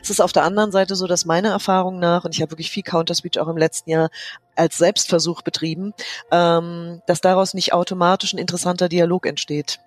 Es 0.00 0.10
ist 0.10 0.20
auf 0.20 0.32
der 0.32 0.44
anderen 0.44 0.72
Seite 0.72 0.94
so, 0.94 1.06
dass 1.06 1.24
meiner 1.24 1.50
Erfahrung 1.50 1.98
nach, 1.98 2.24
und 2.24 2.34
ich 2.34 2.40
habe 2.40 2.52
wirklich 2.52 2.70
viel 2.70 2.82
Counterspeech 2.82 3.40
auch 3.40 3.48
im 3.48 3.56
letzten 3.56 3.90
Jahr 3.90 4.10
als 4.54 4.78
Selbstversuch 4.78 5.42
betrieben, 5.42 5.92
ähm, 6.30 7.02
dass 7.06 7.20
daraus 7.20 7.54
nicht 7.54 7.72
automatisch 7.72 8.32
ein 8.32 8.38
interessanter 8.38 8.88
Dialog 8.88 9.26
entsteht. 9.26 9.80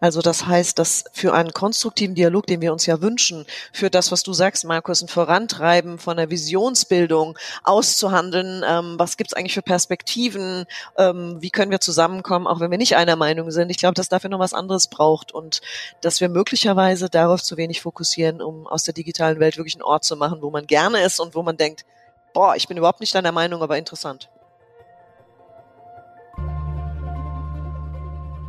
Also 0.00 0.20
das 0.20 0.46
heißt, 0.46 0.78
dass 0.78 1.04
für 1.12 1.34
einen 1.34 1.52
konstruktiven 1.52 2.14
Dialog, 2.14 2.46
den 2.46 2.60
wir 2.60 2.72
uns 2.72 2.86
ja 2.86 3.00
wünschen, 3.00 3.46
für 3.72 3.90
das, 3.90 4.10
was 4.10 4.22
du 4.22 4.32
sagst, 4.32 4.64
Markus, 4.64 5.02
ein 5.02 5.08
Vorantreiben 5.08 5.98
von 5.98 6.16
der 6.16 6.30
Visionsbildung 6.30 7.38
auszuhandeln, 7.62 8.64
ähm, 8.66 8.94
was 8.98 9.16
gibt's 9.16 9.34
eigentlich 9.34 9.54
für 9.54 9.62
Perspektiven, 9.62 10.66
ähm, 10.98 11.36
wie 11.40 11.50
können 11.50 11.70
wir 11.70 11.80
zusammenkommen, 11.80 12.46
auch 12.46 12.60
wenn 12.60 12.70
wir 12.70 12.78
nicht 12.78 12.96
einer 12.96 13.16
Meinung 13.16 13.50
sind. 13.50 13.70
Ich 13.70 13.78
glaube, 13.78 13.94
dass 13.94 14.08
dafür 14.08 14.30
noch 14.30 14.38
was 14.38 14.54
anderes 14.54 14.88
braucht 14.88 15.32
und 15.32 15.60
dass 16.00 16.20
wir 16.20 16.28
möglicherweise 16.28 17.08
darauf 17.08 17.42
zu 17.42 17.56
wenig 17.56 17.82
fokussieren, 17.82 18.42
um 18.42 18.66
aus 18.66 18.84
der 18.84 18.94
digitalen 18.94 19.38
Welt 19.40 19.56
wirklich 19.56 19.74
einen 19.74 19.82
Ort 19.82 20.04
zu 20.04 20.16
machen, 20.16 20.42
wo 20.42 20.50
man 20.50 20.66
gerne 20.66 21.02
ist 21.02 21.20
und 21.20 21.34
wo 21.34 21.42
man 21.42 21.56
denkt, 21.56 21.84
boah, 22.32 22.56
ich 22.56 22.66
bin 22.66 22.76
überhaupt 22.76 23.00
nicht 23.00 23.14
deiner 23.14 23.32
Meinung, 23.32 23.62
aber 23.62 23.78
interessant. 23.78 24.28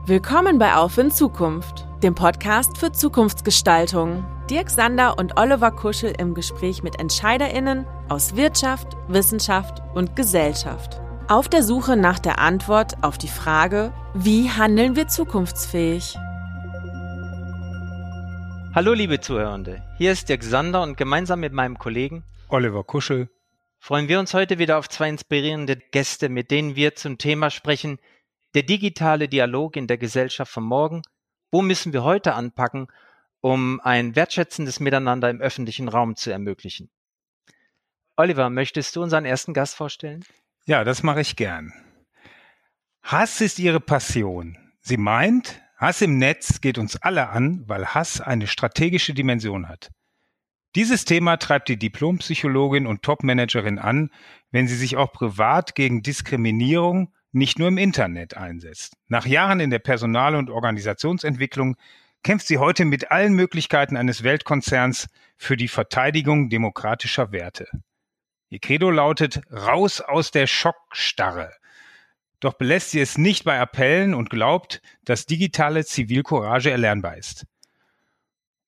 Willkommen 0.06 0.60
bei 0.60 0.76
Auf 0.76 0.98
in 0.98 1.12
Zukunft, 1.12 1.88
dem 2.04 2.14
Podcast 2.14 2.78
für 2.78 2.92
Zukunftsgestaltung. 2.92 4.26
Dirk 4.50 4.70
Sander 4.70 5.18
und 5.18 5.40
Oliver 5.40 5.72
Kuschel 5.72 6.14
im 6.20 6.34
Gespräch 6.34 6.84
mit 6.84 7.00
EntscheiderInnen 7.00 7.88
aus 8.10 8.36
Wirtschaft, 8.36 8.98
Wissenschaft 9.08 9.82
und 9.96 10.18
Gesellschaft. 10.18 11.00
Auf 11.30 11.48
der 11.48 11.64
Suche 11.64 11.96
nach 11.96 12.20
der 12.20 12.40
Antwort 12.40 13.02
auf 13.02 13.18
die 13.18 13.30
Frage, 13.30 13.94
wie 14.14 14.50
handeln 14.50 14.98
wir 14.98 15.08
zukunftsfähig? 15.08 16.18
Hallo 18.76 18.92
liebe 18.92 19.22
Zuhörende, 19.22 19.82
hier 19.98 20.12
ist 20.12 20.28
Dirk 20.28 20.44
Sander 20.44 20.82
und 20.82 20.98
gemeinsam 20.98 21.40
mit 21.40 21.54
meinem 21.54 21.78
Kollegen 21.78 22.26
Oliver 22.50 22.84
Kuschel 22.84 23.30
freuen 23.84 24.08
wir 24.08 24.18
uns 24.18 24.34
heute 24.34 24.60
wieder 24.60 24.78
auf 24.78 24.88
zwei 24.88 25.10
inspirierende 25.10 25.76
Gäste, 25.76 26.30
mit 26.30 26.52
denen 26.52 26.78
wir 26.78 26.96
zum 26.96 27.18
Thema 27.18 27.50
sprechen, 27.50 28.00
der 28.54 28.64
digitale 28.64 29.28
Dialog 29.28 29.76
in 29.76 29.88
der 29.88 29.98
Gesellschaft 29.98 30.52
von 30.52 30.64
morgen. 30.64 31.02
Wo 31.52 31.62
müssen 31.62 31.94
wir 31.94 32.04
heute 32.04 32.34
anpacken, 32.34 32.88
um 33.42 33.80
ein 33.82 34.16
wertschätzendes 34.16 34.80
Miteinander 34.80 35.30
im 35.30 35.42
öffentlichen 35.42 35.88
Raum 35.88 36.16
zu 36.16 36.32
ermöglichen? 36.32 36.90
Oliver, 38.16 38.50
möchtest 38.50 38.96
du 38.96 39.02
unseren 39.02 39.26
ersten 39.26 39.54
Gast 39.54 39.76
vorstellen? 39.76 40.24
Ja, 40.66 40.84
das 40.84 41.04
mache 41.04 41.22
ich 41.22 41.36
gern. 41.36 41.74
Hass 43.02 43.42
ist 43.42 43.60
ihre 43.60 43.80
Passion. 43.80 44.58
Sie 44.82 44.98
meint, 44.98 45.62
Hass 45.78 46.02
im 46.02 46.18
Netz 46.18 46.62
geht 46.62 46.78
uns 46.78 46.96
alle 47.02 47.30
an, 47.30 47.64
weil 47.68 47.88
Hass 47.88 48.22
eine 48.22 48.48
strategische 48.48 49.14
Dimension 49.14 49.68
hat. 49.68 49.92
Dieses 50.76 51.06
Thema 51.06 51.38
treibt 51.38 51.70
die 51.70 51.78
Diplompsychologin 51.78 52.88
und 52.88 53.04
Topmanagerin 53.04 53.78
an, 53.78 54.10
wenn 54.52 54.68
sie 54.68 54.76
sich 54.76 54.96
auch 54.96 55.12
privat 55.12 55.76
gegen 55.76 56.02
Diskriminierung, 56.02 57.14
nicht 57.34 57.60
nur 57.60 57.68
im 57.68 57.78
Internet 57.78 58.38
einsetzt. 58.38 58.96
Nach 59.08 59.26
Jahren 59.26 59.60
in 59.60 59.70
der 59.70 59.80
Personal- 59.80 60.36
und 60.36 60.50
Organisationsentwicklung 60.50 61.76
kämpft 62.24 62.48
sie 62.48 62.60
heute 62.60 62.86
mit 62.86 63.12
allen 63.12 63.34
Möglichkeiten 63.34 63.98
eines 63.98 64.24
Weltkonzerns 64.24 65.08
für 65.36 65.58
die 65.58 65.68
Verteidigung 65.68 66.50
demokratischer 66.50 67.32
Werte. 67.32 67.68
Ihr 68.50 68.60
Credo 68.60 68.92
lautet 68.92 69.42
raus 69.52 70.00
aus 70.00 70.32
der 70.32 70.48
Schockstarre. 70.48 71.52
Doch 72.40 72.54
belässt 72.54 72.92
sie 72.92 73.00
es 73.00 73.18
nicht 73.18 73.46
bei 73.46 73.60
Appellen 73.60 74.14
und 74.14 74.30
glaubt, 74.30 74.82
dass 75.06 75.26
digitale 75.26 75.84
Zivilcourage 75.86 76.70
erlernbar 76.70 77.18
ist. 77.18 77.46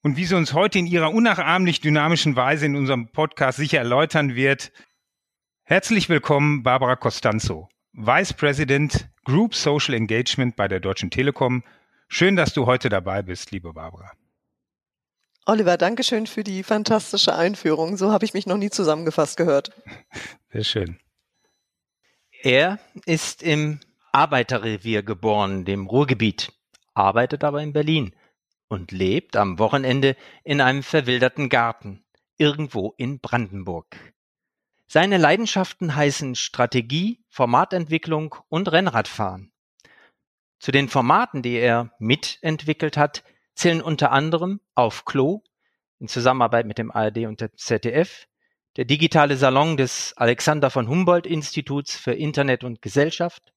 Und 0.02 0.18
wie 0.18 0.26
sie 0.26 0.36
uns 0.36 0.54
heute 0.54 0.80
in 0.80 0.88
ihrer 0.88 1.12
unnachahmlich 1.12 1.82
dynamischen 1.82 2.36
Weise 2.36 2.66
in 2.66 2.76
unserem 2.76 3.10
Podcast 3.10 3.58
sicher 3.58 3.80
erläutern 3.80 4.36
wird, 4.36 4.72
herzlich 5.64 6.10
willkommen 6.10 6.64
Barbara 6.64 6.96
Costanzo. 6.96 7.70
Vice 7.98 8.34
President 8.34 9.08
Group 9.24 9.56
Social 9.56 9.94
Engagement 9.94 10.58
bei 10.58 10.68
der 10.68 10.82
Deutschen 10.82 11.10
Telekom. 11.10 11.64
Schön, 12.10 12.36
dass 12.36 12.54
du 12.54 12.66
heute 12.66 12.90
dabei 12.90 13.22
bist, 13.22 13.52
liebe 13.52 13.72
Barbara. 13.72 14.12
Oliver, 15.46 15.78
danke 15.78 16.04
schön 16.04 16.28
für 16.28 16.44
die 16.44 16.64
fantastische 16.64 17.34
Einführung. 17.34 17.96
So 17.96 18.12
habe 18.12 18.26
ich 18.26 18.34
mich 18.34 18.48
noch 18.48 18.58
nie 18.58 18.70
zusammengefasst 18.70 19.38
gehört. 19.38 19.72
Sehr 20.52 20.66
schön. 20.66 21.00
Er 22.42 22.80
ist 23.06 23.42
im 23.42 23.80
Arbeiterrevier 24.12 25.02
geboren, 25.02 25.64
dem 25.64 25.88
Ruhrgebiet, 25.88 26.52
arbeitet 26.94 27.46
aber 27.46 27.64
in 27.64 27.72
Berlin 27.72 28.14
und 28.68 28.92
lebt 28.92 29.38
am 29.38 29.58
Wochenende 29.58 30.18
in 30.44 30.60
einem 30.60 30.84
verwilderten 30.84 31.48
Garten, 31.48 32.04
irgendwo 32.38 32.94
in 32.98 33.20
Brandenburg. 33.20 34.15
Seine 34.88 35.18
Leidenschaften 35.18 35.96
heißen 35.96 36.36
Strategie, 36.36 37.24
Formatentwicklung 37.28 38.36
und 38.50 38.72
Rennradfahren. 38.72 39.52
Zu 40.60 40.72
den 40.72 40.90
Formaten, 40.90 41.42
die 41.42 41.56
er 41.56 41.92
mitentwickelt 42.00 42.96
hat, 42.96 43.24
zählen 43.56 43.82
unter 43.82 44.12
anderem 44.12 44.62
Auf 44.76 45.06
Klo 45.06 45.42
in 46.00 46.08
Zusammenarbeit 46.08 46.66
mit 46.66 46.78
dem 46.78 46.92
ARD 46.92 47.26
und 47.26 47.42
der 47.42 47.54
ZDF, 47.54 48.28
der 48.78 48.86
digitale 48.86 49.38
Salon 49.38 49.78
des 49.78 50.14
Alexander 50.18 50.70
von 50.70 50.88
Humboldt 50.88 51.26
Instituts 51.26 51.96
für 51.96 52.14
Internet 52.14 52.64
und 52.64 52.82
Gesellschaft, 52.82 53.54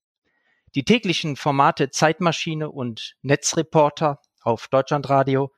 die 0.75 0.85
täglichen 0.85 1.37
Formate 1.37 1.91
Zeitmaschine 1.91 2.71
und 2.71 3.17
Netzreporter 3.23 4.21
auf 4.43 4.69
Deutschlandradio, 4.69 5.53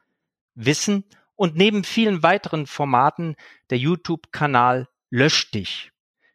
Wissen 0.55 1.05
und 1.37 1.57
neben 1.57 1.85
vielen 1.85 2.23
weiteren 2.23 2.67
Formaten 2.67 3.37
der 3.71 3.79
YouTube-Kanal 3.79 4.89
lösch 5.11 5.51
dich 5.51 5.93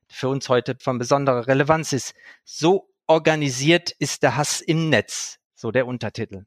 für 0.08 0.30
uns 0.30 0.50
heute 0.50 0.78
von 0.80 0.98
besonderer 0.98 1.48
Relevanz 1.48 1.94
ist. 1.94 2.14
So 2.44 2.94
organisiert 3.08 3.92
ist 3.92 4.24
der 4.24 4.36
Hass 4.36 4.62
im 4.62 4.90
Netz, 4.90 5.40
so 5.56 5.72
der 5.72 5.88
Untertitel. 5.88 6.46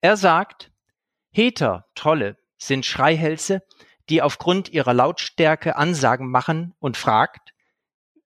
Er 0.00 0.16
sagt, 0.16 0.70
Heter, 1.30 1.86
Trolle 1.94 2.36
sind 2.58 2.84
Schreihälse, 2.84 3.62
die 4.08 4.22
aufgrund 4.22 4.68
ihrer 4.68 4.94
Lautstärke 4.94 5.76
Ansagen 5.76 6.30
machen 6.30 6.74
und 6.78 6.96
fragt, 6.96 7.54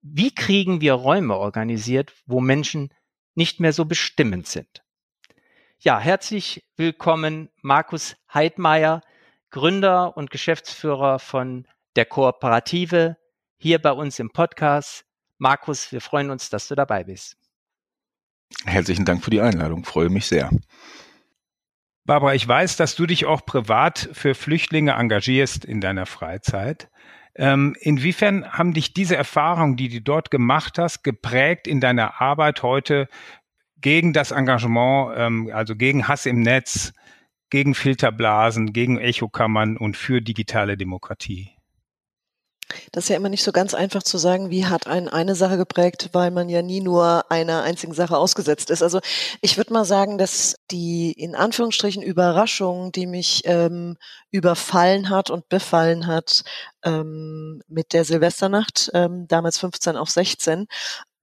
wie 0.02 0.34
kriegen 0.34 0.80
wir 0.80 0.94
Räume 0.94 1.36
organisiert, 1.36 2.14
wo 2.26 2.40
Menschen 2.40 2.92
nicht 3.34 3.60
mehr 3.60 3.72
so 3.72 3.84
bestimmend 3.84 4.46
sind? 4.46 4.82
Ja, 5.78 6.00
herzlich 6.00 6.64
willkommen 6.76 7.50
Markus 7.62 8.16
Heidmeier, 8.32 9.02
Gründer 9.50 10.16
und 10.16 10.30
Geschäftsführer 10.30 11.18
von 11.18 11.66
der 11.98 12.06
Kooperative 12.06 13.16
hier 13.56 13.80
bei 13.80 13.90
uns 13.90 14.20
im 14.20 14.30
Podcast. 14.30 15.04
Markus, 15.36 15.90
wir 15.90 16.00
freuen 16.00 16.30
uns, 16.30 16.48
dass 16.48 16.68
du 16.68 16.76
dabei 16.76 17.02
bist. 17.02 17.36
Herzlichen 18.64 19.04
Dank 19.04 19.24
für 19.24 19.30
die 19.30 19.40
Einladung, 19.40 19.84
freue 19.84 20.08
mich 20.08 20.26
sehr. 20.26 20.48
Barbara, 22.04 22.34
ich 22.34 22.46
weiß, 22.46 22.76
dass 22.76 22.94
du 22.94 23.04
dich 23.04 23.26
auch 23.26 23.44
privat 23.44 24.10
für 24.12 24.36
Flüchtlinge 24.36 24.92
engagierst 24.92 25.64
in 25.64 25.80
deiner 25.80 26.06
Freizeit. 26.06 26.88
Ähm, 27.34 27.76
inwiefern 27.80 28.48
haben 28.48 28.74
dich 28.74 28.94
diese 28.94 29.16
Erfahrungen, 29.16 29.76
die 29.76 29.88
du 29.88 30.00
dort 30.00 30.30
gemacht 30.30 30.78
hast, 30.78 31.02
geprägt 31.02 31.66
in 31.66 31.80
deiner 31.80 32.20
Arbeit 32.20 32.62
heute 32.62 33.08
gegen 33.80 34.12
das 34.12 34.30
Engagement, 34.30 35.14
ähm, 35.16 35.50
also 35.52 35.74
gegen 35.74 36.06
Hass 36.06 36.26
im 36.26 36.42
Netz, 36.42 36.92
gegen 37.50 37.74
Filterblasen, 37.74 38.72
gegen 38.72 38.98
Echokammern 38.98 39.76
und 39.76 39.96
für 39.96 40.22
digitale 40.22 40.76
Demokratie? 40.76 41.57
Das 42.92 43.04
ist 43.04 43.08
ja 43.08 43.16
immer 43.16 43.28
nicht 43.28 43.44
so 43.44 43.52
ganz 43.52 43.74
einfach 43.74 44.02
zu 44.02 44.18
sagen, 44.18 44.50
wie 44.50 44.66
hat 44.66 44.86
einen 44.86 45.08
eine 45.08 45.34
Sache 45.34 45.56
geprägt, 45.56 46.10
weil 46.12 46.30
man 46.30 46.48
ja 46.48 46.62
nie 46.62 46.80
nur 46.80 47.30
einer 47.30 47.62
einzigen 47.62 47.94
Sache 47.94 48.16
ausgesetzt 48.16 48.70
ist. 48.70 48.82
Also 48.82 49.00
ich 49.40 49.56
würde 49.56 49.72
mal 49.72 49.84
sagen, 49.84 50.18
dass 50.18 50.56
die 50.70 51.12
in 51.12 51.34
Anführungsstrichen 51.34 52.02
Überraschung, 52.02 52.92
die 52.92 53.06
mich 53.06 53.42
ähm, 53.44 53.96
überfallen 54.30 55.08
hat 55.08 55.30
und 55.30 55.48
befallen 55.48 56.06
hat 56.06 56.42
ähm, 56.84 57.62
mit 57.68 57.92
der 57.92 58.04
Silvesternacht, 58.04 58.90
ähm, 58.94 59.26
damals 59.28 59.58
15 59.58 59.96
auf 59.96 60.10
16, 60.10 60.66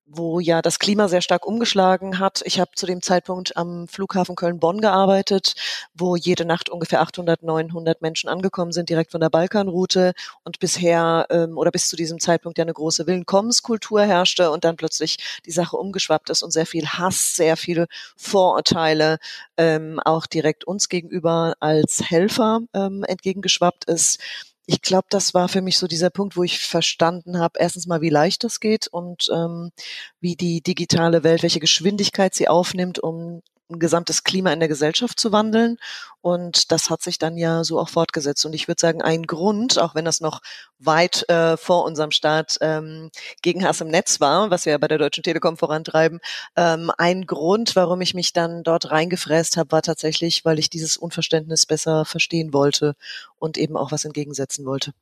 wo 0.06 0.40
ja 0.40 0.62
das 0.62 0.80
Klima 0.80 1.08
sehr 1.08 1.22
stark 1.22 1.46
umgeschlagen 1.48 2.20
hat. 2.20 2.42
Ich 2.46 2.60
habe 2.60 2.72
zu 2.76 2.86
dem 2.86 3.02
Zeitpunkt 3.02 3.58
am 3.58 3.88
Flughafen 3.88 4.36
Köln-Bonn 4.36 4.80
gearbeitet, 4.80 5.56
wo 5.96 6.16
jede 6.16 6.46
Nacht 6.46 6.70
ungefähr 6.70 7.02
800, 7.02 7.42
900 7.44 8.02
Menschen 8.02 8.30
angekommen 8.30 8.72
sind, 8.72 8.90
direkt 8.90 9.12
von 9.12 9.22
der 9.22 9.30
Balkanroute 9.30 10.14
und 10.44 10.60
bisher 10.60 11.26
ähm, 11.30 11.58
oder 11.58 11.72
bis 11.72 11.88
zu 11.90 11.96
diesem 11.96 12.20
Zeitpunkt 12.20 12.58
ja 12.58 12.64
eine 12.64 12.74
große 12.74 13.08
Willkommenskultur 13.08 14.04
herrschte 14.04 14.52
und 14.52 14.64
dann 14.64 14.76
plötzlich 14.76 15.18
die 15.46 15.52
Sache 15.52 15.78
umgeschwappt 15.78 16.30
ist 16.30 16.44
und 16.44 16.52
sehr 16.52 16.68
viel 16.68 16.86
Hass, 16.86 17.36
sehr 17.36 17.58
viele 17.58 17.88
Vorurteile 18.16 19.18
ähm, 19.58 20.00
auch 20.06 20.28
direkt 20.28 20.66
uns 20.66 20.88
gegenüber 20.88 21.56
als 21.60 22.04
Helfer 22.10 22.62
ähm, 22.74 23.04
entgegengeschwappt 23.04 23.86
ist 23.86 24.20
ich 24.68 24.82
glaube, 24.82 25.08
das 25.10 25.34
war 25.34 25.48
für 25.48 25.62
mich 25.62 25.78
so 25.78 25.88
dieser 25.88 26.10
Punkt, 26.10 26.38
wo 26.38 26.44
ich 26.44 26.60
verstanden 26.60 27.40
habe, 27.40 27.60
erstens 27.60 27.88
mal, 27.88 28.02
wie 28.02 28.10
leicht 28.10 28.44
das 28.44 28.60
geht 28.60 28.88
und 28.88 29.28
ähm, 29.34 29.72
wie 30.20 30.36
die 30.36 30.62
digitale 30.62 31.24
Welt, 31.24 31.44
welche 31.44 31.60
Geschwindigkeit 31.60 32.34
sie 32.34 32.48
aufnimmt, 32.48 33.00
um 33.00 33.42
ein 33.70 33.80
gesamtes 33.80 34.24
Klima 34.24 34.54
in 34.54 34.60
der 34.60 34.70
Gesellschaft 34.70 35.20
zu 35.20 35.32
wandeln. 35.32 35.78
Und 36.22 36.72
das 36.72 36.90
hat 36.90 37.02
sich 37.02 37.18
dann 37.18 37.38
ja 37.38 37.64
so 37.64 37.80
auch 37.80 37.90
fortgesetzt. 37.90 38.46
Und 38.46 38.54
ich 38.54 38.68
würde 38.68 38.80
sagen, 38.82 39.02
ein 39.02 39.24
Grund, 39.24 39.80
auch 39.80 39.96
wenn 39.96 40.06
das 40.06 40.22
noch 40.22 40.42
weit 40.80 41.28
äh, 41.30 41.58
vor 41.58 41.84
unserem 41.86 42.12
Start 42.12 42.58
ähm, 42.62 43.12
gegen 43.42 43.66
Hass 43.66 43.82
im 43.82 43.90
Netz 43.90 44.20
war, 44.22 44.50
was 44.50 44.66
wir 44.66 44.72
ja 44.72 44.78
bei 44.78 44.88
der 44.88 44.98
Deutschen 44.98 45.24
Telekom 45.24 45.58
vorantreiben, 45.58 46.20
ähm, 46.56 46.92
ein 46.98 47.26
Grund, 47.26 47.76
warum 47.76 48.02
ich 48.02 48.14
mich 48.14 48.34
dann 48.34 48.64
dort 48.64 48.92
reingefräst 48.92 49.58
habe, 49.58 49.72
war 49.72 49.82
tatsächlich, 49.82 50.46
weil 50.46 50.60
ich 50.60 50.70
dieses 50.70 50.98
Unverständnis 50.98 51.66
besser 51.66 52.06
verstehen 52.06 52.54
wollte 52.54 52.96
und 53.38 53.58
eben 53.58 53.78
auch 53.78 53.92
was 53.92 54.06
entgegensetzen 54.06 54.66
wollte. 54.66 54.94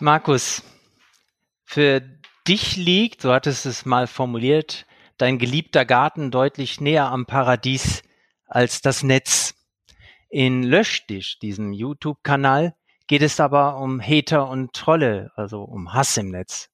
Markus, 0.00 0.62
für 1.64 2.02
dich 2.46 2.76
liegt, 2.76 3.22
so 3.22 3.32
hattest 3.32 3.66
es 3.66 3.86
mal 3.86 4.06
formuliert, 4.06 4.86
dein 5.16 5.38
geliebter 5.38 5.84
Garten 5.84 6.30
deutlich 6.30 6.80
näher 6.80 7.06
am 7.06 7.26
Paradies 7.26 8.02
als 8.46 8.82
das 8.82 9.02
Netz. 9.02 9.54
In 10.28 10.62
Löschdisch, 10.62 11.38
diesem 11.38 11.72
YouTube-Kanal, 11.72 12.74
geht 13.06 13.22
es 13.22 13.38
aber 13.40 13.78
um 13.78 14.00
Hater 14.00 14.48
und 14.48 14.72
Trolle, 14.72 15.30
also 15.36 15.62
um 15.62 15.92
Hass 15.92 16.16
im 16.16 16.30
Netz. 16.30 16.70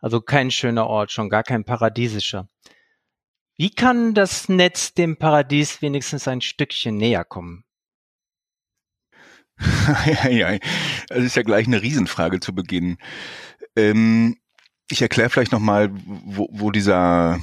Also 0.00 0.20
kein 0.20 0.50
schöner 0.50 0.86
Ort, 0.86 1.12
schon 1.12 1.28
gar 1.28 1.44
kein 1.44 1.64
paradiesischer. 1.64 2.48
Wie 3.56 3.70
kann 3.70 4.14
das 4.14 4.48
Netz 4.48 4.94
dem 4.94 5.16
Paradies 5.16 5.82
wenigstens 5.82 6.26
ein 6.26 6.40
Stückchen 6.40 6.96
näher 6.96 7.24
kommen? 7.24 7.64
ja, 10.06 10.28
ja, 10.28 10.58
das 11.08 11.22
ist 11.22 11.36
ja 11.36 11.42
gleich 11.42 11.66
eine 11.66 11.82
Riesenfrage 11.82 12.40
zu 12.40 12.54
Beginn. 12.54 12.96
Ähm, 13.76 14.36
ich 14.92 15.02
erkläre 15.02 15.30
vielleicht 15.30 15.52
nochmal, 15.52 15.90
wo, 16.24 16.48
wo 16.52 16.70
dieser 16.70 17.40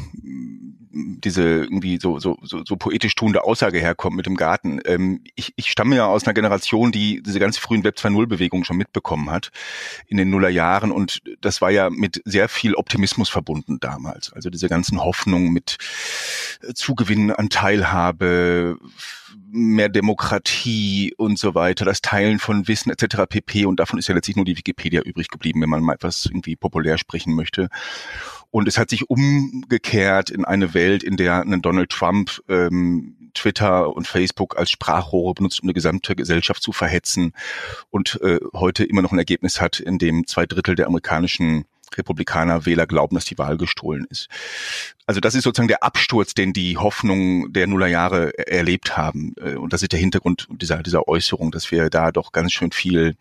diese 0.91 1.43
irgendwie 1.43 1.99
so, 2.01 2.19
so, 2.19 2.37
so, 2.41 2.63
so 2.65 2.75
poetisch 2.75 3.15
tuende 3.15 3.43
Aussage 3.43 3.79
herkommt 3.79 4.15
mit 4.15 4.25
dem 4.25 4.35
Garten. 4.35 4.79
Ähm, 4.85 5.21
ich, 5.35 5.53
ich 5.55 5.69
stamme 5.69 5.95
ja 5.95 6.07
aus 6.07 6.25
einer 6.25 6.33
Generation, 6.33 6.91
die 6.91 7.21
diese 7.21 7.39
ganz 7.39 7.57
frühen 7.57 7.83
Web 7.83 7.97
2.0 7.97 8.27
Bewegungen 8.27 8.65
schon 8.65 8.77
mitbekommen 8.77 9.29
hat 9.29 9.51
in 10.07 10.17
den 10.17 10.29
Nullerjahren 10.29 10.91
und 10.91 11.21
das 11.41 11.61
war 11.61 11.69
ja 11.69 11.89
mit 11.89 12.21
sehr 12.25 12.49
viel 12.49 12.75
Optimismus 12.75 13.29
verbunden 13.29 13.79
damals. 13.79 14.33
Also 14.33 14.49
diese 14.49 14.69
ganzen 14.69 15.03
Hoffnungen 15.03 15.51
mit 15.51 15.77
äh, 16.61 16.73
Zugewinnen 16.73 17.31
an 17.31 17.49
Teilhabe, 17.49 18.77
mehr 19.51 19.89
Demokratie 19.89 21.13
und 21.17 21.39
so 21.39 21.55
weiter, 21.55 21.85
das 21.85 22.01
Teilen 22.01 22.39
von 22.39 22.67
Wissen 22.67 22.91
etc. 22.91 23.23
pp. 23.27 23.65
Und 23.65 23.79
davon 23.79 23.99
ist 23.99 24.07
ja 24.07 24.15
letztlich 24.15 24.35
nur 24.35 24.45
die 24.45 24.57
Wikipedia 24.57 25.01
übrig 25.01 25.29
geblieben, 25.29 25.61
wenn 25.61 25.69
man 25.69 25.83
mal 25.83 25.93
etwas 25.93 26.25
irgendwie 26.25 26.55
populär 26.55 26.97
sprechen 26.97 27.35
möchte. 27.35 27.69
Und 28.51 28.67
es 28.67 28.77
hat 28.77 28.89
sich 28.89 29.09
umgekehrt 29.09 30.29
in 30.29 30.45
eine 30.45 30.73
Welt, 30.73 31.03
in 31.03 31.17
der 31.17 31.41
ein 31.41 31.61
Donald 31.61 31.89
Trump 31.89 32.41
ähm, 32.49 33.15
Twitter 33.33 33.95
und 33.95 34.07
Facebook 34.07 34.57
als 34.57 34.71
Sprachrohre 34.71 35.35
benutzt, 35.35 35.61
um 35.61 35.67
eine 35.67 35.73
gesamte 35.73 36.15
Gesellschaft 36.15 36.63
zu 36.63 36.71
verhetzen 36.71 37.33
und 37.89 38.19
äh, 38.21 38.39
heute 38.53 38.83
immer 38.83 39.01
noch 39.01 39.11
ein 39.11 39.19
Ergebnis 39.19 39.61
hat, 39.61 39.79
in 39.79 39.99
dem 39.99 40.25
zwei 40.25 40.45
Drittel 40.45 40.75
der 40.75 40.87
amerikanischen 40.87 41.65
Republikaner 41.95 42.65
Wähler 42.65 42.85
glauben, 42.85 43.15
dass 43.15 43.25
die 43.25 43.37
Wahl 43.37 43.57
gestohlen 43.57 44.05
ist. 44.09 44.29
Also 45.05 45.19
das 45.19 45.35
ist 45.35 45.43
sozusagen 45.43 45.67
der 45.67 45.83
Absturz, 45.83 46.33
den 46.33 46.53
die 46.53 46.77
Hoffnung 46.77 47.51
der 47.51 47.67
Nullerjahre 47.67 48.37
erlebt 48.37 48.97
haben. 48.97 49.33
Äh, 49.41 49.55
und 49.55 49.73
das 49.73 49.81
ist 49.81 49.91
der 49.91 49.99
Hintergrund 49.99 50.47
dieser, 50.51 50.83
dieser 50.83 51.07
Äußerung, 51.07 51.51
dass 51.51 51.71
wir 51.71 51.89
da 51.89 52.11
doch 52.11 52.31
ganz 52.31 52.51
schön 52.53 52.71
viel 52.71 53.15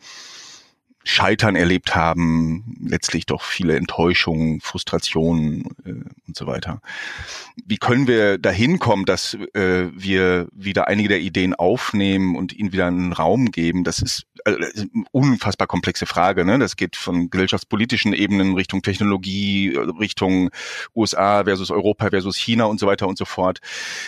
Scheitern 1.08 1.56
erlebt 1.56 1.96
haben, 1.96 2.76
letztlich 2.87 3.25
doch 3.25 3.43
viele 3.43 3.76
Enttäuschungen, 3.76 4.60
Frustrationen 4.60 5.64
äh, 5.87 6.05
und 6.26 6.37
so 6.37 6.46
weiter. 6.46 6.82
Wie 7.64 7.78
können 7.78 8.06
wir 8.06 8.37
dahin 8.37 8.78
kommen, 8.78 9.06
dass 9.06 9.32
äh, 9.55 9.87
wir 9.94 10.49
wieder 10.52 10.87
einige 10.87 11.08
der 11.08 11.20
Ideen 11.20 11.55
aufnehmen 11.55 12.37
und 12.37 12.52
ihnen 12.52 12.72
wieder 12.72 12.88
einen 12.88 13.14
Raum 13.14 13.50
geben? 13.50 13.84
Das 13.84 14.00
ist, 14.00 14.26
äh, 14.44 14.52
das 14.58 14.69
ist 14.72 14.90
eine 14.94 15.05
unfassbar 15.10 15.66
komplexe 15.66 16.05
Frage. 16.05 16.44
Ne? 16.44 16.58
Das 16.58 16.76
geht 16.76 16.94
von 16.94 17.31
gesellschaftspolitischen 17.31 18.12
Ebenen 18.12 18.52
Richtung 18.52 18.82
Technologie, 18.82 19.75
Richtung 19.99 20.50
USA 20.94 21.44
versus 21.44 21.70
Europa 21.70 22.10
versus 22.10 22.37
China 22.37 22.66
und 22.66 22.81
so 22.81 22.87
weiter 22.87 23.08
und 23.08 23.16
so 23.16 23.25
fort. 23.25 23.60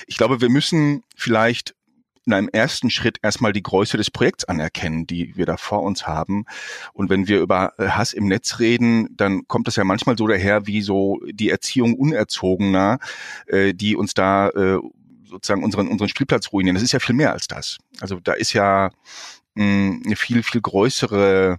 Ich 0.07 0.19
glaube, 0.19 0.43
wir 0.43 0.51
müssen 0.51 1.03
vielleicht 1.17 1.75
in 2.27 2.33
einem 2.33 2.49
ersten 2.53 2.91
Schritt 2.91 3.19
erstmal 3.23 3.53
die 3.53 3.63
Größe 3.63 3.97
des 3.97 4.11
Projekts 4.11 4.45
anerkennen, 4.45 5.07
die 5.07 5.37
wir 5.37 5.47
da 5.47 5.57
vor 5.57 5.83
uns 5.83 6.07
haben. 6.07 6.45
Und 6.93 7.11
wenn 7.11 7.29
wir 7.29 7.41
über 7.41 7.73
äh, 7.79 7.89
Hass 7.89 8.13
im 8.13 8.27
Netz 8.27 8.59
reden, 8.59 9.09
dann 9.17 9.47
kommt 9.49 9.67
das 9.67 9.77
ja 9.77 9.85
manchmal 9.85 10.19
so 10.19 10.27
daher 10.27 10.67
wie 10.67 10.83
so 10.83 11.21
die 11.31 11.51
Erziehung 11.51 11.95
Unerzogener, 11.95 12.99
äh, 13.47 13.73
die 13.73 13.97
uns 13.97 14.15
da 14.15 14.49
äh, 14.51 14.79
sozusagen 15.25 15.65
unseren, 15.65 15.89
unseren 15.89 16.09
Spielplatz 16.09 16.53
ruinieren. 16.53 16.75
Das 16.75 16.83
ist 16.83 16.93
ja 16.93 16.99
viel 16.99 17.15
mehr 17.15 17.33
als 17.33 17.49
das. 17.49 17.79
Also 18.01 18.21
da 18.21 18.33
ist 18.33 18.53
ja 18.53 18.91
mh, 19.55 19.65
hm, 19.65 20.03
eine 20.05 20.17
viel, 20.17 20.43
viel 20.43 20.61
größere 20.61 21.59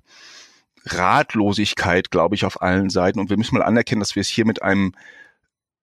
Ratlosigkeit, 0.85 2.11
glaube 2.11 2.35
ich, 2.35 2.45
auf 2.45 2.61
allen 2.61 2.89
Seiten. 2.89 3.19
Und 3.19 3.29
wir 3.29 3.37
müssen 3.37 3.55
mal 3.55 3.63
anerkennen, 3.63 4.01
dass 4.01 4.15
wir 4.15 4.21
es 4.21 4.27
hier 4.27 4.45
mit 4.45 4.61
einem 4.61 4.93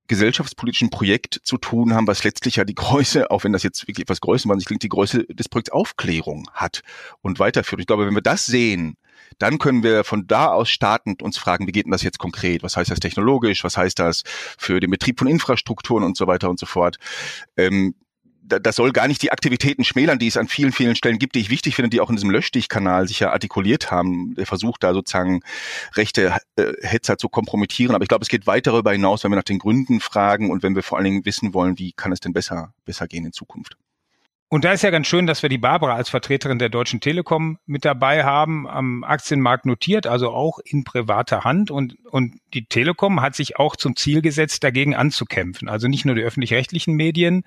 gesellschaftspolitischen 0.08 0.90
Projekt 0.90 1.40
zu 1.44 1.58
tun 1.58 1.94
haben, 1.94 2.06
was 2.06 2.25
letztlich 2.25 2.56
ja 2.56 2.64
die 2.64 2.75
Größe, 2.75 3.31
auch 3.31 3.44
wenn 3.44 3.52
das 3.52 3.62
jetzt 3.62 3.87
wirklich 3.87 4.02
etwas 4.02 4.20
größenwahnsinnig 4.20 4.66
klingt, 4.66 4.82
die 4.82 4.88
Größe 4.88 5.25
des 5.26 5.49
Projekts 5.49 5.70
Aufklärung 5.70 6.49
hat 6.52 6.82
und 7.20 7.38
weiterführt. 7.38 7.81
Ich 7.81 7.87
glaube, 7.87 8.06
wenn 8.06 8.14
wir 8.14 8.22
das 8.22 8.46
sehen, 8.46 8.96
dann 9.38 9.58
können 9.58 9.82
wir 9.82 10.05
von 10.05 10.26
da 10.26 10.49
aus 10.49 10.70
startend 10.70 11.22
uns 11.22 11.38
fragen, 11.38 11.66
wie 11.66 11.72
geht 11.72 11.84
denn 11.84 11.93
das 11.93 12.02
jetzt 12.02 12.19
konkret? 12.19 12.62
Was 12.62 12.76
heißt 12.76 12.90
das 12.90 13.00
technologisch? 13.00 13.62
Was 13.64 13.76
heißt 13.76 13.99
das 13.99 14.22
für 14.26 14.81
den 14.81 14.90
Betrieb 14.90 15.19
von 15.19 15.28
Infrastrukturen 15.28 16.05
und 16.05 16.16
so 16.16 16.26
weiter 16.26 16.50
und 16.50 16.58
so 16.58 16.66
fort? 16.66 16.96
Ähm, 17.56 17.94
das 18.49 18.77
soll 18.77 18.93
gar 18.93 19.09
nicht 19.09 19.23
die 19.23 19.33
Aktivitäten 19.33 19.85
schmälern, 19.85 20.19
die 20.19 20.27
es 20.27 20.37
an 20.37 20.49
vielen, 20.49 20.73
vielen 20.73 20.97
Stellen 20.97 21.19
gibt, 21.19 21.35
die 21.35 21.41
ich 21.41 21.50
wichtig 21.50 21.75
finde, 21.75 21.91
die 21.91 22.00
auch 22.00 22.11
in 22.11 22.17
diesem 22.17 22.31
Löschstich-Kanal 22.31 23.06
sich 23.06 23.21
ja 23.21 23.31
artikuliert 23.31 23.91
haben. 23.91 24.35
Der 24.35 24.47
versucht 24.47 24.83
da 24.83 24.93
sozusagen 24.93 25.41
rechte 25.95 26.37
äh, 26.56 26.73
Hetzer 26.83 27.19
zu 27.19 27.29
kompromittieren. 27.29 27.95
Aber 27.95 28.03
ich 28.03 28.09
glaube, 28.09 28.23
es 28.23 28.29
geht 28.29 28.47
weit 28.47 28.67
darüber 28.67 28.93
hinaus, 28.93 29.25
wenn 29.25 29.31
wir 29.31 29.37
nach 29.37 29.43
den 29.43 29.59
Gründen 29.59 30.00
fragen 30.00 30.50
und 30.50 30.62
wenn 30.62 30.75
wir 30.75 30.83
vor 30.83 30.99
allen 30.99 31.05
Dingen 31.05 31.25
wissen 31.25 31.55
wollen, 31.55 31.79
wie 31.79 31.93
kann 31.93 32.12
es 32.12 32.21
denn 32.21 32.33
besser, 32.33 32.73
besser 32.85 33.06
gehen 33.06 33.25
in 33.25 33.33
Zukunft. 33.33 33.77
Und 34.51 34.65
da 34.65 34.73
ist 34.73 34.83
ja 34.83 34.89
ganz 34.89 35.06
schön, 35.06 35.27
dass 35.27 35.43
wir 35.43 35.51
die 35.51 35.59
Barbara 35.59 35.94
als 35.94 36.09
Vertreterin 36.09 36.59
der 36.59 36.71
Deutschen 36.71 37.01
Telekom 37.01 37.59
mit 37.67 37.85
dabei 37.85 38.25
haben, 38.25 38.67
am 38.67 39.05
Aktienmarkt 39.05 39.67
notiert, 39.67 40.06
also 40.06 40.31
auch 40.31 40.59
in 40.65 40.85
privater 40.85 41.44
Hand. 41.44 41.71
Und, 41.71 41.97
und 42.06 42.37
die 42.55 42.65
Telekom 42.65 43.21
hat 43.21 43.35
sich 43.35 43.59
auch 43.59 43.77
zum 43.77 43.94
Ziel 43.94 44.23
gesetzt, 44.23 44.65
dagegen 44.65 44.94
anzukämpfen. 44.94 45.69
Also 45.69 45.87
nicht 45.87 46.06
nur 46.06 46.15
die 46.15 46.23
öffentlich-rechtlichen 46.23 46.94
Medien, 46.94 47.44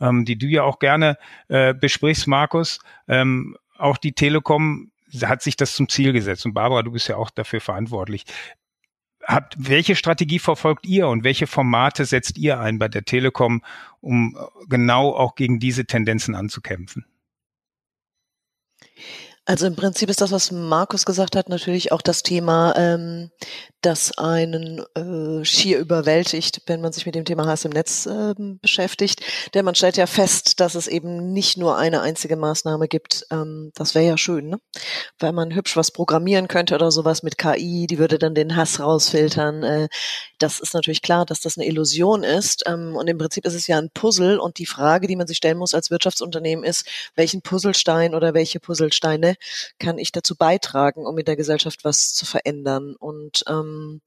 ähm, 0.00 0.24
die 0.24 0.36
du 0.36 0.46
ja 0.46 0.62
auch 0.62 0.78
gerne 0.78 1.18
äh, 1.48 1.74
besprichst, 1.74 2.26
Markus. 2.26 2.80
Ähm, 3.08 3.56
auch 3.78 3.96
die 3.96 4.12
Telekom 4.12 4.90
hat 5.22 5.42
sich 5.42 5.56
das 5.56 5.74
zum 5.74 5.88
Ziel 5.88 6.12
gesetzt. 6.12 6.46
Und 6.46 6.54
Barbara, 6.54 6.82
du 6.82 6.92
bist 6.92 7.08
ja 7.08 7.16
auch 7.16 7.30
dafür 7.30 7.60
verantwortlich. 7.60 8.24
Habt, 9.24 9.54
welche 9.58 9.96
Strategie 9.96 10.38
verfolgt 10.38 10.86
ihr 10.86 11.08
und 11.08 11.24
welche 11.24 11.46
Formate 11.46 12.04
setzt 12.04 12.38
ihr 12.38 12.58
ein 12.58 12.78
bei 12.78 12.88
der 12.88 13.04
Telekom, 13.04 13.62
um 14.00 14.36
genau 14.68 15.14
auch 15.14 15.34
gegen 15.34 15.58
diese 15.60 15.84
Tendenzen 15.84 16.34
anzukämpfen? 16.34 17.04
Also 19.46 19.66
im 19.66 19.74
Prinzip 19.74 20.10
ist 20.10 20.20
das, 20.20 20.32
was 20.32 20.52
Markus 20.52 21.04
gesagt 21.04 21.34
hat, 21.34 21.48
natürlich 21.48 21.92
auch 21.92 22.02
das 22.02 22.22
Thema, 22.22 22.74
ähm, 22.76 23.30
das 23.80 24.16
einen 24.18 24.84
äh, 24.94 25.44
schier 25.44 25.78
überwältigt, 25.78 26.62
wenn 26.66 26.82
man 26.82 26.92
sich 26.92 27.06
mit 27.06 27.14
dem 27.14 27.24
Thema 27.24 27.46
Hass 27.46 27.64
im 27.64 27.72
Netz 27.72 28.04
äh, 28.04 28.34
beschäftigt. 28.36 29.22
Denn 29.54 29.64
man 29.64 29.74
stellt 29.74 29.96
ja 29.96 30.06
fest, 30.06 30.60
dass 30.60 30.74
es 30.74 30.86
eben 30.86 31.32
nicht 31.32 31.56
nur 31.56 31.78
eine 31.78 32.02
einzige 32.02 32.36
Maßnahme 32.36 32.88
gibt. 32.88 33.26
Ähm, 33.30 33.72
das 33.74 33.94
wäre 33.94 34.04
ja 34.04 34.18
schön, 34.18 34.50
ne? 34.50 34.58
Weil 35.18 35.32
man 35.32 35.54
hübsch 35.54 35.76
was 35.76 35.90
programmieren 35.90 36.46
könnte 36.46 36.74
oder 36.74 36.90
sowas 36.90 37.22
mit 37.22 37.38
KI, 37.38 37.86
die 37.88 37.98
würde 37.98 38.18
dann 38.18 38.34
den 38.34 38.54
Hass 38.54 38.80
rausfiltern. 38.80 39.62
Äh, 39.62 39.88
das 40.38 40.60
ist 40.60 40.74
natürlich 40.74 41.00
klar, 41.00 41.24
dass 41.24 41.40
das 41.40 41.56
eine 41.56 41.66
Illusion 41.66 42.22
ist. 42.22 42.64
Ähm, 42.66 42.94
und 42.96 43.08
im 43.08 43.16
Prinzip 43.16 43.46
ist 43.46 43.54
es 43.54 43.66
ja 43.66 43.78
ein 43.78 43.90
Puzzle. 43.94 44.38
Und 44.38 44.58
die 44.58 44.66
Frage, 44.66 45.06
die 45.06 45.16
man 45.16 45.26
sich 45.26 45.38
stellen 45.38 45.58
muss 45.58 45.74
als 45.74 45.90
Wirtschaftsunternehmen 45.90 46.64
ist, 46.64 46.86
welchen 47.14 47.40
Puzzlestein 47.40 48.14
oder 48.14 48.34
welche 48.34 48.60
Puzzlesteine 48.60 49.29
kann 49.78 49.98
ich 49.98 50.12
dazu 50.12 50.36
beitragen, 50.36 51.06
um 51.06 51.18
in 51.18 51.24
der 51.24 51.36
Gesellschaft 51.36 51.84
was 51.84 52.14
zu 52.14 52.26
verändern? 52.26 52.94
Und 52.98 53.44
ähm, 53.48 54.00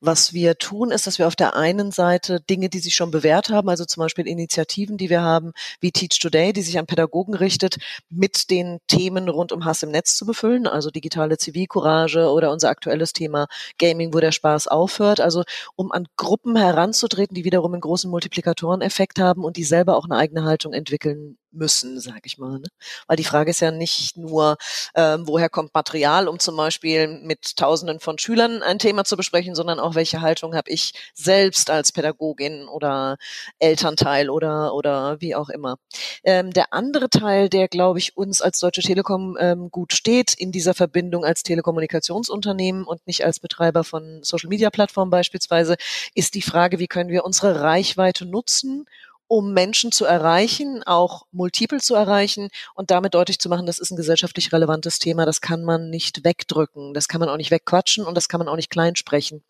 was 0.00 0.32
wir 0.32 0.58
tun, 0.58 0.90
ist, 0.90 1.06
dass 1.06 1.18
wir 1.18 1.26
auf 1.26 1.36
der 1.36 1.56
einen 1.56 1.90
Seite 1.90 2.40
Dinge, 2.40 2.68
die 2.68 2.78
sich 2.78 2.94
schon 2.94 3.10
bewährt 3.10 3.50
haben, 3.50 3.68
also 3.68 3.84
zum 3.84 4.02
Beispiel 4.02 4.26
Initiativen, 4.26 4.96
die 4.96 5.10
wir 5.10 5.22
haben, 5.22 5.52
wie 5.80 5.92
Teach 5.92 6.18
Today, 6.20 6.52
die 6.52 6.62
sich 6.62 6.78
an 6.78 6.86
Pädagogen 6.86 7.34
richtet, 7.34 7.76
mit 8.08 8.50
den 8.50 8.78
Themen 8.86 9.28
rund 9.28 9.52
um 9.52 9.64
Hass 9.64 9.82
im 9.82 9.90
Netz 9.90 10.16
zu 10.16 10.26
befüllen, 10.26 10.66
also 10.66 10.90
digitale 10.90 11.38
Zivilcourage 11.38 12.30
oder 12.30 12.50
unser 12.50 12.68
aktuelles 12.68 13.12
Thema 13.12 13.46
Gaming, 13.78 14.14
wo 14.14 14.20
der 14.20 14.32
Spaß 14.32 14.68
aufhört, 14.68 15.20
also 15.20 15.44
um 15.76 15.92
an 15.92 16.06
Gruppen 16.16 16.56
heranzutreten, 16.56 17.34
die 17.34 17.44
wiederum 17.44 17.72
einen 17.72 17.80
großen 17.80 18.10
Multiplikatoreneffekt 18.10 19.18
haben 19.18 19.44
und 19.44 19.56
die 19.56 19.64
selber 19.64 19.96
auch 19.96 20.04
eine 20.04 20.16
eigene 20.16 20.44
Haltung 20.44 20.72
entwickeln 20.72 21.38
müssen, 21.58 22.00
sage 22.00 22.22
ich 22.24 22.38
mal. 22.38 22.58
Ne? 22.58 22.66
Weil 23.06 23.16
die 23.16 23.24
Frage 23.24 23.50
ist 23.50 23.60
ja 23.60 23.70
nicht 23.70 24.16
nur, 24.16 24.56
äh, 24.94 25.18
woher 25.20 25.48
kommt 25.48 25.74
Material, 25.74 26.28
um 26.28 26.38
zum 26.38 26.56
Beispiel 26.56 27.08
mit 27.08 27.56
Tausenden 27.56 28.00
von 28.00 28.18
Schülern 28.18 28.62
ein 28.62 28.78
Thema 28.78 29.04
zu 29.04 29.16
besprechen, 29.16 29.54
sondern 29.54 29.80
auch, 29.80 29.94
welche 29.94 30.20
Haltung 30.20 30.54
habe 30.54 30.70
ich 30.70 30.92
selbst 31.14 31.70
als 31.70 31.92
Pädagogin 31.92 32.68
oder 32.68 33.16
Elternteil 33.58 34.30
oder, 34.30 34.74
oder 34.74 35.20
wie 35.20 35.34
auch 35.34 35.48
immer. 35.48 35.76
Ähm, 36.24 36.52
der 36.52 36.72
andere 36.72 37.10
Teil, 37.10 37.48
der, 37.48 37.68
glaube 37.68 37.98
ich, 37.98 38.16
uns 38.16 38.40
als 38.40 38.60
Deutsche 38.60 38.82
Telekom 38.82 39.36
ähm, 39.40 39.70
gut 39.70 39.92
steht 39.92 40.34
in 40.34 40.52
dieser 40.52 40.74
Verbindung 40.74 41.24
als 41.24 41.42
Telekommunikationsunternehmen 41.42 42.84
und 42.84 43.06
nicht 43.06 43.24
als 43.24 43.40
Betreiber 43.40 43.84
von 43.84 44.22
Social-Media-Plattformen 44.22 45.10
beispielsweise, 45.10 45.76
ist 46.14 46.34
die 46.34 46.42
Frage, 46.42 46.78
wie 46.78 46.86
können 46.86 47.10
wir 47.10 47.24
unsere 47.24 47.60
Reichweite 47.60 48.24
nutzen, 48.24 48.86
um 49.28 49.52
Menschen 49.52 49.92
zu 49.92 50.04
erreichen, 50.06 50.82
auch 50.84 51.26
multiple 51.32 51.80
zu 51.80 51.94
erreichen 51.94 52.48
und 52.74 52.90
damit 52.90 53.14
deutlich 53.14 53.38
zu 53.38 53.48
machen, 53.48 53.66
das 53.66 53.78
ist 53.78 53.90
ein 53.90 53.96
gesellschaftlich 53.96 54.52
relevantes 54.52 54.98
Thema, 54.98 55.26
das 55.26 55.40
kann 55.40 55.62
man 55.62 55.90
nicht 55.90 56.24
wegdrücken, 56.24 56.94
das 56.94 57.08
kann 57.08 57.20
man 57.20 57.28
auch 57.28 57.36
nicht 57.36 57.50
wegquatschen 57.50 58.04
und 58.04 58.14
das 58.14 58.28
kann 58.28 58.38
man 58.38 58.48
auch 58.48 58.56
nicht 58.56 58.70
kleinsprechen. 58.70 59.44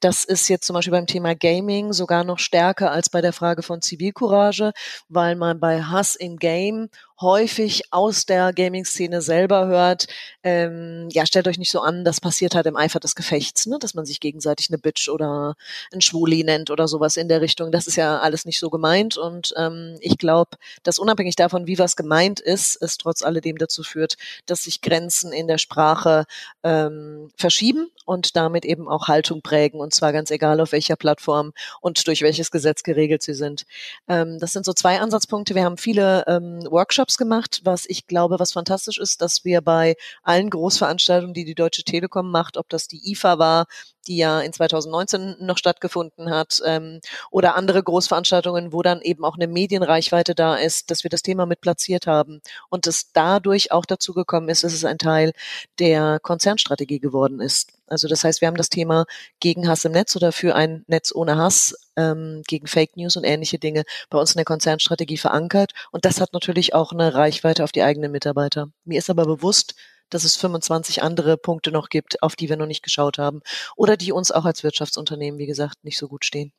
Das 0.00 0.24
ist 0.24 0.48
jetzt 0.48 0.66
zum 0.66 0.74
Beispiel 0.74 0.92
beim 0.92 1.06
Thema 1.06 1.34
Gaming 1.34 1.92
sogar 1.92 2.24
noch 2.24 2.38
stärker 2.38 2.90
als 2.90 3.10
bei 3.10 3.20
der 3.20 3.32
Frage 3.32 3.62
von 3.62 3.82
Zivilcourage, 3.82 4.72
weil 5.08 5.36
man 5.36 5.60
bei 5.60 5.82
Hass 5.82 6.16
im 6.16 6.38
Game 6.38 6.88
häufig 7.22 7.82
aus 7.92 8.26
der 8.26 8.52
Gaming-Szene 8.52 9.22
selber 9.22 9.66
hört, 9.66 10.08
ähm, 10.42 11.08
ja, 11.12 11.24
stellt 11.24 11.48
euch 11.48 11.58
nicht 11.58 11.70
so 11.70 11.80
an, 11.80 12.04
das 12.04 12.20
passiert 12.20 12.54
halt 12.54 12.66
im 12.66 12.76
Eifer 12.76 13.00
des 13.00 13.14
Gefechts, 13.14 13.66
ne? 13.66 13.78
dass 13.78 13.94
man 13.94 14.04
sich 14.04 14.20
gegenseitig 14.20 14.68
eine 14.68 14.78
Bitch 14.78 15.08
oder 15.08 15.54
ein 15.92 16.00
Schwuli 16.00 16.44
nennt 16.44 16.70
oder 16.70 16.88
sowas 16.88 17.16
in 17.16 17.28
der 17.28 17.40
Richtung. 17.40 17.70
Das 17.70 17.86
ist 17.86 17.96
ja 17.96 18.18
alles 18.18 18.44
nicht 18.44 18.58
so 18.58 18.68
gemeint 18.68 19.16
und 19.16 19.54
ähm, 19.56 19.96
ich 20.00 20.18
glaube, 20.18 20.56
dass 20.82 20.98
unabhängig 20.98 21.36
davon, 21.36 21.66
wie 21.66 21.78
was 21.78 21.96
gemeint 21.96 22.40
ist, 22.40 22.76
es 22.82 22.98
trotz 22.98 23.22
alledem 23.22 23.56
dazu 23.56 23.82
führt, 23.82 24.16
dass 24.46 24.64
sich 24.64 24.80
Grenzen 24.80 25.32
in 25.32 25.46
der 25.46 25.58
Sprache 25.58 26.24
ähm, 26.64 27.30
verschieben 27.36 27.88
und 28.04 28.36
damit 28.36 28.64
eben 28.64 28.88
auch 28.88 29.08
Haltung 29.08 29.41
prägen 29.42 29.80
und 29.80 29.92
zwar 29.94 30.12
ganz 30.12 30.30
egal 30.30 30.60
auf 30.60 30.72
welcher 30.72 30.96
Plattform 30.96 31.52
und 31.80 32.06
durch 32.06 32.22
welches 32.22 32.50
Gesetz 32.50 32.82
geregelt 32.82 33.22
sie 33.22 33.34
sind. 33.34 33.64
Ähm, 34.08 34.38
das 34.38 34.52
sind 34.52 34.64
so 34.64 34.72
zwei 34.72 35.00
Ansatzpunkte. 35.00 35.54
Wir 35.54 35.64
haben 35.64 35.76
viele 35.76 36.24
ähm, 36.26 36.60
Workshops 36.70 37.16
gemacht, 37.18 37.60
was 37.64 37.86
ich 37.86 38.06
glaube, 38.06 38.38
was 38.38 38.52
fantastisch 38.52 38.98
ist, 38.98 39.22
dass 39.22 39.44
wir 39.44 39.60
bei 39.60 39.96
allen 40.22 40.50
Großveranstaltungen, 40.50 41.34
die 41.34 41.44
die 41.44 41.54
Deutsche 41.54 41.84
Telekom 41.84 42.30
macht, 42.30 42.56
ob 42.56 42.68
das 42.68 42.88
die 42.88 43.12
IFA 43.12 43.38
war, 43.38 43.66
die 44.06 44.16
ja 44.16 44.40
in 44.40 44.52
2019 44.52 45.36
noch 45.40 45.58
stattgefunden 45.58 46.30
hat, 46.30 46.60
ähm, 46.64 47.00
oder 47.30 47.54
andere 47.54 47.82
Großveranstaltungen, 47.82 48.72
wo 48.72 48.82
dann 48.82 49.00
eben 49.02 49.24
auch 49.24 49.36
eine 49.36 49.46
Medienreichweite 49.46 50.34
da 50.34 50.56
ist, 50.56 50.90
dass 50.90 51.04
wir 51.04 51.10
das 51.10 51.22
Thema 51.22 51.46
mit 51.46 51.60
platziert 51.60 52.06
haben 52.06 52.40
und 52.68 52.86
es 52.86 53.12
dadurch 53.12 53.72
auch 53.72 53.86
dazu 53.86 54.12
gekommen 54.14 54.48
ist, 54.48 54.64
dass 54.64 54.72
es 54.72 54.84
ein 54.84 54.98
Teil 54.98 55.32
der 55.78 56.18
Konzernstrategie 56.20 57.00
geworden 57.00 57.40
ist. 57.40 57.72
Also 57.92 58.08
das 58.08 58.24
heißt, 58.24 58.40
wir 58.40 58.48
haben 58.48 58.56
das 58.56 58.70
Thema 58.70 59.04
gegen 59.38 59.68
Hass 59.68 59.84
im 59.84 59.92
Netz 59.92 60.16
oder 60.16 60.32
für 60.32 60.54
ein 60.54 60.82
Netz 60.86 61.12
ohne 61.14 61.36
Hass, 61.36 61.74
ähm, 61.96 62.42
gegen 62.46 62.66
Fake 62.66 62.96
News 62.96 63.16
und 63.16 63.24
ähnliche 63.24 63.58
Dinge 63.58 63.84
bei 64.08 64.18
uns 64.18 64.32
in 64.32 64.38
der 64.38 64.46
Konzernstrategie 64.46 65.18
verankert. 65.18 65.72
Und 65.90 66.04
das 66.06 66.20
hat 66.20 66.32
natürlich 66.32 66.74
auch 66.74 66.92
eine 66.92 67.14
Reichweite 67.14 67.64
auf 67.64 67.72
die 67.72 67.82
eigenen 67.82 68.10
Mitarbeiter. 68.10 68.68
Mir 68.84 68.98
ist 68.98 69.10
aber 69.10 69.26
bewusst, 69.26 69.74
dass 70.08 70.24
es 70.24 70.36
25 70.36 71.02
andere 71.02 71.36
Punkte 71.36 71.70
noch 71.70 71.88
gibt, 71.90 72.22
auf 72.22 72.34
die 72.34 72.48
wir 72.48 72.56
noch 72.56 72.66
nicht 72.66 72.82
geschaut 72.82 73.18
haben 73.18 73.40
oder 73.76 73.96
die 73.96 74.12
uns 74.12 74.30
auch 74.30 74.44
als 74.46 74.62
Wirtschaftsunternehmen, 74.62 75.38
wie 75.38 75.46
gesagt, 75.46 75.84
nicht 75.84 75.98
so 75.98 76.08
gut 76.08 76.24
stehen. 76.24 76.52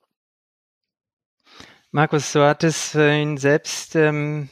Markus, 1.91 2.31
du 2.31 2.43
hattest 2.43 2.95
ihn 2.95 3.37
selbst 3.37 3.95
ähm, 3.95 4.49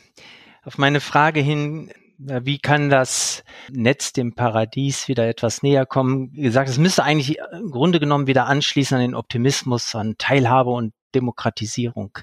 auf 0.63 0.77
meine 0.77 0.99
Frage 0.99 1.41
hin, 1.41 1.91
wie 2.23 2.59
kann 2.59 2.89
das 2.89 3.43
Netz 3.71 4.13
dem 4.13 4.33
Paradies 4.35 5.07
wieder 5.07 5.27
etwas 5.27 5.63
näher 5.63 5.85
kommen, 5.85 6.31
gesagt, 6.33 6.69
es 6.69 6.77
müsste 6.77 7.03
eigentlich 7.03 7.39
im 7.51 7.71
Grunde 7.71 7.99
genommen 7.99 8.27
wieder 8.27 8.45
anschließen 8.45 8.95
an 8.95 9.01
den 9.01 9.15
Optimismus, 9.15 9.95
an 9.95 10.15
Teilhabe 10.17 10.69
und 10.69 10.93
Demokratisierung, 11.15 12.17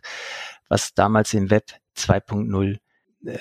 was 0.69 0.95
damals 0.95 1.35
im 1.35 1.51
Web 1.51 1.73
2.0 1.97 2.79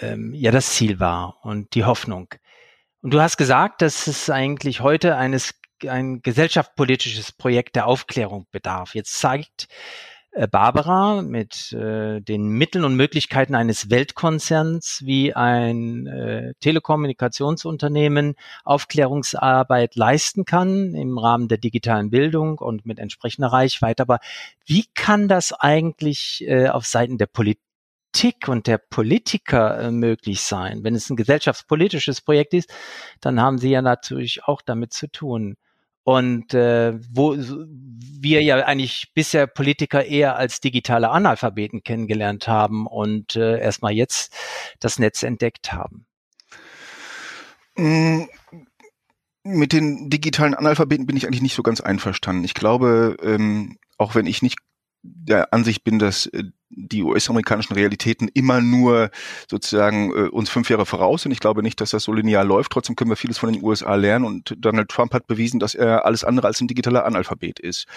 ähm, 0.01 0.33
ja 0.33 0.51
das 0.51 0.71
Ziel 0.71 0.99
war 0.99 1.37
und 1.43 1.75
die 1.75 1.85
Hoffnung. 1.85 2.29
Und 3.01 3.13
du 3.13 3.21
hast 3.21 3.37
gesagt, 3.37 3.81
dass 3.81 4.07
es 4.07 4.29
eigentlich 4.29 4.81
heute 4.81 5.15
eines 5.15 5.53
ein 5.87 6.21
gesellschaftspolitisches 6.23 7.31
Projekt 7.31 7.75
der 7.75 7.85
Aufklärung 7.85 8.47
bedarf. 8.51 8.95
Jetzt 8.95 9.19
zeigt 9.19 9.67
Barbara 10.51 11.21
mit 11.21 11.71
äh, 11.73 12.21
den 12.21 12.47
Mitteln 12.49 12.85
und 12.85 12.95
Möglichkeiten 12.95 13.55
eines 13.55 13.89
Weltkonzerns 13.89 15.01
wie 15.03 15.33
ein 15.33 16.05
äh, 16.05 16.53
Telekommunikationsunternehmen 16.59 18.35
Aufklärungsarbeit 18.63 19.95
leisten 19.95 20.45
kann 20.45 20.93
im 20.93 21.17
Rahmen 21.17 21.47
der 21.47 21.57
digitalen 21.57 22.09
Bildung 22.09 22.59
und 22.59 22.85
mit 22.85 22.99
entsprechender 22.99 23.47
Reichweite. 23.47 24.03
Aber 24.03 24.19
wie 24.65 24.85
kann 24.93 25.27
das 25.27 25.53
eigentlich 25.53 26.43
äh, 26.47 26.67
auf 26.67 26.85
Seiten 26.85 27.17
der 27.17 27.27
Politik 27.27 27.61
Politik 28.17 28.47
und 28.47 28.65
der 28.65 28.79
Politiker 28.79 29.79
äh, 29.79 29.91
möglich 29.91 30.41
sein. 30.41 30.83
Wenn 30.83 30.95
es 30.95 31.09
ein 31.09 31.17
gesellschaftspolitisches 31.17 32.21
Projekt 32.21 32.55
ist, 32.55 32.73
dann 33.21 33.39
haben 33.39 33.59
sie 33.59 33.69
ja 33.69 33.83
natürlich 33.83 34.43
auch 34.45 34.63
damit 34.63 34.91
zu 34.91 35.07
tun. 35.07 35.55
Und 36.07 36.53
äh, 36.53 36.93
wo 37.11 37.35
wir 37.35 38.41
ja 38.41 38.65
eigentlich 38.65 39.11
bisher 39.13 39.45
Politiker 39.45 40.05
eher 40.05 40.37
als 40.37 40.61
digitale 40.61 41.09
Analphabeten 41.09 41.83
kennengelernt 41.83 42.47
haben 42.47 42.87
und 42.87 43.35
äh, 43.35 43.59
erstmal 43.59 43.91
jetzt 43.91 44.33
das 44.79 44.99
Netz 44.99 45.21
entdeckt 45.21 45.73
haben. 45.73 46.05
Mm, 47.75 48.21
mit 49.43 49.73
den 49.73 50.09
digitalen 50.09 50.53
Analphabeten 50.53 51.07
bin 51.07 51.17
ich 51.17 51.25
eigentlich 51.25 51.41
nicht 51.41 51.55
so 51.55 51.61
ganz 51.61 51.81
einverstanden. 51.81 52.45
Ich 52.45 52.53
glaube, 52.53 53.17
ähm, 53.21 53.77
auch 53.97 54.15
wenn 54.15 54.27
ich 54.27 54.41
nicht 54.41 54.59
der 55.07 55.53
Ansicht 55.53 55.83
bin, 55.83 55.99
dass 55.99 56.25
äh, 56.27 56.43
die 56.69 57.01
US-amerikanischen 57.01 57.73
Realitäten 57.73 58.27
immer 58.33 58.61
nur 58.61 59.09
sozusagen 59.49 60.11
äh, 60.11 60.29
uns 60.29 60.49
fünf 60.49 60.69
Jahre 60.69 60.85
voraus 60.85 61.23
sind. 61.23 61.31
Ich 61.31 61.39
glaube 61.39 61.63
nicht, 61.63 61.79
dass 61.79 61.91
das 61.91 62.03
so 62.03 62.13
linear 62.13 62.43
läuft. 62.43 62.71
Trotzdem 62.71 62.95
können 62.95 63.09
wir 63.09 63.15
vieles 63.15 63.37
von 63.37 63.51
den 63.51 63.63
USA 63.63 63.95
lernen 63.95 64.25
und 64.25 64.55
Donald 64.57 64.89
Trump 64.89 65.13
hat 65.13 65.27
bewiesen, 65.27 65.59
dass 65.59 65.75
er 65.75 66.05
alles 66.05 66.23
andere 66.23 66.47
als 66.47 66.59
ein 66.59 66.67
digitaler 66.67 67.05
Analphabet 67.05 67.59
ist. 67.59 67.87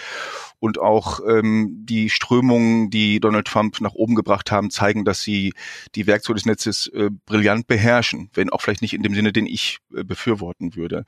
Und 0.59 0.79
auch 0.79 1.19
ähm, 1.27 1.83
die 1.85 2.09
Strömungen, 2.09 2.89
die 2.89 3.19
Donald 3.19 3.47
Trump 3.47 3.81
nach 3.81 3.93
oben 3.93 4.15
gebracht 4.15 4.51
haben, 4.51 4.71
zeigen, 4.71 5.05
dass 5.05 5.21
sie 5.21 5.53
die 5.95 6.07
Werkzeuge 6.07 6.37
des 6.37 6.45
Netzes 6.45 6.87
äh, 6.87 7.09
brillant 7.25 7.67
beherrschen, 7.67 8.29
wenn 8.33 8.49
auch 8.49 8.61
vielleicht 8.61 8.81
nicht 8.81 8.93
in 8.93 9.03
dem 9.03 9.15
Sinne, 9.15 9.33
den 9.33 9.47
ich 9.47 9.79
äh, 9.93 10.03
befürworten 10.03 10.75
würde. 10.75 11.05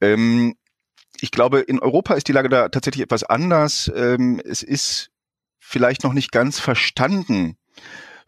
Ähm, 0.00 0.54
ich 1.20 1.30
glaube, 1.30 1.60
in 1.60 1.78
Europa 1.78 2.14
ist 2.14 2.28
die 2.28 2.32
Lage 2.32 2.48
da 2.48 2.68
tatsächlich 2.68 3.02
etwas 3.02 3.24
anders. 3.24 3.90
Ähm, 3.94 4.40
es 4.44 4.62
ist 4.62 5.10
vielleicht 5.66 6.04
noch 6.04 6.12
nicht 6.12 6.30
ganz 6.30 6.60
verstanden, 6.60 7.56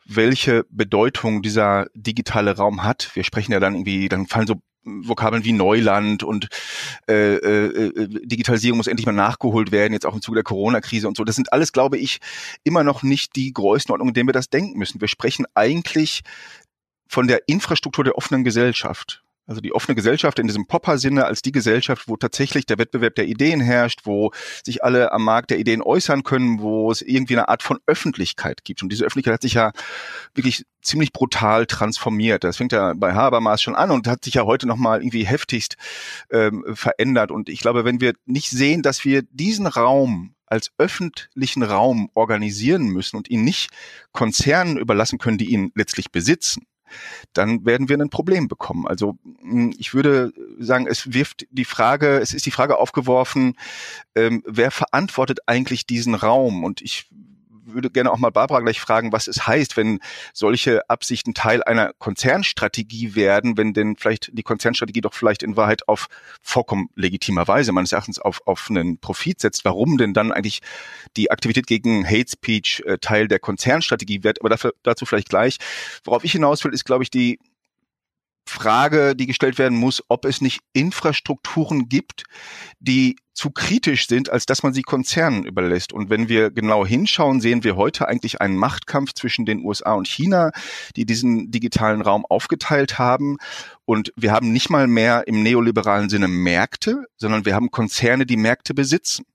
welche 0.07 0.65
Bedeutung 0.71 1.43
dieser 1.43 1.87
digitale 1.95 2.57
Raum 2.57 2.83
hat. 2.83 3.11
Wir 3.15 3.25
sprechen 3.25 3.53
ja 3.53 3.61
dann 3.61 3.75
irgendwie, 3.75 4.09
dann 4.09 4.27
fallen 4.27 4.47
so 4.47 4.57
Vokabeln 4.85 5.45
wie 5.45 5.53
Neuland 5.53 6.23
und 6.23 6.49
äh, 7.09 7.35
äh, 7.35 7.89
äh, 7.89 8.09
Digitalisierung 8.25 8.79
muss 8.79 8.87
endlich 8.87 9.07
mal 9.07 9.13
nachgeholt 9.13 9.73
werden, 9.73 9.93
jetzt 9.93 10.07
auch 10.07 10.15
im 10.15 10.23
Zuge 10.23 10.37
der 10.37 10.45
Corona-Krise 10.45 11.09
und 11.09 11.17
so. 11.17 11.25
Das 11.25 11.37
sind 11.37 11.53
alles, 11.53 11.73
glaube 11.73 11.99
ich, 11.99 12.21
immer 12.63 12.85
noch 12.85 13.03
nicht 13.03 13.37
die 13.37 13.53
Größenordnung, 13.53 14.09
in 14.09 14.15
denen 14.15 14.29
wir 14.29 14.33
das 14.33 14.49
denken 14.49 14.79
müssen. 14.79 15.01
Wir 15.01 15.09
sprechen 15.09 15.45
eigentlich 15.55 16.23
von 17.09 17.27
der 17.27 17.49
Infrastruktur 17.49 18.05
der 18.05 18.17
offenen 18.17 18.45
Gesellschaft. 18.45 19.25
Also 19.47 19.61
die 19.61 19.73
offene 19.73 19.95
Gesellschaft 19.95 20.39
in 20.41 20.49
diesem 20.49 20.67
Popper-Sinne 20.67 21.25
als 21.25 21.41
die 21.41 21.53
Gesellschaft, 21.53 22.09
wo 22.09 22.17
tatsächlich 22.17 22.67
der 22.67 22.79
Wettbewerb 22.79 23.15
der 23.15 23.27
Ideen 23.27 23.61
herrscht, 23.61 24.01
wo 24.05 24.33
sich 24.65 24.83
alle 24.83 25.13
am 25.13 25.23
Markt 25.23 25.51
der 25.51 25.61
Ideen 25.61 25.83
äußern 25.83 26.25
können, 26.25 26.61
wo 26.61 26.91
es 26.91 27.01
irgendwie 27.01 27.35
eine 27.35 27.49
Art 27.49 27.63
von 27.63 27.79
Öffentlichkeit 27.87 28.65
gibt. 28.65 28.83
Und 28.83 28.91
diese 28.91 29.05
Öffentlichkeit 29.05 29.35
hat 29.35 29.43
sich 29.43 29.55
ja 29.55 29.71
wirklich 30.35 30.65
ziemlich 30.83 31.13
brutal 31.13 31.67
transformiert. 31.67 32.43
Das 32.43 32.57
fängt 32.57 32.73
ja 32.73 32.93
bei 32.97 33.15
Habermas 33.15 33.63
schon 33.63 33.77
an 33.77 33.93
und 33.93 34.09
hat 34.09 34.25
sich 34.25 34.35
ja 34.35 34.45
heute 34.45 34.67
nochmal 34.67 35.01
irgendwie 35.01 35.25
heftigst 35.25 35.77
ähm, 36.31 36.65
verändert. 36.75 37.31
Und 37.31 37.49
ich 37.49 37.61
glaube, 37.61 37.85
wenn 37.85 38.01
wir 38.01 38.15
nicht 38.25 38.51
sehen, 38.51 38.83
dass 38.83 39.05
wir 39.05 39.23
diesen 39.23 39.69
Raum 39.69 40.35
als 40.47 40.73
öffentlichen 40.79 41.63
Raum 41.63 42.11
organisieren 42.15 42.87
müssen 42.89 43.17
und 43.17 43.31
ihn 43.31 43.45
nicht 43.45 43.71
Konzernen 44.13 44.77
überlassen 44.77 45.19
können, 45.19 45.39
die 45.39 45.51
ihn 45.51 45.73
letztlich 45.75 46.11
besitzen, 46.11 46.67
dann 47.33 47.65
werden 47.65 47.89
wir 47.89 47.99
ein 47.99 48.11
Problem 48.11 48.49
bekommen. 48.49 48.87
Also 48.87 49.19
hm, 49.41 49.75
ich 49.79 49.95
würde 49.95 50.33
sagen, 50.59 50.87
es 50.87 51.13
wirft 51.13 51.47
die 51.51 51.65
Frage, 51.65 52.19
es 52.19 52.33
ist 52.33 52.47
die 52.47 52.51
Frage 52.51 52.79
aufgeworfen, 52.79 53.57
ähm, 54.15 54.43
wer 54.47 54.71
verantwortet 54.71 55.41
eigentlich 55.47 55.87
diesen 55.87 56.15
Raum? 56.15 56.65
Und 56.65 56.83
ich 56.83 57.09
würde 57.67 57.91
gerne 57.91 58.13
auch 58.13 58.19
mal 58.19 58.31
Barbara 58.31 58.61
gleich 58.61 58.81
fragen, 58.81 59.13
was 59.13 59.27
es 59.27 59.47
heißt, 59.47 59.77
wenn 59.77 60.01
solche 60.33 60.89
Absichten 60.89 61.35
Teil 61.35 61.63
einer 61.63 61.93
Konzernstrategie 61.99 63.15
werden, 63.15 63.57
wenn 63.57 63.73
denn 63.75 63.97
vielleicht 63.97 64.31
die 64.33 64.43
Konzernstrategie 64.43 65.01
doch 65.01 65.15
vielleicht 65.15 65.43
in 65.43 65.57
Wahrheit 65.57 65.89
auf 65.89 66.07
vollkommen 66.43 66.89
legitimer 66.95 67.47
Weise 67.49 67.73
meines 67.73 67.93
Erachtens 67.93 68.19
auf, 68.19 68.41
auf 68.47 68.67
einen 68.71 68.99
Profit 68.99 69.41
setzt. 69.41 69.65
Warum 69.65 69.99
denn 69.99 70.15
dann 70.15 70.33
eigentlich 70.33 70.61
die 71.17 71.31
Aktivität 71.31 71.67
gegen 71.67 72.07
Hate 72.07 72.31
Speech 72.31 72.83
äh, 72.87 72.99
Teil 72.99 73.29
der 73.29 73.39
Konzernstrategie 73.39 74.23
wird? 74.23 74.41
Aber 74.41 74.49
dafür, 74.49 74.75
dazu 74.83 75.07
vielleicht 75.07 75.29
gleich. 75.29 75.59
Worauf 76.05 76.25
ich 76.25 76.33
hinaus 76.33 76.65
will, 76.65 76.73
ist, 76.73 76.85
glaube 76.85 77.03
ich, 77.03 77.11
die 77.11 77.39
Frage, 78.47 79.17
die 79.17 79.27
gestellt 79.27 79.59
werden 79.59 79.79
muss, 79.79 80.03
ob 80.09 80.25
es 80.25 80.41
nicht 80.41 80.61
Infrastrukturen 80.73 81.89
gibt, 81.89 82.25
die 82.79 83.17
zu 83.35 83.51
kritisch 83.51 84.09
sind, 84.09 84.31
als 84.31 84.47
dass 84.47 84.63
man 84.63 84.73
sie 84.73 84.83
Konzernen 84.83 85.45
überlässt. 85.45 85.93
Und 85.93 86.09
wenn 86.09 86.29
wir 86.29 86.51
genau 86.51 86.87
hinschauen, 86.87 87.41
sehen 87.41 87.65
wir 87.65 87.77
heute 87.77 88.09
eigentlich 88.09 88.41
einen 88.41 88.57
Machtkampf 88.57 89.13
zwischen 89.13 89.45
den 89.45 89.63
USA 89.63 89.93
und 89.93 90.09
China, 90.09 90.53
die 90.97 91.05
diesen 91.05 91.51
digitalen 91.51 92.01
Raum 92.01 92.25
aufgeteilt 92.25 92.99
haben. 92.99 93.37
Und 93.85 94.13
wir 94.17 94.33
haben 94.33 94.53
nicht 94.53 94.71
mal 94.71 94.87
mehr 94.87 95.27
im 95.27 95.43
neoliberalen 95.43 96.09
Sinne 96.09 96.29
Märkte, 96.29 97.05
sondern 97.19 97.45
wir 97.45 97.55
haben 97.55 97.71
Konzerne, 97.71 98.25
die 98.25 98.39
Märkte 98.39 98.73
besitzen. 98.73 99.27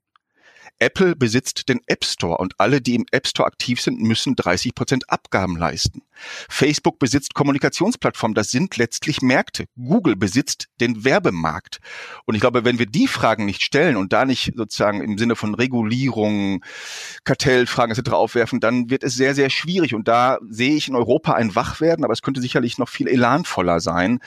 Apple 0.78 1.14
besitzt 1.16 1.68
den 1.68 1.80
App 1.86 2.04
Store 2.04 2.38
und 2.38 2.54
alle, 2.58 2.80
die 2.80 2.94
im 2.94 3.06
App 3.10 3.26
Store 3.26 3.46
aktiv 3.46 3.80
sind, 3.80 4.00
müssen 4.00 4.34
30 4.34 4.74
Prozent 4.74 5.10
Abgaben 5.10 5.56
leisten. 5.56 6.02
Facebook 6.48 6.98
besitzt 6.98 7.34
Kommunikationsplattformen, 7.34 8.34
das 8.34 8.50
sind 8.50 8.76
letztlich 8.76 9.22
Märkte. 9.22 9.66
Google 9.76 10.16
besitzt 10.16 10.68
den 10.80 11.04
Werbemarkt. 11.04 11.80
Und 12.24 12.34
ich 12.34 12.40
glaube, 12.40 12.64
wenn 12.64 12.78
wir 12.78 12.86
die 12.86 13.06
Fragen 13.06 13.44
nicht 13.44 13.62
stellen 13.62 13.96
und 13.96 14.12
da 14.12 14.24
nicht 14.24 14.52
sozusagen 14.56 15.02
im 15.02 15.18
Sinne 15.18 15.36
von 15.36 15.54
Regulierung, 15.54 16.64
Kartellfragen 17.24 17.96
etc. 17.96 18.10
aufwerfen, 18.10 18.60
dann 18.60 18.90
wird 18.90 19.02
es 19.04 19.14
sehr, 19.14 19.34
sehr 19.34 19.50
schwierig. 19.50 19.94
Und 19.94 20.08
da 20.08 20.38
sehe 20.48 20.74
ich 20.74 20.88
in 20.88 20.94
Europa 20.94 21.32
ein 21.34 21.54
Wachwerden, 21.54 22.04
aber 22.04 22.12
es 22.12 22.22
könnte 22.22 22.40
sicherlich 22.40 22.78
noch 22.78 22.88
viel 22.88 23.08
elanvoller 23.08 23.80
sein. 23.80 24.20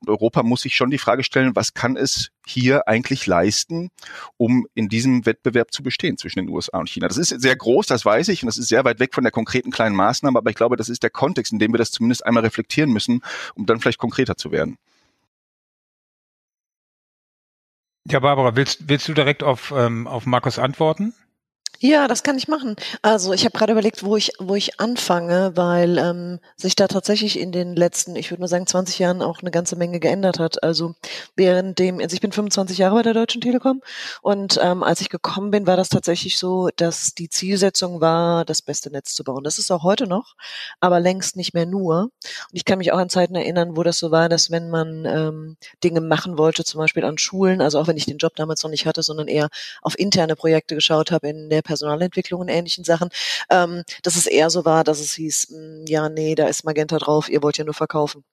Und 0.00 0.08
Europa 0.08 0.42
muss 0.42 0.62
sich 0.62 0.74
schon 0.74 0.90
die 0.90 0.98
Frage 0.98 1.24
stellen, 1.24 1.54
was 1.54 1.74
kann 1.74 1.96
es 1.96 2.30
hier 2.46 2.88
eigentlich 2.88 3.26
leisten, 3.26 3.90
um 4.36 4.66
in 4.74 4.88
diesem 4.88 5.26
Wettbewerb 5.26 5.72
zu 5.72 5.82
bestehen 5.82 6.16
zwischen 6.16 6.40
den 6.40 6.48
USA 6.48 6.78
und 6.78 6.88
China. 6.88 7.08
Das 7.08 7.16
ist 7.16 7.28
sehr 7.28 7.56
groß, 7.56 7.86
das 7.86 8.04
weiß 8.04 8.28
ich, 8.28 8.42
und 8.42 8.46
das 8.46 8.58
ist 8.58 8.68
sehr 8.68 8.84
weit 8.84 9.00
weg 9.00 9.14
von 9.14 9.24
der 9.24 9.30
konkreten 9.30 9.70
kleinen 9.70 9.96
Maßnahme, 9.96 10.38
aber 10.38 10.50
ich 10.50 10.56
glaube, 10.56 10.76
das 10.76 10.88
ist 10.88 11.02
der 11.02 11.10
Kontext, 11.10 11.52
in 11.52 11.58
dem 11.58 11.72
wir 11.72 11.78
das 11.78 11.90
zumindest 11.90 12.26
einmal 12.26 12.42
reflektieren 12.42 12.92
müssen, 12.92 13.22
um 13.54 13.66
dann 13.66 13.80
vielleicht 13.80 13.98
konkreter 13.98 14.36
zu 14.36 14.50
werden. 14.50 14.78
Ja, 18.04 18.18
Barbara, 18.18 18.56
willst, 18.56 18.88
willst 18.88 19.06
du 19.08 19.14
direkt 19.14 19.42
auf, 19.42 19.72
ähm, 19.76 20.08
auf 20.08 20.26
Markus 20.26 20.58
antworten? 20.58 21.14
Ja, 21.84 22.06
das 22.06 22.22
kann 22.22 22.38
ich 22.38 22.46
machen. 22.46 22.76
Also 23.02 23.32
ich 23.32 23.44
habe 23.44 23.58
gerade 23.58 23.72
überlegt, 23.72 24.04
wo 24.04 24.16
ich, 24.16 24.30
wo 24.38 24.54
ich 24.54 24.78
anfange, 24.78 25.50
weil 25.56 25.98
ähm, 25.98 26.38
sich 26.56 26.76
da 26.76 26.86
tatsächlich 26.86 27.40
in 27.40 27.50
den 27.50 27.74
letzten, 27.74 28.14
ich 28.14 28.30
würde 28.30 28.40
mal 28.40 28.46
sagen, 28.46 28.68
20 28.68 29.00
Jahren 29.00 29.20
auch 29.20 29.40
eine 29.40 29.50
ganze 29.50 29.74
Menge 29.74 29.98
geändert 29.98 30.38
hat. 30.38 30.62
Also 30.62 30.94
während 31.34 31.80
dem, 31.80 31.98
also 31.98 32.14
ich 32.14 32.20
bin 32.20 32.30
25 32.30 32.78
Jahre 32.78 32.94
bei 32.94 33.02
der 33.02 33.14
Deutschen 33.14 33.40
Telekom 33.40 33.82
und 34.22 34.60
ähm, 34.62 34.84
als 34.84 35.00
ich 35.00 35.08
gekommen 35.08 35.50
bin, 35.50 35.66
war 35.66 35.76
das 35.76 35.88
tatsächlich 35.88 36.38
so, 36.38 36.68
dass 36.76 37.14
die 37.14 37.28
Zielsetzung 37.28 38.00
war, 38.00 38.44
das 38.44 38.62
beste 38.62 38.92
Netz 38.92 39.12
zu 39.14 39.24
bauen. 39.24 39.42
Das 39.42 39.58
ist 39.58 39.72
auch 39.72 39.82
heute 39.82 40.06
noch, 40.06 40.36
aber 40.78 41.00
längst 41.00 41.34
nicht 41.34 41.52
mehr 41.52 41.66
nur. 41.66 42.02
Und 42.02 42.12
ich 42.52 42.64
kann 42.64 42.78
mich 42.78 42.92
auch 42.92 42.98
an 42.98 43.08
Zeiten 43.08 43.34
erinnern, 43.34 43.76
wo 43.76 43.82
das 43.82 43.98
so 43.98 44.12
war, 44.12 44.28
dass 44.28 44.52
wenn 44.52 44.70
man 44.70 45.04
ähm, 45.04 45.56
Dinge 45.82 46.00
machen 46.00 46.38
wollte, 46.38 46.62
zum 46.62 46.78
Beispiel 46.78 47.04
an 47.04 47.18
Schulen, 47.18 47.60
also 47.60 47.80
auch 47.80 47.88
wenn 47.88 47.96
ich 47.96 48.06
den 48.06 48.18
Job 48.18 48.36
damals 48.36 48.62
noch 48.62 48.70
nicht 48.70 48.86
hatte, 48.86 49.02
sondern 49.02 49.26
eher 49.26 49.48
auf 49.82 49.98
interne 49.98 50.36
Projekte 50.36 50.76
geschaut 50.76 51.10
habe 51.10 51.28
in 51.28 51.50
der 51.50 51.62
Personalentwicklung 51.72 52.40
und 52.42 52.48
ähnlichen 52.48 52.84
Sachen, 52.84 53.08
ähm, 53.50 53.82
dass 54.02 54.16
es 54.16 54.26
eher 54.26 54.50
so 54.50 54.64
war, 54.64 54.84
dass 54.84 55.00
es 55.00 55.14
hieß, 55.14 55.50
mh, 55.50 55.56
hm, 55.56 55.84
ja, 55.86 56.08
nee, 56.08 56.34
da 56.34 56.46
ist 56.48 56.64
Magenta 56.64 56.98
drauf, 56.98 57.28
ihr 57.28 57.42
wollt 57.42 57.58
ja 57.58 57.64
nur 57.64 57.74
verkaufen. 57.74 58.24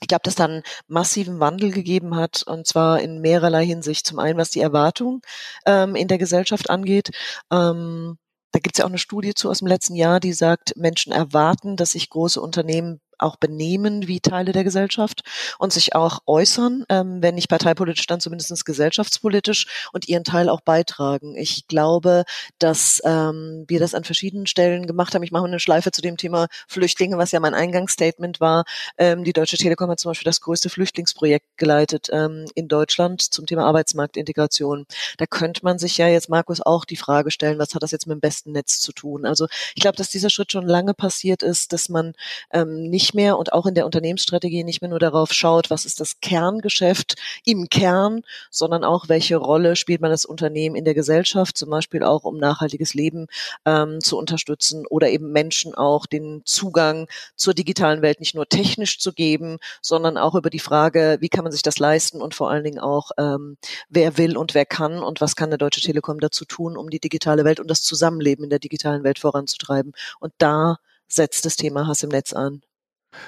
Ich 0.00 0.08
glaube, 0.08 0.22
dass 0.24 0.34
dann 0.34 0.62
massiven 0.88 1.38
Wandel 1.38 1.70
gegeben 1.70 2.16
hat, 2.16 2.42
und 2.42 2.66
zwar 2.66 3.00
in 3.00 3.20
mehrerlei 3.20 3.64
Hinsicht. 3.64 4.04
Zum 4.04 4.18
einen, 4.18 4.36
was 4.36 4.50
die 4.50 4.60
Erwartung 4.60 5.22
ähm, 5.64 5.94
in 5.94 6.08
der 6.08 6.18
Gesellschaft 6.18 6.70
angeht. 6.70 7.10
Ähm, 7.52 8.18
da 8.50 8.58
gibt 8.58 8.74
es 8.74 8.78
ja 8.80 8.84
auch 8.84 8.90
eine 8.90 8.98
Studie 8.98 9.34
zu 9.34 9.48
aus 9.48 9.60
dem 9.60 9.68
letzten 9.68 9.94
Jahr, 9.94 10.18
die 10.18 10.32
sagt, 10.32 10.76
Menschen 10.76 11.12
erwarten, 11.12 11.76
dass 11.76 11.92
sich 11.92 12.10
große 12.10 12.40
Unternehmen 12.40 13.00
auch 13.22 13.36
benehmen 13.36 14.08
wie 14.08 14.20
Teile 14.20 14.52
der 14.52 14.64
Gesellschaft 14.64 15.22
und 15.58 15.72
sich 15.72 15.94
auch 15.94 16.20
äußern, 16.26 16.84
ähm, 16.88 17.22
wenn 17.22 17.34
nicht 17.34 17.48
parteipolitisch, 17.48 18.06
dann 18.06 18.20
zumindest 18.20 18.64
gesellschaftspolitisch 18.64 19.88
und 19.92 20.08
ihren 20.08 20.24
Teil 20.24 20.48
auch 20.48 20.60
beitragen. 20.60 21.36
Ich 21.36 21.66
glaube, 21.66 22.24
dass 22.58 23.00
ähm, 23.04 23.64
wir 23.68 23.80
das 23.80 23.94
an 23.94 24.04
verschiedenen 24.04 24.46
Stellen 24.46 24.86
gemacht 24.86 25.14
haben. 25.14 25.22
Ich 25.22 25.32
mache 25.32 25.44
eine 25.44 25.60
Schleife 25.60 25.90
zu 25.90 26.02
dem 26.02 26.16
Thema 26.16 26.48
Flüchtlinge, 26.68 27.18
was 27.18 27.32
ja 27.32 27.40
mein 27.40 27.54
Eingangsstatement 27.54 28.40
war. 28.40 28.64
Ähm, 28.98 29.24
die 29.24 29.32
Deutsche 29.32 29.56
Telekom 29.56 29.90
hat 29.90 30.00
zum 30.00 30.10
Beispiel 30.10 30.24
das 30.24 30.40
größte 30.40 30.68
Flüchtlingsprojekt 30.68 31.46
geleitet 31.56 32.08
ähm, 32.12 32.46
in 32.54 32.68
Deutschland 32.68 33.22
zum 33.22 33.46
Thema 33.46 33.64
Arbeitsmarktintegration. 33.66 34.86
Da 35.18 35.26
könnte 35.26 35.60
man 35.64 35.78
sich 35.78 35.98
ja 35.98 36.08
jetzt, 36.08 36.28
Markus, 36.28 36.60
auch 36.60 36.84
die 36.84 36.96
Frage 36.96 37.30
stellen, 37.30 37.58
was 37.58 37.74
hat 37.74 37.82
das 37.82 37.90
jetzt 37.90 38.06
mit 38.06 38.16
dem 38.16 38.20
besten 38.20 38.52
Netz 38.52 38.80
zu 38.80 38.92
tun? 38.92 39.26
Also 39.26 39.46
ich 39.74 39.82
glaube, 39.82 39.96
dass 39.96 40.10
dieser 40.10 40.30
Schritt 40.30 40.52
schon 40.52 40.66
lange 40.66 40.94
passiert 40.94 41.42
ist, 41.42 41.72
dass 41.72 41.88
man 41.88 42.14
ähm, 42.52 42.82
nicht 42.90 43.11
nicht 43.12 43.14
mehr 43.14 43.38
und 43.38 43.52
auch 43.52 43.66
in 43.66 43.74
der 43.74 43.84
Unternehmensstrategie 43.84 44.64
nicht 44.64 44.80
mehr 44.80 44.88
nur 44.88 44.98
darauf 44.98 45.32
schaut, 45.32 45.68
was 45.70 45.84
ist 45.84 46.00
das 46.00 46.20
Kerngeschäft 46.20 47.16
im 47.44 47.68
Kern, 47.68 48.22
sondern 48.50 48.84
auch, 48.84 49.08
welche 49.08 49.36
Rolle 49.36 49.76
spielt 49.76 50.00
man 50.00 50.10
das 50.10 50.24
Unternehmen 50.24 50.76
in 50.76 50.84
der 50.84 50.94
Gesellschaft, 50.94 51.58
zum 51.58 51.70
Beispiel 51.70 52.02
auch, 52.02 52.24
um 52.24 52.38
nachhaltiges 52.38 52.94
Leben 52.94 53.26
ähm, 53.66 54.00
zu 54.00 54.16
unterstützen 54.16 54.86
oder 54.88 55.10
eben 55.10 55.30
Menschen 55.30 55.74
auch 55.74 56.06
den 56.06 56.42
Zugang 56.44 57.06
zur 57.36 57.52
digitalen 57.54 58.00
Welt 58.00 58.20
nicht 58.20 58.34
nur 58.34 58.48
technisch 58.48 58.98
zu 58.98 59.12
geben, 59.12 59.58
sondern 59.82 60.16
auch 60.16 60.34
über 60.34 60.48
die 60.48 60.58
Frage, 60.58 61.18
wie 61.20 61.28
kann 61.28 61.44
man 61.44 61.52
sich 61.52 61.62
das 61.62 61.78
leisten 61.78 62.22
und 62.22 62.34
vor 62.34 62.50
allen 62.50 62.64
Dingen 62.64 62.78
auch, 62.78 63.10
ähm, 63.18 63.58
wer 63.90 64.16
will 64.16 64.36
und 64.38 64.54
wer 64.54 64.64
kann 64.64 65.02
und 65.02 65.20
was 65.20 65.36
kann 65.36 65.50
der 65.50 65.58
Deutsche 65.58 65.82
Telekom 65.82 66.18
dazu 66.18 66.44
tun, 66.46 66.78
um 66.78 66.88
die 66.88 67.00
digitale 67.00 67.44
Welt 67.44 67.60
und 67.60 67.70
das 67.70 67.82
Zusammenleben 67.82 68.44
in 68.44 68.50
der 68.50 68.58
digitalen 68.58 69.04
Welt 69.04 69.18
voranzutreiben. 69.18 69.92
Und 70.18 70.32
da 70.38 70.78
setzt 71.08 71.44
das 71.44 71.56
Thema 71.56 71.86
Hass 71.86 72.02
im 72.02 72.08
Netz 72.08 72.32
an. 72.32 72.62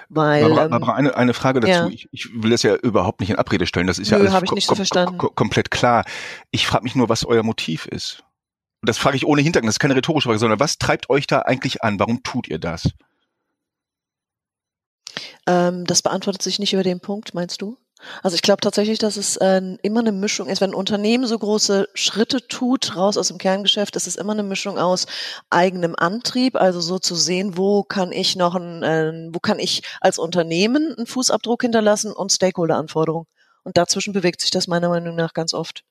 Weil, 0.09 0.43
Barbara, 0.43 0.65
ähm, 0.65 0.71
Barbara 0.71 0.95
eine, 0.95 1.17
eine 1.17 1.35
Frage 1.35 1.61
dazu. 1.61 1.71
Ja. 1.71 1.89
Ich, 1.89 2.09
ich 2.13 2.31
will 2.35 2.51
das 2.51 2.63
ja 2.63 2.75
überhaupt 2.75 3.21
nicht 3.21 3.31
in 3.31 3.37
Abrede 3.37 3.67
stellen. 3.67 3.87
Das 3.87 3.99
ist 3.99 4.11
Nö, 4.11 4.25
ja 4.25 4.33
alles 4.33 4.67
ko 4.67 4.75
so 4.77 5.07
ko 5.17 5.31
komplett 5.31 5.71
klar. 5.71 6.05
Ich 6.51 6.67
frage 6.67 6.85
mich 6.85 6.95
nur, 6.95 7.09
was 7.09 7.25
euer 7.25 7.43
Motiv 7.43 7.87
ist. 7.87 8.25
Und 8.81 8.89
das 8.89 8.99
frage 8.99 9.17
ich 9.17 9.27
ohne 9.27 9.43
Hintergrund. 9.43 9.69
Das 9.69 9.77
ist 9.77 9.81
keine 9.81 9.97
rhetorische 9.97 10.29
Frage, 10.29 10.39
sondern 10.39 10.61
was 10.61 10.79
treibt 10.79 11.09
euch 11.11 11.27
da 11.27 11.41
eigentlich 11.41 11.83
an? 11.83 11.99
Warum 11.99 12.23
tut 12.23 12.49
ihr 12.49 12.59
das? 12.59 12.91
Ähm, 15.47 15.85
das 15.87 16.03
beantwortet 16.03 16.43
sich 16.43 16.59
nicht 16.59 16.73
über 16.73 16.83
den 16.83 17.01
Punkt, 17.01 17.35
meinst 17.35 17.63
du? 17.63 17.79
Also 18.23 18.35
ich 18.35 18.43
glaube 18.43 18.61
tatsächlich, 18.61 18.99
dass 18.99 19.17
es 19.17 19.37
äh, 19.37 19.61
immer 19.83 20.01
eine 20.01 20.13
Mischung 20.13 20.49
ist. 20.49 20.61
Wenn 20.61 20.71
ein 20.71 20.75
Unternehmen 20.75 21.27
so 21.27 21.39
große 21.39 21.89
Schritte 21.95 22.47
tut, 22.47 22.97
raus 22.97 23.17
aus 23.17 23.29
dem 23.29 23.39
Kerngeschäft, 23.39 23.97
ist 23.97 24.07
es 24.07 24.17
immer 24.17 24.33
eine 24.33 24.43
Mischung 24.43 24.79
aus 24.79 25.07
eigenem 25.51 25.95
Antrieb, 25.97 26.57
also 26.57 26.81
so 26.81 26.99
zu 26.99 27.15
sehen, 27.15 27.57
wo 27.57 27.83
kann 27.83 28.13
ich 28.13 28.37
noch 28.37 28.55
ein, 28.55 28.83
äh, 28.83 29.29
wo 29.33 29.39
kann 29.41 29.59
ich 29.59 29.83
als 30.01 30.19
Unternehmen 30.19 30.95
einen 30.97 31.07
Fußabdruck 31.07 31.63
hinterlassen 31.63 32.13
und 32.13 32.33
Stakeholder-Anforderungen. 32.33 33.27
Und 33.63 33.77
dazwischen 33.77 34.13
bewegt 34.13 34.41
sich 34.41 34.51
das 34.51 34.69
meiner 34.69 34.89
Meinung 34.89 35.17
nach 35.17 35.33
ganz 35.33 35.55
oft 35.55 35.85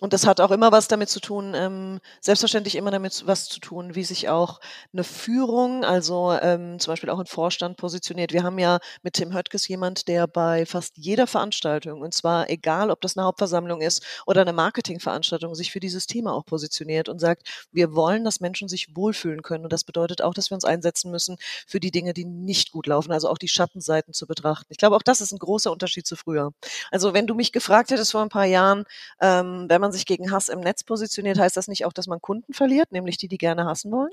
und 0.00 0.12
das 0.12 0.26
hat 0.26 0.40
auch 0.40 0.50
immer 0.50 0.72
was 0.72 0.88
damit 0.88 1.08
zu 1.08 1.20
tun, 1.20 1.54
ähm, 1.54 2.00
selbstverständlich 2.20 2.76
immer 2.76 2.90
damit 2.90 3.22
was 3.26 3.48
zu 3.48 3.60
tun, 3.60 3.94
wie 3.94 4.04
sich 4.04 4.28
auch 4.28 4.60
eine 4.92 5.04
Führung, 5.04 5.84
also 5.84 6.32
ähm, 6.32 6.78
zum 6.78 6.92
Beispiel 6.92 7.08
auch 7.08 7.18
ein 7.18 7.26
Vorstand 7.26 7.78
positioniert. 7.78 8.32
Wir 8.32 8.42
haben 8.42 8.58
ja 8.58 8.78
mit 9.02 9.14
Tim 9.14 9.34
Höttges 9.34 9.66
jemand, 9.68 10.06
der 10.08 10.26
bei 10.26 10.66
fast 10.66 10.98
jeder 10.98 11.26
Veranstaltung, 11.26 12.02
und 12.02 12.12
zwar 12.12 12.50
egal, 12.50 12.90
ob 12.90 13.00
das 13.00 13.16
eine 13.16 13.26
Hauptversammlung 13.26 13.80
ist 13.80 14.04
oder 14.26 14.42
eine 14.42 14.52
Marketingveranstaltung, 14.52 15.54
sich 15.54 15.72
für 15.72 15.80
dieses 15.80 16.06
Thema 16.06 16.34
auch 16.34 16.44
positioniert 16.44 17.08
und 17.08 17.18
sagt, 17.18 17.66
wir 17.72 17.94
wollen, 17.94 18.24
dass 18.24 18.40
Menschen 18.40 18.68
sich 18.68 18.94
wohlfühlen 18.94 19.42
können. 19.42 19.64
Und 19.64 19.72
das 19.72 19.84
bedeutet 19.84 20.20
auch, 20.20 20.34
dass 20.34 20.50
wir 20.50 20.56
uns 20.56 20.64
einsetzen 20.64 21.10
müssen 21.10 21.36
für 21.66 21.80
die 21.80 21.90
Dinge, 21.90 22.12
die 22.12 22.26
nicht 22.26 22.70
gut 22.70 22.86
laufen, 22.86 23.12
also 23.12 23.28
auch 23.30 23.38
die 23.38 23.48
Schattenseiten 23.48 24.12
zu 24.12 24.26
betrachten. 24.26 24.66
Ich 24.68 24.78
glaube, 24.78 24.96
auch 24.96 25.02
das 25.02 25.20
ist 25.20 25.32
ein 25.32 25.38
großer 25.38 25.72
Unterschied 25.72 26.06
zu 26.06 26.16
früher. 26.16 26.52
Also 26.90 27.14
wenn 27.14 27.26
du 27.26 27.34
mich 27.34 27.52
gefragt 27.52 27.90
hättest 27.90 28.12
vor 28.12 28.22
ein 28.22 28.28
paar 28.28 28.44
Jahren, 28.44 28.84
ähm, 29.20 29.66
wenn 29.68 29.80
man 29.80 29.85
sich 29.92 30.06
gegen 30.06 30.30
Hass 30.30 30.48
im 30.48 30.60
Netz 30.60 30.84
positioniert, 30.84 31.38
heißt 31.38 31.56
das 31.56 31.68
nicht 31.68 31.84
auch, 31.84 31.92
dass 31.92 32.06
man 32.06 32.20
Kunden 32.20 32.52
verliert, 32.52 32.92
nämlich 32.92 33.16
die, 33.16 33.28
die 33.28 33.38
gerne 33.38 33.64
hassen 33.64 33.92
wollen? 33.92 34.12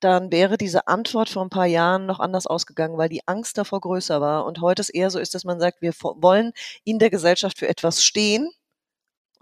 Dann 0.00 0.32
wäre 0.32 0.58
diese 0.58 0.88
Antwort 0.88 1.28
vor 1.28 1.42
ein 1.42 1.50
paar 1.50 1.66
Jahren 1.66 2.06
noch 2.06 2.20
anders 2.20 2.46
ausgegangen, 2.46 2.98
weil 2.98 3.08
die 3.08 3.26
Angst 3.26 3.56
davor 3.56 3.80
größer 3.80 4.20
war. 4.20 4.44
Und 4.44 4.60
heute 4.60 4.82
es 4.82 4.90
eher 4.90 5.10
so 5.10 5.18
ist, 5.18 5.34
dass 5.34 5.44
man 5.44 5.60
sagt, 5.60 5.80
wir 5.80 5.92
wollen 6.00 6.52
in 6.84 6.98
der 6.98 7.10
Gesellschaft 7.10 7.58
für 7.58 7.68
etwas 7.68 8.04
stehen, 8.04 8.50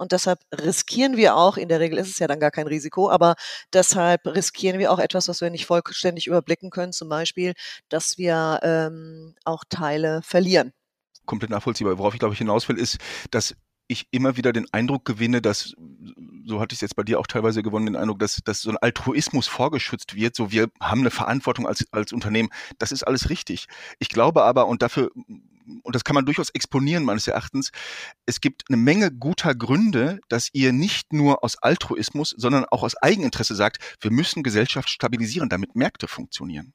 und 0.03 0.11
deshalb 0.11 0.41
riskieren 0.53 1.17
wir 1.17 1.37
auch, 1.37 1.57
in 1.57 1.69
der 1.69 1.79
Regel 1.79 1.97
ist 1.97 2.09
es 2.09 2.19
ja 2.19 2.27
dann 2.27 2.41
gar 2.41 2.51
kein 2.51 2.67
Risiko, 2.67 3.09
aber 3.09 3.37
deshalb 3.73 4.27
riskieren 4.27 4.81
wir 4.81 4.91
auch 4.91 4.99
etwas, 4.99 5.29
was 5.29 5.41
wir 5.41 5.49
nicht 5.49 5.67
vollständig 5.67 6.27
überblicken 6.27 6.71
können, 6.71 6.93
zum 6.93 7.09
Beispiel, 7.09 7.55
dass 7.89 8.19
wir 8.19 8.59
ähm, 8.65 9.37
auch 9.45 9.63
Teile 9.69 10.21
verlieren. 10.23 10.73
Komplett 11.25 11.51
nachvollziehbar. 11.51 11.99
Worauf 11.99 12.15
ich 12.15 12.19
glaube 12.19 12.35
ich 12.35 12.39
hinaus 12.39 12.69
will, 12.69 12.79
ist, 12.79 12.99
dass 13.31 13.55
ich 13.93 14.09
immer 14.11 14.37
wieder 14.37 14.53
den 14.53 14.67
Eindruck 14.73 15.05
gewinne, 15.05 15.43
dass 15.43 15.75
so 16.45 16.61
hatte 16.61 16.73
ich 16.73 16.79
es 16.79 16.81
jetzt 16.81 16.97
bei 16.97 17.03
dir 17.05 17.21
auch 17.21 17.27
teilweise 17.27 17.63
gewonnen, 17.63 17.87
den 17.87 17.97
Eindruck, 17.97 18.19
dass, 18.19 18.41
dass 18.45 18.63
so 18.63 18.71
ein 18.71 18.77
Altruismus 18.77 19.47
vorgeschützt 19.47 20.15
wird, 20.15 20.35
so 20.35 20.51
wir 20.51 20.69
haben 20.81 21.01
eine 21.01 21.11
Verantwortung 21.11 21.67
als, 21.67 21.87
als 21.93 22.13
Unternehmen. 22.13 22.49
Das 22.79 22.93
ist 22.93 23.05
alles 23.05 23.31
richtig. 23.31 23.67
Ich 23.99 24.09
glaube 24.09 24.43
aber, 24.43 24.67
und 24.67 24.83
dafür 24.83 25.11
und 25.83 25.95
das 25.95 26.05
kann 26.05 26.15
man 26.15 26.27
durchaus 26.27 26.51
exponieren 26.51 27.05
meines 27.05 27.29
Erachtens, 27.29 27.71
es 28.27 28.41
gibt 28.41 28.65
eine 28.69 28.77
Menge 28.77 29.13
guter 29.13 29.55
Gründe, 29.55 30.21
dass 30.29 30.49
ihr 30.53 30.73
nicht 30.73 31.13
nur 31.13 31.45
aus 31.45 31.57
Altruismus, 31.63 32.35
sondern 32.37 32.65
auch 32.65 32.83
aus 32.83 32.97
Eigeninteresse 32.97 33.55
sagt, 33.55 33.79
wir 34.01 34.11
müssen 34.11 34.43
Gesellschaft 34.43 34.89
stabilisieren, 34.89 35.49
damit 35.49 35.77
Märkte 35.77 36.09
funktionieren. 36.09 36.73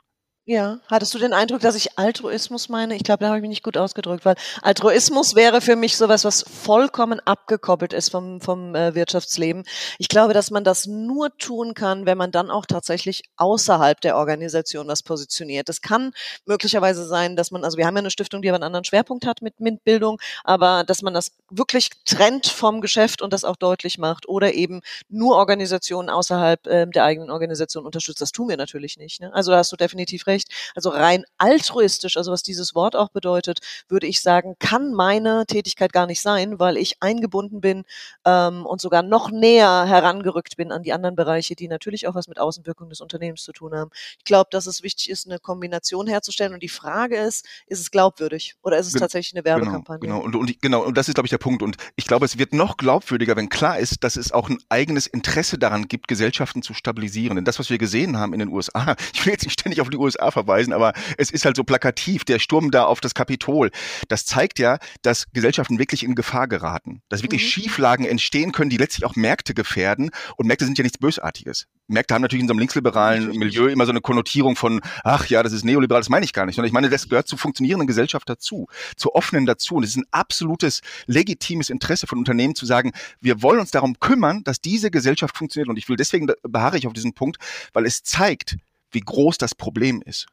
Ja, 0.49 0.79
hattest 0.87 1.13
du 1.13 1.19
den 1.19 1.33
Eindruck, 1.33 1.59
dass 1.59 1.75
ich 1.75 1.99
Altruismus 1.99 2.69
meine? 2.69 2.95
Ich 2.95 3.03
glaube, 3.03 3.19
da 3.19 3.27
habe 3.27 3.37
ich 3.37 3.41
mich 3.41 3.49
nicht 3.49 3.63
gut 3.63 3.75
ausgedrückt, 3.75 4.23
weil 4.23 4.35
Altruismus 4.61 5.35
wäre 5.35 5.59
für 5.59 5.75
mich 5.75 5.97
sowas, 5.97 6.23
was 6.23 6.43
vollkommen 6.43 7.19
abgekoppelt 7.19 7.91
ist 7.91 8.11
vom, 8.11 8.39
vom 8.39 8.73
äh, 8.73 8.95
Wirtschaftsleben. 8.95 9.65
Ich 9.99 10.07
glaube, 10.07 10.33
dass 10.33 10.49
man 10.49 10.63
das 10.63 10.85
nur 10.85 11.37
tun 11.37 11.73
kann, 11.73 12.05
wenn 12.05 12.17
man 12.17 12.31
dann 12.31 12.49
auch 12.49 12.65
tatsächlich 12.65 13.23
außerhalb 13.35 13.99
der 13.99 14.15
Organisation 14.15 14.87
was 14.87 15.03
positioniert. 15.03 15.67
Das 15.67 15.81
kann 15.81 16.13
möglicherweise 16.45 17.05
sein, 17.05 17.35
dass 17.35 17.51
man, 17.51 17.65
also 17.65 17.77
wir 17.77 17.85
haben 17.85 17.95
ja 17.95 17.99
eine 17.99 18.09
Stiftung, 18.09 18.41
die 18.41 18.47
aber 18.47 18.55
einen 18.55 18.63
anderen 18.63 18.85
Schwerpunkt 18.85 19.25
hat 19.25 19.41
mit 19.41 19.59
MINT-Bildung, 19.59 20.21
aber 20.45 20.85
dass 20.85 21.01
man 21.01 21.13
das 21.13 21.33
wirklich 21.49 21.89
trennt 22.05 22.47
vom 22.47 22.79
Geschäft 22.79 23.21
und 23.21 23.33
das 23.33 23.43
auch 23.43 23.57
deutlich 23.57 23.97
macht 23.97 24.29
oder 24.29 24.53
eben 24.53 24.79
nur 25.09 25.35
Organisationen 25.35 26.09
außerhalb 26.09 26.65
äh, 26.67 26.87
der 26.87 27.03
eigenen 27.03 27.31
Organisation 27.31 27.85
unterstützt. 27.85 28.21
Das 28.21 28.31
tun 28.31 28.47
wir 28.47 28.55
natürlich 28.55 28.95
nicht. 28.95 29.19
Ne? 29.19 29.33
Also 29.33 29.51
da 29.51 29.57
hast 29.57 29.73
du 29.73 29.75
definitiv 29.75 30.25
recht 30.25 30.36
Recht. 30.37 30.49
Also 30.75 30.89
rein 30.89 31.23
altruistisch, 31.37 32.17
also 32.17 32.31
was 32.31 32.43
dieses 32.43 32.75
Wort 32.75 32.95
auch 32.95 33.09
bedeutet, 33.09 33.59
würde 33.87 34.07
ich 34.07 34.21
sagen, 34.21 34.55
kann 34.59 34.93
meine 34.93 35.45
Tätigkeit 35.47 35.91
gar 35.93 36.05
nicht 36.05 36.21
sein, 36.21 36.59
weil 36.59 36.77
ich 36.77 36.97
eingebunden 37.01 37.61
bin 37.61 37.83
ähm, 38.25 38.65
und 38.65 38.81
sogar 38.81 39.01
noch 39.01 39.31
näher 39.31 39.85
herangerückt 39.85 40.57
bin 40.57 40.71
an 40.71 40.83
die 40.83 40.93
anderen 40.93 41.15
Bereiche, 41.15 41.55
die 41.55 41.67
natürlich 41.67 42.07
auch 42.07 42.15
was 42.15 42.27
mit 42.27 42.39
Außenwirkung 42.39 42.89
des 42.89 43.01
Unternehmens 43.01 43.43
zu 43.43 43.51
tun 43.51 43.73
haben. 43.73 43.89
Ich 44.19 44.25
glaube, 44.25 44.49
dass 44.51 44.67
es 44.67 44.83
wichtig 44.83 45.09
ist, 45.09 45.27
eine 45.27 45.39
Kombination 45.39 46.07
herzustellen. 46.07 46.53
Und 46.53 46.63
die 46.63 46.69
Frage 46.69 47.17
ist, 47.17 47.45
ist 47.65 47.79
es 47.79 47.91
glaubwürdig 47.91 48.55
oder 48.61 48.77
ist 48.77 48.87
es 48.87 48.93
tatsächlich 48.93 49.35
eine 49.35 49.45
Werbekampagne? 49.45 49.99
Genau, 49.99 50.21
genau. 50.21 50.25
Und, 50.25 50.35
und, 50.35 50.61
genau, 50.61 50.83
und 50.83 50.97
das 50.97 51.07
ist, 51.07 51.15
glaube 51.15 51.25
ich, 51.25 51.31
der 51.31 51.37
Punkt. 51.37 51.63
Und 51.63 51.77
ich 51.95 52.05
glaube, 52.05 52.25
es 52.25 52.37
wird 52.37 52.53
noch 52.53 52.77
glaubwürdiger, 52.77 53.35
wenn 53.35 53.49
klar 53.49 53.79
ist, 53.79 54.03
dass 54.03 54.15
es 54.15 54.31
auch 54.31 54.49
ein 54.49 54.59
eigenes 54.69 55.07
Interesse 55.07 55.57
daran 55.57 55.87
gibt, 55.87 56.07
Gesellschaften 56.07 56.61
zu 56.61 56.73
stabilisieren. 56.73 57.35
Denn 57.35 57.45
das, 57.45 57.59
was 57.59 57.69
wir 57.69 57.77
gesehen 57.77 58.17
haben 58.17 58.33
in 58.33 58.39
den 58.39 58.49
USA, 58.49 58.95
ich 59.13 59.25
will 59.25 59.33
jetzt 59.33 59.43
nicht 59.43 59.59
ständig 59.59 59.81
auf 59.81 59.89
die 59.89 59.97
USA 59.97 60.26
USA 60.27 60.31
verweisen, 60.31 60.73
aber 60.73 60.93
es 61.17 61.31
ist 61.31 61.45
halt 61.45 61.55
so 61.55 61.63
plakativ, 61.63 62.25
der 62.25 62.39
Sturm 62.39 62.71
da 62.71 62.85
auf 62.85 63.01
das 63.01 63.13
Kapitol. 63.13 63.71
Das 64.07 64.25
zeigt 64.25 64.59
ja, 64.59 64.77
dass 65.01 65.31
Gesellschaften 65.31 65.79
wirklich 65.79 66.03
in 66.03 66.15
Gefahr 66.15 66.47
geraten, 66.47 67.01
dass 67.09 67.23
wirklich 67.23 67.43
mhm. 67.43 67.47
Schieflagen 67.47 68.05
entstehen 68.05 68.51
können, 68.51 68.69
die 68.69 68.77
letztlich 68.77 69.05
auch 69.05 69.15
Märkte 69.15 69.53
gefährden. 69.53 70.11
Und 70.35 70.47
Märkte 70.47 70.65
sind 70.65 70.77
ja 70.77 70.83
nichts 70.83 70.97
Bösartiges. 70.97 71.67
Märkte 71.87 72.13
haben 72.13 72.21
natürlich 72.21 72.41
in 72.41 72.47
so 72.47 72.53
einem 72.53 72.59
linksliberalen 72.59 73.37
Milieu 73.37 73.67
immer 73.67 73.85
so 73.85 73.91
eine 73.91 74.01
Konnotierung 74.01 74.55
von, 74.55 74.81
ach 75.03 75.27
ja, 75.27 75.41
das 75.41 75.53
ist 75.53 75.63
neoliberal, 75.63 76.01
das 76.01 76.09
meine 76.09 76.25
ich 76.25 76.33
gar 76.33 76.45
nicht, 76.45 76.55
sondern 76.55 76.67
ich 76.67 76.73
meine, 76.73 76.89
das 76.89 77.07
gehört 77.07 77.27
zur 77.27 77.39
funktionierenden 77.39 77.87
Gesellschaft 77.87 78.27
dazu, 78.27 78.67
zur 78.97 79.15
offenen 79.15 79.45
dazu. 79.45 79.75
Und 79.75 79.83
es 79.83 79.91
ist 79.91 79.97
ein 79.97 80.07
absolutes 80.11 80.81
legitimes 81.05 81.69
Interesse 81.69 82.07
von 82.07 82.17
Unternehmen 82.17 82.55
zu 82.55 82.65
sagen, 82.65 82.91
wir 83.21 83.41
wollen 83.41 83.59
uns 83.59 83.71
darum 83.71 83.99
kümmern, 83.99 84.43
dass 84.43 84.59
diese 84.59 84.91
Gesellschaft 84.91 85.37
funktioniert. 85.37 85.69
Und 85.69 85.77
ich 85.77 85.87
will 85.87 85.95
deswegen 85.95 86.27
beharre 86.43 86.77
ich 86.77 86.87
auf 86.87 86.93
diesen 86.93 87.13
Punkt, 87.13 87.37
weil 87.73 87.85
es 87.85 88.03
zeigt, 88.03 88.57
wie 88.91 89.01
groß 89.01 89.37
das 89.37 89.55
Problem 89.55 90.01
ist. 90.05 90.27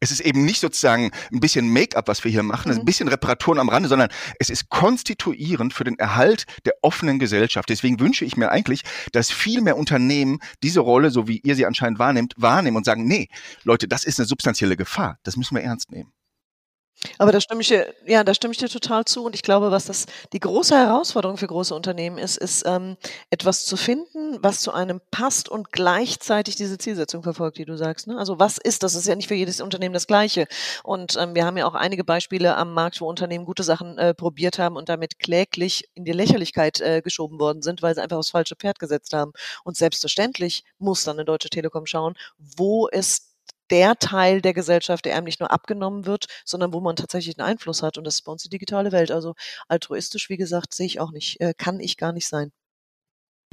Es 0.00 0.10
ist 0.10 0.20
eben 0.20 0.44
nicht 0.44 0.60
sozusagen 0.60 1.10
ein 1.32 1.40
bisschen 1.40 1.72
Make-up, 1.72 2.08
was 2.08 2.24
wir 2.24 2.30
hier 2.30 2.42
machen, 2.42 2.72
mhm. 2.72 2.80
ein 2.80 2.84
bisschen 2.84 3.08
Reparaturen 3.08 3.58
am 3.58 3.68
Rande, 3.68 3.88
sondern 3.88 4.10
es 4.38 4.50
ist 4.50 4.68
konstituierend 4.68 5.72
für 5.72 5.84
den 5.84 5.98
Erhalt 5.98 6.44
der 6.66 6.74
offenen 6.82 7.18
Gesellschaft. 7.18 7.70
Deswegen 7.70 8.00
wünsche 8.00 8.24
ich 8.24 8.36
mir 8.36 8.50
eigentlich, 8.50 8.82
dass 9.12 9.30
viel 9.30 9.62
mehr 9.62 9.78
Unternehmen 9.78 10.40
diese 10.62 10.80
Rolle, 10.80 11.10
so 11.10 11.26
wie 11.26 11.40
ihr 11.42 11.54
sie 11.54 11.64
anscheinend 11.64 11.98
wahrnehmt, 11.98 12.34
wahrnehmen 12.36 12.76
und 12.76 12.84
sagen, 12.84 13.06
nee, 13.06 13.28
Leute, 13.62 13.88
das 13.88 14.04
ist 14.04 14.18
eine 14.18 14.26
substanzielle 14.26 14.76
Gefahr. 14.76 15.18
Das 15.22 15.36
müssen 15.36 15.56
wir 15.56 15.62
ernst 15.62 15.90
nehmen. 15.90 16.12
Aber 17.18 17.32
da 17.32 17.40
stimme 17.40 17.60
ich 17.60 17.68
dir, 17.68 17.94
ja, 18.06 18.24
da 18.24 18.34
stimme 18.34 18.52
ich 18.52 18.58
dir 18.58 18.68
total 18.68 19.04
zu. 19.04 19.24
Und 19.24 19.34
ich 19.34 19.42
glaube, 19.42 19.70
was 19.70 19.86
das 19.86 20.06
die 20.32 20.40
große 20.40 20.76
Herausforderung 20.76 21.36
für 21.36 21.46
große 21.46 21.74
Unternehmen 21.74 22.18
ist, 22.18 22.36
ist 22.36 22.64
ähm, 22.66 22.96
etwas 23.30 23.64
zu 23.66 23.76
finden, 23.76 24.38
was 24.40 24.60
zu 24.60 24.72
einem 24.72 25.00
passt 25.10 25.48
und 25.48 25.72
gleichzeitig 25.72 26.56
diese 26.56 26.78
Zielsetzung 26.78 27.22
verfolgt, 27.22 27.58
die 27.58 27.64
du 27.64 27.76
sagst. 27.76 28.06
Ne? 28.06 28.18
Also 28.18 28.38
was 28.38 28.58
ist 28.58 28.82
das? 28.82 28.94
Ist 28.94 29.06
ja 29.06 29.14
nicht 29.14 29.28
für 29.28 29.34
jedes 29.34 29.60
Unternehmen 29.60 29.92
das 29.92 30.06
Gleiche. 30.06 30.46
Und 30.82 31.16
ähm, 31.18 31.34
wir 31.34 31.44
haben 31.44 31.56
ja 31.56 31.66
auch 31.66 31.74
einige 31.74 32.04
Beispiele 32.04 32.56
am 32.56 32.72
Markt, 32.72 33.00
wo 33.00 33.08
Unternehmen 33.08 33.44
gute 33.44 33.62
Sachen 33.62 33.98
äh, 33.98 34.14
probiert 34.14 34.58
haben 34.58 34.76
und 34.76 34.88
damit 34.88 35.18
kläglich 35.18 35.88
in 35.94 36.04
die 36.04 36.12
Lächerlichkeit 36.12 36.80
äh, 36.80 37.02
geschoben 37.02 37.38
worden 37.38 37.62
sind, 37.62 37.82
weil 37.82 37.94
sie 37.94 38.02
einfach 38.02 38.18
aufs 38.18 38.30
falsche 38.30 38.56
Pferd 38.56 38.78
gesetzt 38.78 39.12
haben. 39.12 39.32
Und 39.64 39.76
selbstverständlich 39.76 40.64
muss 40.78 41.04
dann 41.04 41.16
eine 41.16 41.24
Deutsche 41.24 41.50
Telekom 41.50 41.86
schauen, 41.86 42.14
wo 42.38 42.86
ist 42.88 43.33
der 43.70 43.96
Teil 43.96 44.40
der 44.40 44.54
Gesellschaft, 44.54 45.04
der 45.04 45.16
einem 45.16 45.24
nicht 45.24 45.40
nur 45.40 45.50
abgenommen 45.50 46.06
wird, 46.06 46.26
sondern 46.44 46.72
wo 46.72 46.80
man 46.80 46.96
tatsächlich 46.96 47.38
einen 47.38 47.48
Einfluss 47.48 47.82
hat. 47.82 47.98
Und 47.98 48.04
das 48.04 48.14
ist 48.14 48.22
bei 48.22 48.32
uns 48.32 48.42
die 48.42 48.48
digitale 48.48 48.92
Welt. 48.92 49.10
Also 49.10 49.34
altruistisch, 49.68 50.28
wie 50.28 50.36
gesagt, 50.36 50.74
sehe 50.74 50.86
ich 50.86 51.00
auch 51.00 51.12
nicht, 51.12 51.40
äh, 51.40 51.54
kann 51.56 51.80
ich 51.80 51.96
gar 51.96 52.12
nicht 52.12 52.28
sein. 52.28 52.52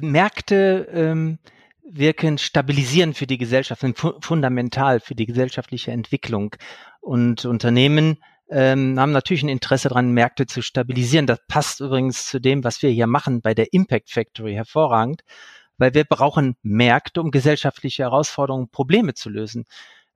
Märkte 0.00 0.88
ähm, 0.92 1.38
wirken 1.84 2.38
stabilisierend 2.38 3.16
für 3.16 3.26
die 3.26 3.38
Gesellschaft, 3.38 3.84
fu 3.96 4.12
fundamental 4.20 5.00
für 5.00 5.14
die 5.14 5.26
gesellschaftliche 5.26 5.92
Entwicklung. 5.92 6.56
Und 7.00 7.44
Unternehmen 7.44 8.18
ähm, 8.50 8.98
haben 8.98 9.12
natürlich 9.12 9.42
ein 9.42 9.48
Interesse 9.48 9.88
daran, 9.88 10.12
Märkte 10.12 10.46
zu 10.46 10.62
stabilisieren. 10.62 11.26
Das 11.26 11.38
passt 11.48 11.80
übrigens 11.80 12.26
zu 12.26 12.40
dem, 12.40 12.64
was 12.64 12.82
wir 12.82 12.90
hier 12.90 13.06
machen 13.06 13.40
bei 13.40 13.54
der 13.54 13.72
Impact 13.72 14.10
Factory 14.10 14.54
hervorragend, 14.54 15.22
weil 15.78 15.94
wir 15.94 16.04
brauchen 16.04 16.56
Märkte, 16.62 17.20
um 17.20 17.30
gesellschaftliche 17.30 18.04
Herausforderungen, 18.04 18.68
Probleme 18.68 19.14
zu 19.14 19.30
lösen. 19.30 19.64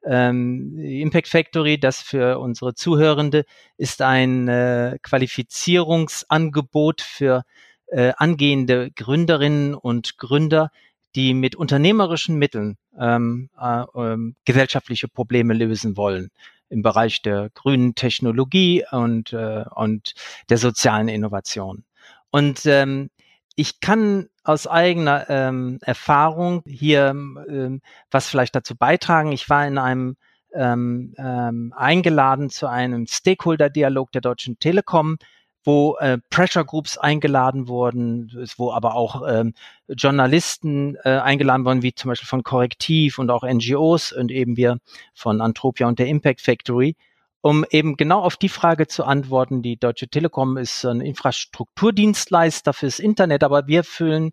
Ähm, 0.07 0.79
Impact 0.79 1.29
Factory, 1.29 1.79
das 1.79 2.01
für 2.01 2.39
unsere 2.39 2.75
Zuhörende 2.75 3.45
ist 3.77 4.03
ein 4.03 4.47
äh, 4.49 4.99
Qualifizierungsangebot 5.03 7.01
für 7.01 7.43
äh, 7.89 8.13
angehende 8.17 8.91
Gründerinnen 8.93 9.75
und 9.75 10.17
Gründer, 10.19 10.71
die 11.17 11.35
mit 11.35 11.57
unternehmerischen 11.57 12.37
Mitteln 12.37 12.77
ähm, 12.99 13.51
äh, 13.61 13.85
ähm, 13.97 14.37
gesellschaftliche 14.45 15.09
Probleme 15.09 15.55
lösen 15.55 15.97
wollen 15.97 16.31
im 16.69 16.83
Bereich 16.83 17.23
der 17.23 17.51
grünen 17.55 17.95
Technologie 17.95 18.85
und, 18.91 19.33
äh, 19.33 19.65
und 19.75 20.15
der 20.49 20.59
sozialen 20.59 21.09
Innovation. 21.09 21.85
Und 22.31 22.67
ähm, 22.67 23.11
ich 23.57 23.81
kann 23.81 24.29
aus 24.45 24.67
eigener 24.67 25.29
ähm, 25.29 25.79
Erfahrung 25.83 26.63
hier 26.67 27.09
ähm, 27.09 27.81
was 28.11 28.29
vielleicht 28.29 28.55
dazu 28.55 28.77
beitragen. 28.77 29.33
Ich 29.33 29.49
war 29.51 29.67
in 29.67 29.79
einem 29.79 30.17
ähm, 30.55 31.15
ähm, 31.19 31.73
eingeladen 31.77 32.51
zu 32.51 32.69
einem 32.69 33.07
Stakeholder-Dialog 33.07 34.13
der 34.13 34.21
Deutschen 34.21 34.59
Telekom, 34.59 35.17
wo 35.65 35.97
äh, 35.97 36.19
Pressure 36.31 36.65
Groups 36.65 36.97
eingeladen 36.99 37.67
wurden, 37.67 38.31
wo 38.57 38.71
aber 38.71 38.95
auch 38.95 39.27
ähm, 39.29 39.55
Journalisten 39.89 40.97
äh, 41.03 41.19
eingeladen 41.19 41.65
wurden, 41.65 41.83
wie 41.83 41.95
zum 41.95 42.11
Beispiel 42.11 42.29
von 42.29 42.45
Korrektiv 42.45 43.19
und 43.19 43.31
auch 43.31 43.43
NGOs 43.43 44.13
und 44.13 44.31
eben 44.31 44.57
wir 44.57 44.79
von 45.15 45.41
Antropia 45.41 45.89
und 45.89 45.99
der 45.99 46.07
Impact 46.07 46.41
Factory 46.41 46.95
um 47.41 47.65
eben 47.71 47.97
genau 47.97 48.21
auf 48.21 48.37
die 48.37 48.49
Frage 48.49 48.87
zu 48.87 49.05
antworten. 49.05 49.63
Die 49.63 49.79
Deutsche 49.79 50.09
Telekom 50.09 50.57
ist 50.57 50.85
ein 50.85 51.01
Infrastrukturdienstleister 51.01 52.73
fürs 52.73 52.99
Internet, 52.99 53.45
aber 53.45 53.67
wir 53.67 53.85
fühlen 53.85 54.33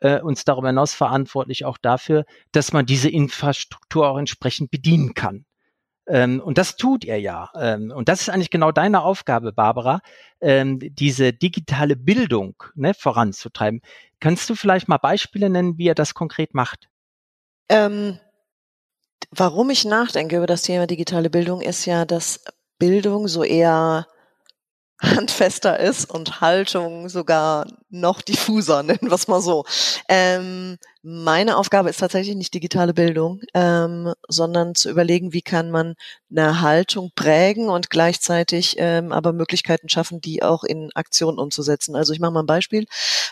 äh, 0.00 0.20
uns 0.20 0.44
darüber 0.44 0.68
hinaus 0.68 0.94
verantwortlich 0.94 1.64
auch 1.64 1.78
dafür, 1.78 2.24
dass 2.52 2.72
man 2.72 2.86
diese 2.86 3.08
Infrastruktur 3.08 4.08
auch 4.08 4.18
entsprechend 4.18 4.70
bedienen 4.70 5.14
kann. 5.14 5.44
Ähm, 6.08 6.40
und 6.40 6.58
das 6.58 6.76
tut 6.76 7.04
er 7.04 7.20
ja. 7.20 7.50
Ähm, 7.54 7.92
und 7.94 8.08
das 8.08 8.22
ist 8.22 8.30
eigentlich 8.30 8.50
genau 8.50 8.72
deine 8.72 9.02
Aufgabe, 9.02 9.52
Barbara, 9.52 10.00
ähm, 10.40 10.78
diese 10.80 11.32
digitale 11.32 11.96
Bildung 11.96 12.62
ne, 12.74 12.94
voranzutreiben. 12.94 13.82
Kannst 14.18 14.48
du 14.48 14.54
vielleicht 14.54 14.88
mal 14.88 14.98
Beispiele 14.98 15.50
nennen, 15.50 15.76
wie 15.76 15.88
er 15.88 15.94
das 15.94 16.14
konkret 16.14 16.54
macht? 16.54 16.88
Ähm, 17.68 18.18
Warum 19.30 19.70
ich 19.70 19.84
nachdenke 19.84 20.36
über 20.36 20.46
das 20.46 20.62
Thema 20.62 20.86
digitale 20.86 21.30
Bildung, 21.30 21.60
ist 21.60 21.84
ja, 21.86 22.04
dass 22.04 22.44
Bildung 22.78 23.28
so 23.28 23.42
eher 23.44 24.06
handfester 25.00 25.78
ist 25.78 26.10
und 26.10 26.40
Haltung 26.40 27.08
sogar 27.08 27.66
noch 27.88 28.20
diffuser, 28.22 28.82
nennen 28.84 29.02
wir 29.02 29.12
es 29.12 29.28
mal 29.28 29.40
so. 29.40 29.64
Ähm, 30.08 30.78
meine 31.02 31.56
Aufgabe 31.56 31.88
ist 31.88 32.00
tatsächlich 32.00 32.36
nicht 32.36 32.52
digitale 32.52 32.92
Bildung, 32.92 33.40
ähm, 33.54 34.12
sondern 34.28 34.74
zu 34.74 34.90
überlegen, 34.90 35.32
wie 35.32 35.42
kann 35.42 35.70
man 35.70 35.94
eine 36.30 36.60
Haltung 36.60 37.10
prägen 37.14 37.68
und 37.68 37.88
gleichzeitig 37.88 38.74
ähm, 38.78 39.12
aber 39.12 39.32
Möglichkeiten 39.32 39.88
schaffen, 39.88 40.20
die 40.20 40.42
auch 40.42 40.64
in 40.64 40.90
Aktion 40.94 41.38
umzusetzen. 41.38 41.96
Also 41.96 42.12
ich 42.12 42.20
mache 42.20 42.32
mal 42.32 42.42
ein 42.42 42.46
Beispiel. 42.46 42.86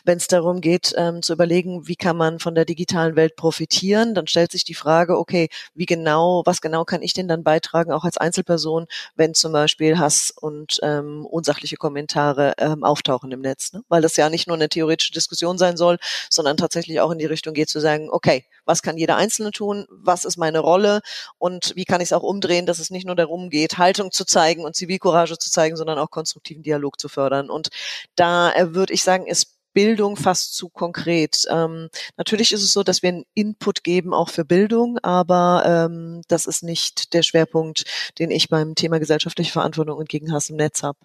Wenn 0.04 0.18
es 0.18 0.28
darum 0.28 0.60
geht, 0.60 0.94
ähm, 0.96 1.20
zu 1.20 1.32
überlegen, 1.34 1.86
wie 1.86 1.96
kann 1.96 2.16
man 2.16 2.38
von 2.38 2.54
der 2.54 2.64
digitalen 2.64 3.16
Welt 3.16 3.36
profitieren, 3.36 4.14
dann 4.14 4.26
stellt 4.26 4.52
sich 4.52 4.64
die 4.64 4.74
Frage, 4.74 5.18
okay, 5.18 5.48
wie 5.74 5.86
genau, 5.86 6.42
was 6.46 6.60
genau 6.60 6.84
kann 6.84 7.02
ich 7.02 7.12
denn 7.12 7.28
dann 7.28 7.44
beitragen, 7.44 7.92
auch 7.92 8.04
als 8.04 8.16
Einzelperson, 8.16 8.86
wenn 9.16 9.34
zum 9.34 9.52
Beispiel 9.52 9.98
Hass 9.98 10.30
und 10.30 10.78
ähm, 10.82 11.26
unsachliche 11.26 11.76
Kommentare 11.76 12.54
ähm, 12.58 12.84
auftauchen 12.84 13.32
im 13.32 13.40
Netz? 13.40 13.72
Ne? 13.72 13.82
Weil 13.88 14.02
das 14.02 14.16
ja 14.16 14.30
nicht 14.30 14.46
nicht 14.46 14.48
nur 14.48 14.56
eine 14.56 14.68
theoretische 14.68 15.12
Diskussion 15.12 15.58
sein 15.58 15.76
soll, 15.76 15.98
sondern 16.30 16.56
tatsächlich 16.56 17.00
auch 17.00 17.10
in 17.10 17.18
die 17.18 17.26
Richtung 17.26 17.55
geht 17.56 17.68
zu 17.68 17.80
sagen, 17.80 18.08
okay, 18.10 18.44
was 18.64 18.82
kann 18.82 18.96
jeder 18.96 19.16
Einzelne 19.16 19.50
tun? 19.50 19.86
Was 19.90 20.24
ist 20.24 20.36
meine 20.36 20.60
Rolle? 20.60 21.00
Und 21.38 21.72
wie 21.74 21.84
kann 21.84 22.00
ich 22.00 22.08
es 22.08 22.12
auch 22.12 22.22
umdrehen, 22.22 22.66
dass 22.66 22.78
es 22.78 22.90
nicht 22.90 23.06
nur 23.06 23.16
darum 23.16 23.50
geht, 23.50 23.78
Haltung 23.78 24.12
zu 24.12 24.24
zeigen 24.24 24.64
und 24.64 24.76
Zivilcourage 24.76 25.38
zu 25.38 25.50
zeigen, 25.50 25.76
sondern 25.76 25.98
auch 25.98 26.10
konstruktiven 26.10 26.62
Dialog 26.62 27.00
zu 27.00 27.08
fördern. 27.08 27.50
Und 27.50 27.68
da 28.14 28.52
äh, 28.52 28.74
würde 28.74 28.92
ich 28.92 29.02
sagen, 29.02 29.26
ist 29.26 29.55
Bildung 29.76 30.16
fast 30.16 30.54
zu 30.54 30.70
konkret. 30.70 31.44
Ähm, 31.50 31.90
natürlich 32.16 32.52
ist 32.52 32.62
es 32.62 32.72
so, 32.72 32.82
dass 32.82 33.02
wir 33.02 33.10
einen 33.10 33.24
Input 33.34 33.84
geben, 33.84 34.14
auch 34.14 34.30
für 34.30 34.46
Bildung, 34.46 34.96
aber 35.02 35.64
ähm, 35.66 36.22
das 36.28 36.46
ist 36.46 36.62
nicht 36.62 37.12
der 37.12 37.22
Schwerpunkt, 37.22 37.84
den 38.18 38.30
ich 38.30 38.48
beim 38.48 38.74
Thema 38.74 38.98
gesellschaftliche 38.98 39.52
Verantwortung 39.52 39.98
und 39.98 40.08
gegen 40.08 40.32
Hass 40.32 40.48
im 40.48 40.56
Netz 40.56 40.82
habe. 40.82 40.98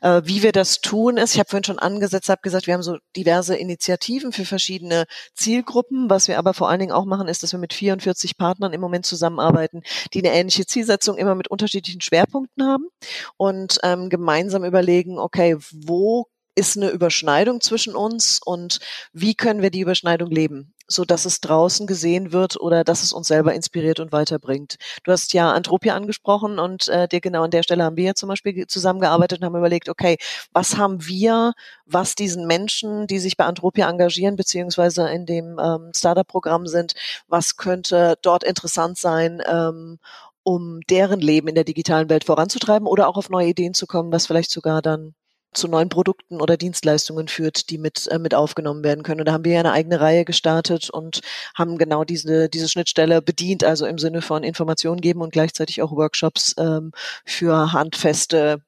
Äh, 0.00 0.22
wie 0.26 0.44
wir 0.44 0.52
das 0.52 0.80
tun 0.80 1.16
ist, 1.16 1.34
ich 1.34 1.40
habe 1.40 1.50
vorhin 1.50 1.64
schon 1.64 1.80
angesetzt, 1.80 2.28
habe 2.28 2.40
gesagt, 2.40 2.68
wir 2.68 2.74
haben 2.74 2.84
so 2.84 2.98
diverse 3.16 3.56
Initiativen 3.56 4.30
für 4.30 4.44
verschiedene 4.44 5.06
Zielgruppen. 5.34 6.08
Was 6.08 6.28
wir 6.28 6.38
aber 6.38 6.54
vor 6.54 6.68
allen 6.68 6.78
Dingen 6.78 6.92
auch 6.92 7.06
machen, 7.06 7.26
ist, 7.26 7.42
dass 7.42 7.50
wir 7.50 7.58
mit 7.58 7.74
44 7.74 8.36
Partnern 8.36 8.72
im 8.72 8.80
Moment 8.80 9.06
zusammenarbeiten, 9.06 9.82
die 10.12 10.24
eine 10.24 10.38
ähnliche 10.38 10.66
Zielsetzung 10.66 11.16
immer 11.16 11.34
mit 11.34 11.48
unterschiedlichen 11.48 12.00
Schwerpunkten 12.00 12.64
haben 12.64 12.86
und 13.36 13.80
ähm, 13.82 14.08
gemeinsam 14.08 14.62
überlegen, 14.64 15.18
okay, 15.18 15.56
wo 15.72 16.28
ist 16.54 16.76
eine 16.76 16.90
Überschneidung 16.90 17.60
zwischen 17.60 17.96
uns 17.96 18.40
und 18.44 18.78
wie 19.12 19.34
können 19.34 19.62
wir 19.62 19.70
die 19.70 19.80
Überschneidung 19.80 20.30
leben, 20.30 20.72
so 20.86 21.04
dass 21.04 21.24
es 21.24 21.40
draußen 21.40 21.86
gesehen 21.86 22.32
wird 22.32 22.60
oder 22.60 22.84
dass 22.84 23.02
es 23.02 23.12
uns 23.12 23.28
selber 23.28 23.54
inspiriert 23.54 23.98
und 23.98 24.12
weiterbringt. 24.12 24.76
Du 25.02 25.10
hast 25.10 25.32
ja 25.32 25.52
Antropia 25.52 25.96
angesprochen 25.96 26.58
und 26.58 26.88
äh, 26.88 27.08
dir 27.08 27.20
genau 27.20 27.42
an 27.42 27.50
der 27.50 27.64
Stelle 27.64 27.84
haben 27.84 27.96
wir 27.96 28.04
ja 28.04 28.14
zum 28.14 28.28
Beispiel 28.28 28.66
zusammengearbeitet 28.66 29.40
und 29.40 29.46
haben 29.46 29.56
überlegt, 29.56 29.88
okay, 29.88 30.16
was 30.52 30.76
haben 30.76 31.06
wir, 31.06 31.54
was 31.86 32.14
diesen 32.14 32.46
Menschen, 32.46 33.06
die 33.08 33.18
sich 33.18 33.36
bei 33.36 33.46
Antropia 33.46 33.88
engagieren, 33.90 34.36
beziehungsweise 34.36 35.08
in 35.08 35.26
dem 35.26 35.58
ähm, 35.58 35.90
Startup-Programm 35.94 36.66
sind, 36.66 36.94
was 37.26 37.56
könnte 37.56 38.16
dort 38.22 38.44
interessant 38.44 38.96
sein, 38.98 39.42
ähm, 39.46 39.98
um 40.44 40.80
deren 40.90 41.20
Leben 41.20 41.48
in 41.48 41.54
der 41.54 41.64
digitalen 41.64 42.08
Welt 42.10 42.24
voranzutreiben 42.24 42.86
oder 42.86 43.08
auch 43.08 43.16
auf 43.16 43.30
neue 43.30 43.48
Ideen 43.48 43.74
zu 43.74 43.86
kommen, 43.86 44.12
was 44.12 44.26
vielleicht 44.26 44.50
sogar 44.50 44.82
dann 44.82 45.14
zu 45.54 45.68
neuen 45.68 45.88
Produkten 45.88 46.40
oder 46.40 46.56
Dienstleistungen 46.56 47.28
führt, 47.28 47.70
die 47.70 47.78
mit, 47.78 48.06
äh, 48.08 48.18
mit 48.18 48.34
aufgenommen 48.34 48.84
werden 48.84 49.02
können. 49.02 49.20
Und 49.20 49.26
da 49.26 49.32
haben 49.32 49.44
wir 49.44 49.52
ja 49.52 49.60
eine 49.60 49.72
eigene 49.72 50.00
Reihe 50.00 50.24
gestartet 50.24 50.90
und 50.90 51.20
haben 51.54 51.78
genau 51.78 52.04
diese, 52.04 52.48
diese 52.48 52.68
Schnittstelle 52.68 53.22
bedient, 53.22 53.64
also 53.64 53.86
im 53.86 53.98
Sinne 53.98 54.22
von 54.22 54.42
Informationen 54.42 55.00
geben 55.00 55.22
und 55.22 55.32
gleichzeitig 55.32 55.82
auch 55.82 55.92
Workshops 55.92 56.54
ähm, 56.58 56.92
für 57.24 57.72
handfeste 57.72 58.62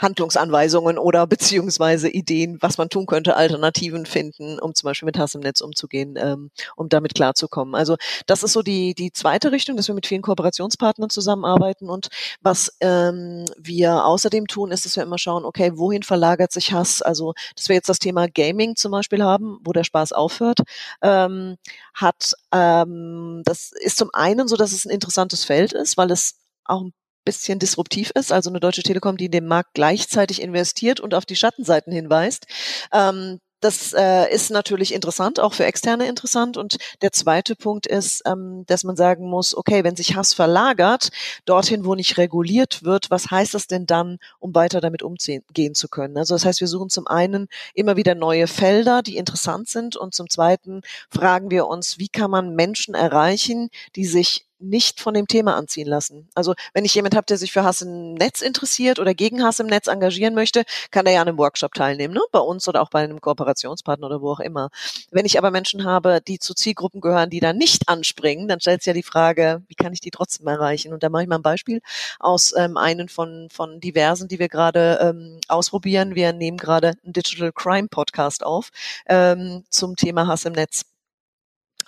Handlungsanweisungen 0.00 0.98
oder 0.98 1.26
beziehungsweise 1.26 2.08
Ideen, 2.08 2.58
was 2.60 2.78
man 2.78 2.88
tun 2.88 3.06
könnte, 3.06 3.36
Alternativen 3.36 4.06
finden, 4.06 4.58
um 4.58 4.74
zum 4.74 4.88
Beispiel 4.88 5.06
mit 5.06 5.18
Hass 5.18 5.34
im 5.34 5.40
Netz 5.40 5.60
umzugehen, 5.60 6.16
ähm, 6.16 6.50
um 6.76 6.88
damit 6.88 7.14
klarzukommen. 7.14 7.74
Also 7.74 7.96
das 8.26 8.42
ist 8.42 8.52
so 8.52 8.62
die, 8.62 8.94
die 8.94 9.12
zweite 9.12 9.52
Richtung, 9.52 9.76
dass 9.76 9.88
wir 9.88 9.94
mit 9.94 10.06
vielen 10.06 10.22
Kooperationspartnern 10.22 11.10
zusammenarbeiten 11.10 11.88
und 11.88 12.08
was 12.40 12.76
ähm, 12.80 13.44
wir 13.58 14.04
außerdem 14.04 14.46
tun, 14.46 14.70
ist, 14.70 14.84
dass 14.84 14.96
wir 14.96 15.02
immer 15.02 15.18
schauen, 15.18 15.44
okay, 15.44 15.72
wohin 15.74 16.02
verlagert 16.02 16.52
sich 16.52 16.72
Hass? 16.72 17.02
Also, 17.02 17.34
dass 17.54 17.68
wir 17.68 17.76
jetzt 17.76 17.88
das 17.88 17.98
Thema 17.98 18.26
Gaming 18.28 18.76
zum 18.76 18.92
Beispiel 18.92 19.22
haben, 19.22 19.58
wo 19.64 19.72
der 19.72 19.84
Spaß 19.84 20.12
aufhört, 20.12 20.60
ähm, 21.02 21.56
hat, 21.94 22.34
ähm, 22.52 23.42
das 23.44 23.72
ist 23.80 23.98
zum 23.98 24.10
einen 24.12 24.48
so, 24.48 24.56
dass 24.56 24.72
es 24.72 24.84
ein 24.84 24.90
interessantes 24.90 25.44
Feld 25.44 25.72
ist, 25.72 25.96
weil 25.96 26.10
es 26.10 26.36
auch 26.64 26.82
ein 26.82 26.92
bisschen 27.24 27.58
disruptiv 27.58 28.10
ist, 28.14 28.32
also 28.32 28.50
eine 28.50 28.60
Deutsche 28.60 28.82
Telekom, 28.82 29.16
die 29.16 29.26
in 29.26 29.32
den 29.32 29.46
Markt 29.46 29.74
gleichzeitig 29.74 30.40
investiert 30.42 31.00
und 31.00 31.14
auf 31.14 31.26
die 31.26 31.36
Schattenseiten 31.36 31.92
hinweist. 31.92 32.46
Ähm, 32.92 33.40
das 33.60 33.92
äh, 33.92 34.32
ist 34.32 34.50
natürlich 34.50 34.94
interessant, 34.94 35.38
auch 35.38 35.52
für 35.52 35.66
Externe 35.66 36.08
interessant. 36.08 36.56
Und 36.56 36.78
der 37.02 37.12
zweite 37.12 37.54
Punkt 37.54 37.86
ist, 37.86 38.22
ähm, 38.26 38.64
dass 38.66 38.84
man 38.84 38.96
sagen 38.96 39.28
muss, 39.28 39.54
okay, 39.54 39.84
wenn 39.84 39.96
sich 39.96 40.16
Hass 40.16 40.32
verlagert, 40.32 41.10
dorthin, 41.44 41.84
wo 41.84 41.94
nicht 41.94 42.16
reguliert 42.16 42.84
wird, 42.84 43.10
was 43.10 43.30
heißt 43.30 43.52
das 43.52 43.66
denn 43.66 43.84
dann, 43.84 44.18
um 44.38 44.54
weiter 44.54 44.80
damit 44.80 45.02
umgehen 45.02 45.74
zu 45.74 45.88
können? 45.88 46.16
Also 46.16 46.34
das 46.34 46.46
heißt, 46.46 46.60
wir 46.60 46.68
suchen 46.68 46.88
zum 46.88 47.06
einen 47.06 47.48
immer 47.74 47.96
wieder 47.96 48.14
neue 48.14 48.46
Felder, 48.46 49.02
die 49.02 49.18
interessant 49.18 49.68
sind. 49.68 49.94
Und 49.94 50.14
zum 50.14 50.30
zweiten 50.30 50.80
fragen 51.10 51.50
wir 51.50 51.66
uns, 51.66 51.98
wie 51.98 52.08
kann 52.08 52.30
man 52.30 52.54
Menschen 52.54 52.94
erreichen, 52.94 53.68
die 53.94 54.06
sich 54.06 54.46
nicht 54.60 55.00
von 55.00 55.14
dem 55.14 55.26
Thema 55.26 55.56
anziehen 55.56 55.86
lassen. 55.86 56.28
Also 56.34 56.54
wenn 56.74 56.84
ich 56.84 56.94
jemand 56.94 57.16
habe, 57.16 57.26
der 57.26 57.38
sich 57.38 57.52
für 57.52 57.64
Hass 57.64 57.82
im 57.82 58.14
Netz 58.14 58.40
interessiert 58.42 58.98
oder 58.98 59.14
gegen 59.14 59.42
Hass 59.42 59.60
im 59.60 59.66
Netz 59.66 59.86
engagieren 59.86 60.34
möchte, 60.34 60.64
kann 60.90 61.06
er 61.06 61.12
ja 61.12 61.22
an 61.22 61.28
einem 61.28 61.38
Workshop 61.38 61.74
teilnehmen, 61.74 62.14
ne? 62.14 62.20
bei 62.32 62.38
uns 62.38 62.68
oder 62.68 62.82
auch 62.82 62.90
bei 62.90 63.02
einem 63.02 63.20
Kooperationspartner 63.20 64.06
oder 64.06 64.20
wo 64.20 64.32
auch 64.32 64.40
immer. 64.40 64.70
Wenn 65.10 65.26
ich 65.26 65.38
aber 65.38 65.50
Menschen 65.50 65.84
habe, 65.84 66.20
die 66.26 66.38
zu 66.38 66.54
Zielgruppen 66.54 67.00
gehören, 67.00 67.30
die 67.30 67.40
da 67.40 67.52
nicht 67.52 67.88
anspringen, 67.88 68.48
dann 68.48 68.60
stellt 68.60 68.82
sich 68.82 68.86
ja 68.86 68.92
die 68.92 69.02
Frage, 69.02 69.62
wie 69.68 69.74
kann 69.74 69.92
ich 69.92 70.00
die 70.00 70.10
trotzdem 70.10 70.46
erreichen? 70.46 70.92
Und 70.92 71.02
da 71.02 71.08
mache 71.08 71.22
ich 71.22 71.28
mal 71.28 71.36
ein 71.36 71.42
Beispiel 71.42 71.80
aus 72.18 72.54
ähm, 72.56 72.76
einen 72.76 73.08
von, 73.08 73.48
von 73.50 73.80
diversen, 73.80 74.28
die 74.28 74.38
wir 74.38 74.48
gerade 74.48 74.98
ähm, 75.02 75.40
ausprobieren. 75.48 76.14
Wir 76.14 76.32
nehmen 76.32 76.56
gerade 76.56 76.94
einen 77.04 77.12
Digital 77.12 77.52
Crime 77.52 77.88
Podcast 77.88 78.44
auf 78.44 78.70
ähm, 79.06 79.64
zum 79.70 79.96
Thema 79.96 80.26
Hass 80.26 80.44
im 80.44 80.52
Netz. 80.52 80.84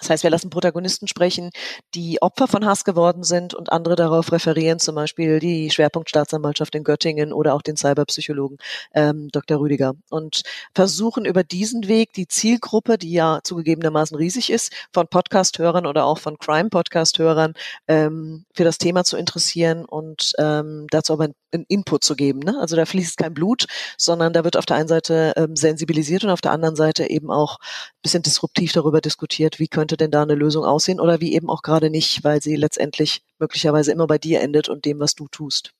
Das 0.02 0.10
heißt, 0.10 0.22
wir 0.24 0.30
lassen 0.30 0.50
Protagonisten 0.50 1.06
sprechen, 1.06 1.50
die 1.94 2.20
Opfer 2.20 2.48
von 2.48 2.66
Hass 2.66 2.82
geworden 2.82 3.22
sind 3.22 3.54
und 3.54 3.70
andere 3.70 3.94
darauf 3.94 4.32
referieren, 4.32 4.80
zum 4.80 4.96
Beispiel 4.96 5.38
die 5.38 5.70
Schwerpunktstaatsanwaltschaft 5.70 6.74
in 6.74 6.82
Göttingen 6.82 7.32
oder 7.32 7.54
auch 7.54 7.62
den 7.62 7.76
Cyberpsychologen 7.76 8.58
ähm, 8.94 9.28
Dr. 9.30 9.60
Rüdiger 9.60 9.94
und 10.10 10.42
versuchen 10.74 11.24
über 11.24 11.44
diesen 11.44 11.86
Weg 11.86 12.12
die 12.14 12.26
Zielgruppe, 12.26 12.98
die 12.98 13.12
ja 13.12 13.38
zugegebenermaßen 13.44 14.16
riesig 14.16 14.50
ist, 14.50 14.72
von 14.92 15.06
Podcast-Hörern 15.06 15.86
oder 15.86 16.04
auch 16.04 16.18
von 16.18 16.36
Crime-Podcast-Hörern 16.36 17.54
ähm, 17.86 18.44
für 18.54 18.64
das 18.64 18.78
Thema 18.78 19.04
zu 19.04 19.16
interessieren 19.16 19.84
und 19.84 20.32
ähm, 20.38 20.88
dazu 20.90 21.12
aber 21.12 21.28
einen 21.52 21.64
Input 21.68 22.02
zu 22.02 22.16
geben. 22.16 22.40
Ne? 22.40 22.56
Also 22.60 22.76
da 22.76 22.86
fließt 22.86 23.18
kein 23.18 23.34
Blut, 23.34 23.66
sondern 23.96 24.32
da 24.32 24.44
wird 24.44 24.56
auf 24.56 24.66
der 24.66 24.76
einen 24.76 24.88
Seite 24.88 25.34
ähm, 25.36 25.54
sensibilisiert 25.54 26.24
und 26.24 26.30
auf 26.30 26.40
der 26.40 26.52
anderen 26.52 26.76
Seite 26.76 27.08
eben 27.08 27.30
auch 27.30 27.58
ein 27.60 28.02
bisschen 28.02 28.22
disruptiv 28.22 28.72
darüber 28.72 29.00
diskutiert, 29.00 29.58
wie 29.58 29.68
könnte 29.68 29.91
denn 29.96 30.11
da 30.11 30.22
eine 30.22 30.35
Lösung 30.35 30.64
aussehen 30.64 31.00
oder 31.00 31.20
wie 31.20 31.35
eben 31.35 31.48
auch 31.50 31.62
gerade 31.62 31.90
nicht, 31.90 32.24
weil 32.24 32.42
sie 32.42 32.57
letztendlich 32.57 33.22
möglicherweise 33.38 33.92
immer 33.92 34.07
bei 34.07 34.18
dir 34.18 34.40
endet 34.40 34.68
und 34.68 34.85
dem, 34.85 35.00
was 35.00 35.14
du 35.14 35.28
tust. 35.28 35.72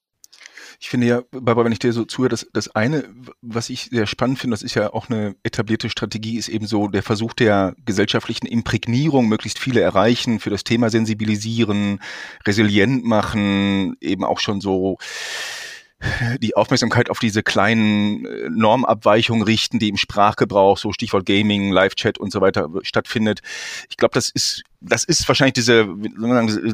Ich 0.81 0.89
finde 0.89 1.07
ja, 1.07 1.23
Barbara, 1.31 1.65
wenn 1.65 1.73
ich 1.73 1.79
dir 1.79 1.93
so 1.93 2.05
zuhöre, 2.05 2.31
das, 2.31 2.47
das 2.53 2.75
eine, 2.75 3.05
was 3.41 3.71
ich 3.71 3.91
sehr 3.91 4.07
spannend 4.07 4.39
finde, 4.39 4.55
das 4.55 4.63
ist 4.63 4.75
ja 4.75 4.93
auch 4.93 5.09
eine 5.09 5.37
etablierte 5.43 5.91
Strategie, 5.91 6.39
ist 6.39 6.49
eben 6.49 6.67
so 6.67 6.89
der 6.89 7.03
Versuch 7.03 7.33
der 7.35 7.75
gesellschaftlichen 7.85 8.47
Imprägnierung, 8.47 9.29
möglichst 9.29 9.59
viele 9.59 9.81
erreichen, 9.81 10.41
für 10.41 10.51
das 10.51 10.65
Thema 10.65 10.91
sensibilisieren, 10.91 12.01
resilient 12.47 13.05
machen, 13.05 13.97
eben 14.01 14.25
auch 14.25 14.41
schon 14.41 14.61
so 14.61 14.99
die 16.41 16.57
Aufmerksamkeit 16.57 17.11
auf 17.11 17.19
diese 17.19 17.43
kleinen 17.43 18.25
äh, 18.27 18.49
Normabweichungen 18.51 19.43
richten, 19.43 19.79
die 19.79 19.89
im 19.89 19.97
Sprachgebrauch, 19.97 20.79
so 20.79 20.93
Stichwort 20.93 21.27
Gaming, 21.27 21.71
Live-Chat 21.71 22.19
und 22.19 22.33
so 22.33 22.41
weiter 22.41 22.69
stattfindet. 22.83 23.41
Ich 23.89 23.97
glaube, 23.97 24.15
das 24.15 24.29
ist 24.29 24.63
das 24.85 25.05
ist 25.05 25.27
wahrscheinlich 25.29 25.55
diese, 25.55 25.87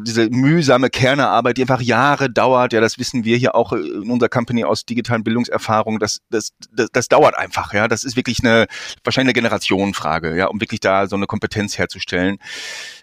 diese 0.02 0.30
mühsame 0.30 0.88
Kernearbeit, 0.90 1.56
die 1.56 1.62
einfach 1.62 1.80
Jahre 1.80 2.30
dauert. 2.30 2.72
Ja, 2.72 2.80
das 2.80 2.98
wissen 2.98 3.24
wir 3.24 3.36
hier 3.36 3.54
auch 3.54 3.72
in 3.72 4.10
unserer 4.10 4.28
Company 4.28 4.64
aus 4.64 4.86
digitalen 4.86 5.24
Bildungserfahrungen. 5.24 6.00
Das, 6.00 6.20
das, 6.30 6.52
das, 6.72 6.88
das 6.92 7.08
dauert 7.08 7.36
einfach. 7.36 7.74
Ja, 7.74 7.86
das 7.86 8.04
ist 8.04 8.16
wirklich 8.16 8.40
eine 8.40 8.66
wahrscheinlich 9.04 9.34
eine 9.34 9.42
Generationenfrage, 9.42 10.36
ja, 10.36 10.46
um 10.46 10.60
wirklich 10.60 10.80
da 10.80 11.06
so 11.06 11.16
eine 11.16 11.26
Kompetenz 11.26 11.76
herzustellen. 11.76 12.38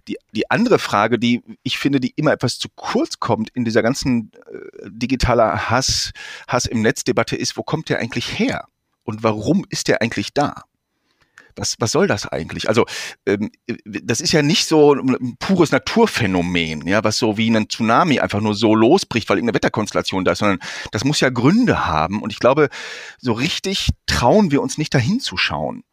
Die, 0.08 0.18
die 0.32 0.50
andere 0.50 0.80
Frage, 0.80 1.20
die 1.20 1.44
ich 1.64 1.78
finde, 1.78 2.00
die 2.00 2.14
immer 2.16 2.32
etwas 2.32 2.58
zu 2.58 2.68
kurz 2.76 3.20
kommt 3.20 3.50
in 3.52 3.66
dieser 3.66 3.84
ganzen 3.84 4.32
äh, 4.52 4.90
digitaler 4.90 5.70
Hass, 5.70 6.12
Hass 6.48 6.66
im 6.66 6.82
Netzdebatte 6.82 7.36
ist, 7.36 7.58
wo 7.58 7.64
kommt 7.64 7.90
der 7.90 8.00
eigentlich 8.00 8.40
her? 8.40 8.68
Und 9.04 9.24
warum 9.24 9.66
ist 9.70 9.88
der 9.88 10.02
eigentlich 10.02 10.34
da? 10.34 10.64
Was, 11.56 11.76
was 11.80 11.92
soll 11.92 12.08
das 12.08 12.28
eigentlich? 12.28 12.68
Also 12.68 12.86
ähm, 13.26 13.52
das 13.86 14.22
ist 14.22 14.32
ja 14.32 14.42
nicht 14.42 14.66
so 14.66 14.94
ein 14.94 15.38
pures 15.40 15.72
Naturphänomen, 15.72 16.88
ja, 16.88 17.04
was 17.04 17.18
so 17.18 17.38
wie 17.38 17.50
ein 17.50 17.70
Tsunami 17.70 18.20
einfach 18.20 18.42
nur 18.42 18.56
so 18.56 18.76
losbricht, 18.76 19.30
weil 19.30 19.38
irgendeine 19.38 19.56
Wetterkonstellation 19.56 20.26
da 20.26 20.34
ist, 20.34 20.40
sondern 20.40 20.60
das 20.92 21.04
muss 21.04 21.20
ja 21.20 21.30
Gründe 21.30 21.86
haben. 21.88 22.22
Und 22.22 22.32
ich 22.32 22.40
glaube, 22.40 22.70
so 23.20 23.34
richtig 23.34 23.90
trauen 24.06 24.52
wir 24.52 24.62
uns 24.62 24.78
nicht 24.78 24.94
dahin 24.94 25.20
zu 25.20 25.38
schauen. 25.38 25.84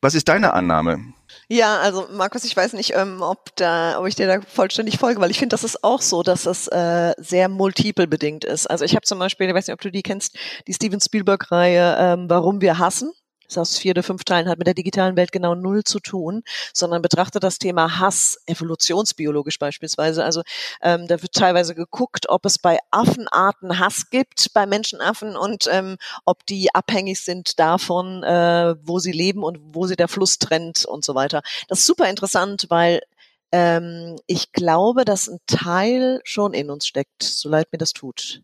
Was 0.00 0.14
ist 0.14 0.28
deine 0.28 0.52
Annahme? 0.52 1.14
Ja, 1.48 1.78
also 1.78 2.08
Markus, 2.10 2.44
ich 2.44 2.56
weiß 2.56 2.72
nicht, 2.72 2.92
ähm, 2.96 3.22
ob 3.22 3.54
da, 3.56 4.00
ob 4.00 4.06
ich 4.06 4.16
dir 4.16 4.26
da 4.26 4.40
vollständig 4.40 4.98
folge, 4.98 5.20
weil 5.20 5.30
ich 5.30 5.38
finde, 5.38 5.54
das 5.54 5.62
ist 5.62 5.84
auch 5.84 6.02
so, 6.02 6.24
dass 6.24 6.44
es 6.44 6.66
äh, 6.68 7.14
sehr 7.18 7.48
multiple 7.48 8.08
bedingt 8.08 8.44
ist. 8.44 8.66
Also 8.66 8.84
ich 8.84 8.96
habe 8.96 9.06
zum 9.06 9.20
Beispiel, 9.20 9.48
ich 9.48 9.54
weiß 9.54 9.68
nicht, 9.68 9.74
ob 9.74 9.80
du 9.80 9.92
die 9.92 10.02
kennst, 10.02 10.36
die 10.66 10.74
Steven 10.74 11.00
Spielberg-Reihe 11.00 11.96
ähm, 12.00 12.28
Warum 12.28 12.60
wir 12.60 12.78
hassen 12.78 13.12
aus 13.58 13.78
vier 13.78 13.90
oder 13.92 14.02
fünf 14.02 14.24
Teilen, 14.24 14.48
hat 14.48 14.58
mit 14.58 14.66
der 14.66 14.74
digitalen 14.74 15.16
Welt 15.16 15.32
genau 15.32 15.54
null 15.54 15.84
zu 15.84 16.00
tun, 16.00 16.42
sondern 16.72 17.02
betrachtet 17.02 17.42
das 17.42 17.58
Thema 17.58 17.98
Hass 17.98 18.38
evolutionsbiologisch 18.46 19.58
beispielsweise. 19.58 20.24
Also 20.24 20.42
ähm, 20.80 21.06
da 21.08 21.20
wird 21.22 21.32
teilweise 21.32 21.74
geguckt, 21.74 22.28
ob 22.28 22.44
es 22.46 22.58
bei 22.58 22.78
Affenarten 22.90 23.78
Hass 23.78 24.10
gibt, 24.10 24.52
bei 24.54 24.66
Menschenaffen 24.66 25.36
und 25.36 25.68
ähm, 25.70 25.96
ob 26.24 26.44
die 26.46 26.74
abhängig 26.74 27.20
sind 27.20 27.58
davon, 27.58 28.22
äh, 28.22 28.74
wo 28.82 28.98
sie 28.98 29.12
leben 29.12 29.42
und 29.42 29.58
wo 29.74 29.86
sie 29.86 29.96
der 29.96 30.08
Fluss 30.08 30.38
trennt 30.38 30.84
und 30.84 31.04
so 31.04 31.14
weiter. 31.14 31.42
Das 31.68 31.80
ist 31.80 31.86
super 31.86 32.08
interessant, 32.08 32.66
weil 32.68 33.00
ähm, 33.52 34.16
ich 34.26 34.52
glaube, 34.52 35.04
dass 35.04 35.28
ein 35.28 35.38
Teil 35.46 36.20
schon 36.24 36.54
in 36.54 36.70
uns 36.70 36.86
steckt, 36.86 37.22
so 37.22 37.48
leid 37.48 37.68
mir 37.70 37.78
das 37.78 37.92
tut. 37.92 38.42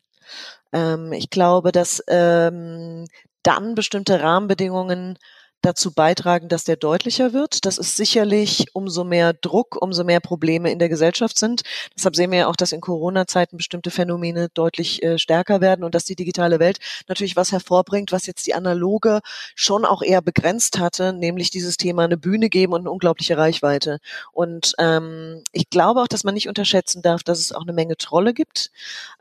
Ähm, 0.73 1.13
ich 1.13 1.31
glaube, 1.31 1.73
dass 1.73 2.03
ähm, 2.09 3.07
dann 3.43 3.75
bestimmte 3.75 4.21
Rahmenbedingungen 4.23 5.19
dazu 5.63 5.93
beitragen, 5.93 6.49
dass 6.49 6.65
der 6.65 6.77
deutlicher 6.77 7.33
wird. 7.33 7.65
Das 7.67 7.79
ist 7.79 7.97
sicherlich 7.97 8.67
umso 8.75 9.03
mehr 9.05 9.33
Druck, 9.33 9.77
umso 9.81 10.05
mehr 10.05 10.21
Probleme 10.21 10.71
in 10.71 10.79
der 10.79 10.89
Gesellschaft 10.89 11.37
sind. 11.37 11.63
Deshalb 11.97 12.15
sehen 12.15 12.31
wir 12.31 12.39
ja 12.39 12.47
auch, 12.47 12.57
dass 12.57 12.73
in 12.73 12.81
Corona-Zeiten 12.81 13.57
bestimmte 13.57 13.91
Phänomene 13.91 14.49
deutlich 14.55 15.03
äh, 15.03 15.19
stärker 15.19 15.61
werden 15.61 15.85
und 15.85 15.95
dass 15.95 16.05
die 16.05 16.15
digitale 16.15 16.61
Welt 16.61 16.79
natürlich 17.09 17.35
was 17.35 17.51
hervorbringt, 17.51 18.13
was 18.13 18.27
jetzt 18.27 18.47
die 18.47 18.55
analoge 18.55 19.21
schon 19.57 19.85
auch 19.85 20.03
eher 20.03 20.23
begrenzt 20.23 20.79
hatte, 20.79 21.13
nämlich 21.13 21.51
dieses 21.51 21.77
Thema 21.77 22.05
eine 22.05 22.17
Bühne 22.17 22.51
geben 22.51 22.73
und 22.73 22.81
eine 22.81 22.91
unglaubliche 22.93 23.37
Reichweite. 23.37 23.99
Und 24.33 24.75
ähm, 24.79 25.43
ich 25.53 25.71
glaube 25.71 26.03
auch, 26.03 26.09
dass 26.09 26.25
man 26.25 26.35
nicht 26.35 26.49
unterschätzen 26.49 27.03
darf, 27.03 27.25
dass 27.25 27.41
es 27.41 27.53
auch 27.53 27.63
eine 27.63 27.73
Menge 27.73 27.97
Trolle 27.97 28.33
gibt. 28.33 28.71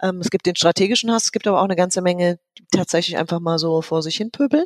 Ähm, 0.02 0.20
es 0.20 0.30
gibt 0.30 0.46
den 0.46 0.56
strategischen 0.56 1.12
Hass, 1.12 1.26
es 1.26 1.32
gibt 1.32 1.48
aber 1.48 1.60
auch 1.60 1.66
eine 1.66 1.76
ganze 1.76 2.02
Menge, 2.02 2.38
tatsächlich 2.72 3.18
einfach 3.18 3.40
mal 3.40 3.60
so 3.60 3.82
vor 3.82 4.02
sich 4.02 4.18
hin 4.18 4.32
pöbeln 4.32 4.66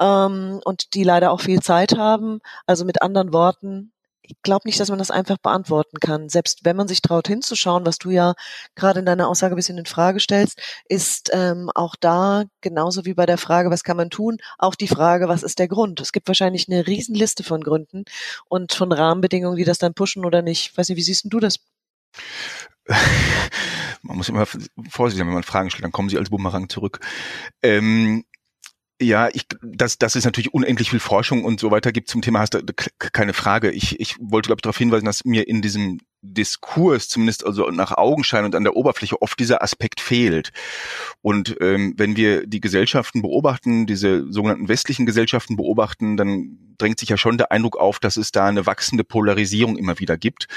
ähm, 0.00 0.60
und 0.64 0.94
die 0.94 1.04
leider 1.04 1.30
auch 1.32 1.40
viel 1.40 1.60
Zeit 1.60 1.96
haben. 1.96 2.40
Also 2.66 2.84
mit 2.84 3.02
anderen 3.02 3.32
Worten, 3.32 3.92
ich 4.26 4.36
glaube 4.42 4.66
nicht, 4.66 4.80
dass 4.80 4.88
man 4.88 4.98
das 4.98 5.10
einfach 5.10 5.38
beantworten 5.38 5.98
kann. 6.00 6.28
Selbst 6.28 6.64
wenn 6.64 6.76
man 6.76 6.88
sich 6.88 7.02
traut 7.02 7.28
hinzuschauen, 7.28 7.84
was 7.86 7.98
du 7.98 8.10
ja 8.10 8.34
gerade 8.74 9.00
in 9.00 9.06
deiner 9.06 9.28
Aussage 9.28 9.54
ein 9.54 9.56
bisschen 9.56 9.78
in 9.78 9.86
Frage 9.86 10.20
stellst, 10.20 10.58
ist 10.88 11.30
ähm, 11.32 11.70
auch 11.74 11.94
da 11.96 12.44
genauso 12.62 13.04
wie 13.04 13.14
bei 13.14 13.26
der 13.26 13.38
Frage, 13.38 13.70
was 13.70 13.84
kann 13.84 13.96
man 13.96 14.10
tun, 14.10 14.38
auch 14.58 14.74
die 14.74 14.88
Frage, 14.88 15.28
was 15.28 15.42
ist 15.42 15.58
der 15.58 15.68
Grund? 15.68 16.00
Es 16.00 16.12
gibt 16.12 16.28
wahrscheinlich 16.28 16.68
eine 16.68 16.86
Riesenliste 16.86 17.44
von 17.44 17.60
Gründen 17.62 18.04
und 18.48 18.72
von 18.72 18.92
Rahmenbedingungen, 18.92 19.56
die 19.56 19.64
das 19.64 19.78
dann 19.78 19.94
pushen 19.94 20.24
oder 20.24 20.42
nicht. 20.42 20.70
Ich 20.70 20.78
weiß 20.78 20.88
nicht, 20.88 20.98
wie 20.98 21.02
siehst 21.02 21.26
du 21.28 21.40
das? 21.40 21.58
man 24.04 24.16
muss 24.16 24.28
immer 24.28 24.46
vorsichtig 24.46 25.18
sein, 25.18 25.26
wenn 25.26 25.34
man 25.34 25.42
Fragen 25.42 25.70
stellt, 25.70 25.84
dann 25.84 25.92
kommen 25.92 26.08
sie 26.08 26.18
als 26.18 26.30
Bumerang 26.30 26.68
zurück. 26.68 27.00
Ähm, 27.62 28.24
ja, 29.00 29.28
ich, 29.32 29.46
das, 29.62 29.98
das 29.98 30.16
ist 30.16 30.24
natürlich 30.24 30.54
unendlich 30.54 30.90
viel 30.90 31.00
Forschung 31.00 31.44
und 31.44 31.58
so 31.58 31.70
weiter 31.70 31.90
gibt 31.90 32.08
zum 32.08 32.22
Thema, 32.22 32.40
hast 32.40 32.54
du 32.54 32.62
keine 32.98 33.32
Frage. 33.32 33.70
Ich, 33.70 33.98
ich 33.98 34.16
wollte, 34.20 34.48
glaube 34.48 34.60
ich, 34.60 34.62
darauf 34.62 34.78
hinweisen, 34.78 35.04
dass 35.04 35.24
mir 35.24 35.48
in 35.48 35.62
diesem 35.62 36.00
Diskurs, 36.24 37.08
zumindest 37.08 37.44
also 37.44 37.70
nach 37.70 37.92
Augenschein 37.92 38.44
und 38.44 38.54
an 38.54 38.64
der 38.64 38.76
Oberfläche, 38.76 39.20
oft 39.20 39.38
dieser 39.38 39.62
Aspekt 39.62 40.00
fehlt. 40.00 40.52
Und 41.20 41.56
ähm, 41.60 41.94
wenn 41.96 42.16
wir 42.16 42.46
die 42.46 42.60
Gesellschaften 42.60 43.22
beobachten, 43.22 43.86
diese 43.86 44.30
sogenannten 44.32 44.68
westlichen 44.68 45.06
Gesellschaften 45.06 45.56
beobachten, 45.56 46.16
dann 46.16 46.58
drängt 46.78 46.98
sich 46.98 47.10
ja 47.10 47.16
schon 47.16 47.38
der 47.38 47.52
Eindruck 47.52 47.76
auf, 47.76 47.98
dass 47.98 48.16
es 48.16 48.32
da 48.32 48.46
eine 48.46 48.66
wachsende 48.66 49.04
Polarisierung 49.04 49.76
immer 49.76 49.98
wieder 50.00 50.16
gibt. 50.16 50.48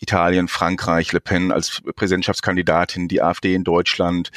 Italien, 0.00 0.48
Frankreich, 0.48 1.12
Le 1.12 1.20
Pen 1.20 1.52
als 1.52 1.82
Präsidentschaftskandidatin, 1.96 3.08
die 3.08 3.22
AfD 3.22 3.54
in 3.54 3.64
Deutschland, 3.64 4.30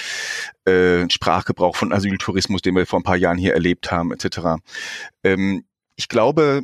äh, 0.65 1.09
Sprachgebrauch 1.09 1.75
von 1.75 1.91
Asyltourismus, 1.91 2.61
den 2.61 2.75
wir 2.75 2.85
vor 2.85 2.99
ein 2.99 3.03
paar 3.03 3.17
Jahren 3.17 3.37
hier 3.37 3.53
erlebt 3.53 3.91
haben, 3.91 4.11
etc. 4.11 4.61
Ähm, 5.23 5.65
ich 5.95 6.07
glaube 6.07 6.63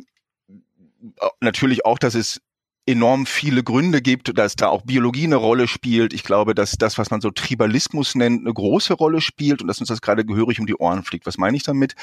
natürlich 1.40 1.84
auch, 1.84 1.98
dass 1.98 2.14
es 2.14 2.40
enorm 2.88 3.26
viele 3.26 3.62
Gründe 3.62 4.00
gibt, 4.00 4.36
dass 4.38 4.56
da 4.56 4.68
auch 4.68 4.82
Biologie 4.82 5.24
eine 5.24 5.36
Rolle 5.36 5.68
spielt. 5.68 6.12
Ich 6.14 6.24
glaube, 6.24 6.54
dass 6.54 6.72
das, 6.72 6.96
was 6.96 7.10
man 7.10 7.20
so 7.20 7.30
Tribalismus 7.30 8.14
nennt, 8.14 8.40
eine 8.40 8.54
große 8.54 8.94
Rolle 8.94 9.20
spielt 9.20 9.60
und 9.60 9.68
dass 9.68 9.78
uns 9.78 9.88
das 9.88 10.00
gerade 10.00 10.24
gehörig 10.24 10.58
um 10.58 10.66
die 10.66 10.74
Ohren 10.74 11.04
fliegt. 11.04 11.26
Was 11.26 11.36
meine 11.36 11.56
ich 11.56 11.62
damit? 11.62 11.94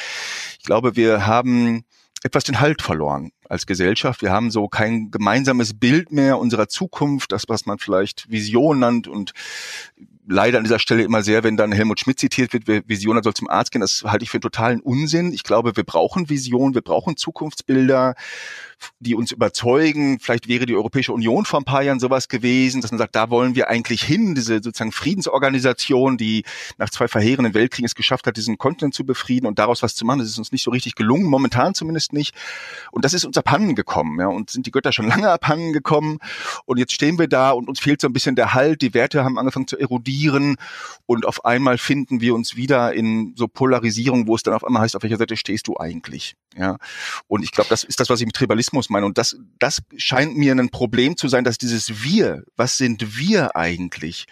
Ich 0.60 0.66
glaube, 0.66 0.96
wir 0.96 1.26
haben 1.26 1.84
etwas 2.24 2.44
den 2.44 2.60
Halt 2.60 2.82
verloren 2.82 3.32
als 3.50 3.66
Gesellschaft. 3.66 4.22
Wir 4.22 4.32
haben 4.32 4.52
so 4.52 4.68
kein 4.68 5.12
gemeinsames 5.12 5.78
Bild 5.78 6.12
mehr 6.12 6.40
unserer 6.40 6.68
Zukunft, 6.68 7.32
das, 7.32 7.46
was 7.48 7.66
man 7.66 7.78
vielleicht 7.78 8.30
Vision 8.30 8.80
nennt 8.80 9.08
und 9.08 9.34
leider 10.28 10.58
an 10.58 10.64
dieser 10.64 10.80
Stelle 10.80 11.04
immer 11.04 11.22
sehr, 11.22 11.44
wenn 11.44 11.58
dann 11.58 11.72
Helmut 11.72 12.00
Schmidt 12.00 12.20
zitiert 12.20 12.54
wird, 12.54 12.90
Vision 12.90 13.22
soll 13.22 13.34
zum 13.34 13.50
Arzt 13.50 13.72
gehen, 13.72 13.82
das 13.82 14.04
halte 14.06 14.24
ich 14.24 14.30
für 14.30 14.38
einen 14.38 14.42
totalen 14.42 14.80
Unsinn. 14.80 15.34
Ich 15.34 15.44
glaube, 15.44 15.76
wir 15.76 15.84
brauchen 15.84 16.30
Vision, 16.30 16.74
wir 16.74 16.82
brauchen 16.82 17.18
Zukunftsbilder 17.18 18.16
die 19.00 19.16
uns 19.16 19.32
überzeugen. 19.32 20.20
Vielleicht 20.20 20.48
wäre 20.48 20.66
die 20.66 20.76
Europäische 20.76 21.14
Union 21.14 21.46
vor 21.46 21.60
ein 21.60 21.66
paar 21.66 21.84
Jahren 21.84 22.00
sowas 22.00 22.28
gewesen, 22.28 22.82
dass 22.82 22.92
man 22.92 22.98
sagt, 22.98 23.16
da 23.16 23.30
wollen 23.30 23.56
wir 23.56 23.70
eigentlich 23.70 24.04
hin, 24.04 24.36
diese 24.36 24.56
sozusagen 24.56 24.92
Friedensorganisation, 24.92 26.18
die 26.18 26.44
nach 26.78 26.90
zwei 26.90 27.08
verheerenden 27.08 27.54
Weltkriegen 27.54 27.86
es 27.86 27.96
geschafft 27.96 28.28
hat, 28.28 28.38
diesen 28.38 28.58
Kontinent 28.58 28.94
zu 28.94 29.06
befrieden 29.06 29.48
und 29.48 29.60
daraus 29.60 29.82
was 29.82 29.96
zu 29.96 30.06
machen. 30.06 30.20
Das 30.20 30.28
ist 30.28 30.38
uns 30.38 30.52
nicht 30.52 30.64
so 30.64 30.72
richtig 30.72 30.96
gelungen, 30.96 31.26
momentan 31.26 31.74
zumindest 31.74 32.14
nicht. 32.14 32.36
Und 32.92 33.06
das 33.06 33.14
ist 33.14 33.26
uns 33.26 33.38
abhanden 33.38 33.76
gekommen, 33.76 34.20
ja, 34.20 34.28
und 34.28 34.50
sind 34.50 34.66
die 34.66 34.72
Götter 34.72 34.92
schon 34.92 35.08
lange 35.08 35.30
abhanden 35.30 35.74
gekommen. 35.74 36.20
Und 36.66 36.78
jetzt 36.78 36.94
stehen 36.94 37.18
wir 37.18 37.28
da 37.28 37.52
und 37.52 37.68
uns 37.68 37.80
fehlt 37.80 38.02
so 38.02 38.08
ein 38.08 38.14
bisschen 38.14 38.36
der 38.36 38.54
Halt. 38.54 38.82
Die 38.82 38.94
Werte 38.94 39.24
haben 39.24 39.40
angefangen 39.40 39.68
zu 39.68 39.78
erodieren 39.78 40.58
und 41.06 41.26
auf 41.26 41.46
einmal 41.46 41.78
finden 41.78 42.22
wir 42.22 42.36
uns 42.36 42.56
wieder 42.56 42.94
in 42.94 43.34
so 43.36 43.48
Polarisierung, 43.48 44.28
wo 44.28 44.36
es 44.36 44.44
dann 44.44 44.54
auf 44.54 44.64
einmal 44.64 44.84
heißt, 44.84 44.96
auf 44.96 45.04
welcher 45.04 45.18
Seite 45.18 45.38
stehst 45.38 45.68
du 45.68 45.78
eigentlich? 45.78 46.36
Ja. 46.58 46.78
Und 47.28 47.44
ich 47.44 47.52
glaube, 47.52 47.70
das 47.70 47.84
ist 47.84 48.00
das, 48.00 48.10
was 48.10 48.20
ich 48.20 48.26
mit 48.26 48.36
Tribalismus 48.36 48.65
Nationalismus 48.66 48.90
meine. 48.90 49.06
Und 49.06 49.18
das, 49.18 49.38
das 49.60 49.82
scheint 49.98 50.38
mir 50.38 50.54
ein 50.54 50.70
Problem 50.70 51.18
zu 51.18 51.28
sein, 51.28 51.44
dass 51.44 51.58
dieses 51.58 52.04
Wir, 52.04 52.44
was 52.56 52.78
sind 52.78 53.18
wir 53.18 53.56
eigentlich, 53.56 54.26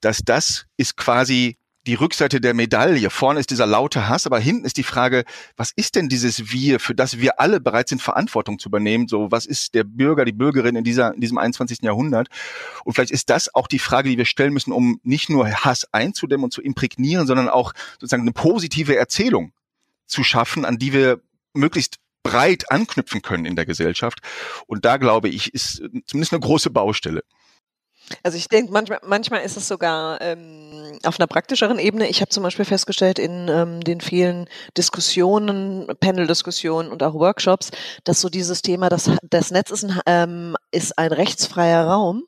dass 0.00 0.20
das 0.24 0.66
ist 0.76 0.96
quasi 0.96 1.56
die 1.86 1.94
Rückseite 1.94 2.40
der 2.40 2.52
Medaille. 2.52 3.08
Vorne 3.08 3.40
ist 3.40 3.50
dieser 3.50 3.64
laute 3.64 4.08
Hass, 4.08 4.26
aber 4.26 4.38
hinten 4.38 4.66
ist 4.66 4.76
die 4.76 4.82
Frage, 4.82 5.24
was 5.56 5.72
ist 5.74 5.94
denn 5.94 6.10
dieses 6.10 6.52
Wir, 6.52 6.80
für 6.80 6.94
das 6.94 7.18
wir 7.18 7.40
alle 7.40 7.60
bereit 7.60 7.88
sind, 7.88 8.02
Verantwortung 8.02 8.58
zu 8.58 8.68
übernehmen? 8.68 9.08
So, 9.08 9.30
was 9.30 9.46
ist 9.46 9.74
der 9.74 9.84
Bürger, 9.84 10.26
die 10.26 10.32
Bürgerin 10.32 10.76
in 10.76 10.84
dieser, 10.84 11.14
in 11.14 11.20
diesem 11.22 11.38
21. 11.38 11.78
Jahrhundert? 11.80 12.28
Und 12.84 12.92
vielleicht 12.92 13.12
ist 13.12 13.30
das 13.30 13.54
auch 13.54 13.68
die 13.68 13.78
Frage, 13.78 14.10
die 14.10 14.18
wir 14.18 14.26
stellen 14.26 14.52
müssen, 14.52 14.72
um 14.72 15.00
nicht 15.02 15.30
nur 15.30 15.48
Hass 15.48 15.86
einzudämmen 15.92 16.44
und 16.44 16.52
zu 16.52 16.60
imprägnieren, 16.60 17.26
sondern 17.26 17.48
auch 17.48 17.72
sozusagen 17.92 18.22
eine 18.22 18.32
positive 18.32 18.96
Erzählung 18.96 19.52
zu 20.06 20.24
schaffen, 20.24 20.66
an 20.66 20.78
die 20.78 20.92
wir 20.92 21.22
möglichst 21.54 21.98
breit 22.28 22.70
anknüpfen 22.70 23.22
können 23.22 23.44
in 23.44 23.56
der 23.56 23.66
Gesellschaft. 23.66 24.18
Und 24.66 24.84
da 24.84 24.96
glaube 24.96 25.28
ich, 25.28 25.54
ist 25.54 25.82
zumindest 26.06 26.32
eine 26.32 26.40
große 26.40 26.70
Baustelle. 26.70 27.22
Also 28.22 28.38
ich 28.38 28.48
denke, 28.48 28.72
manchmal, 28.72 29.00
manchmal 29.04 29.42
ist 29.42 29.56
es 29.56 29.68
sogar 29.68 30.20
ähm, 30.22 30.98
auf 31.04 31.20
einer 31.20 31.26
praktischeren 31.26 31.78
Ebene. 31.78 32.08
Ich 32.08 32.20
habe 32.20 32.30
zum 32.30 32.42
Beispiel 32.42 32.64
festgestellt 32.64 33.18
in 33.18 33.48
ähm, 33.48 33.80
den 33.82 34.00
vielen 34.00 34.48
Diskussionen, 34.76 35.86
Panel-Diskussionen 36.00 36.90
und 36.90 37.02
auch 37.02 37.14
Workshops, 37.14 37.70
dass 38.04 38.22
so 38.22 38.30
dieses 38.30 38.62
Thema, 38.62 38.88
das, 38.88 39.10
das 39.22 39.50
Netz 39.50 39.70
ist 39.70 39.84
ein, 39.84 40.00
ähm, 40.06 40.56
ist 40.70 40.98
ein 40.98 41.12
rechtsfreier 41.12 41.86
Raum, 41.86 42.24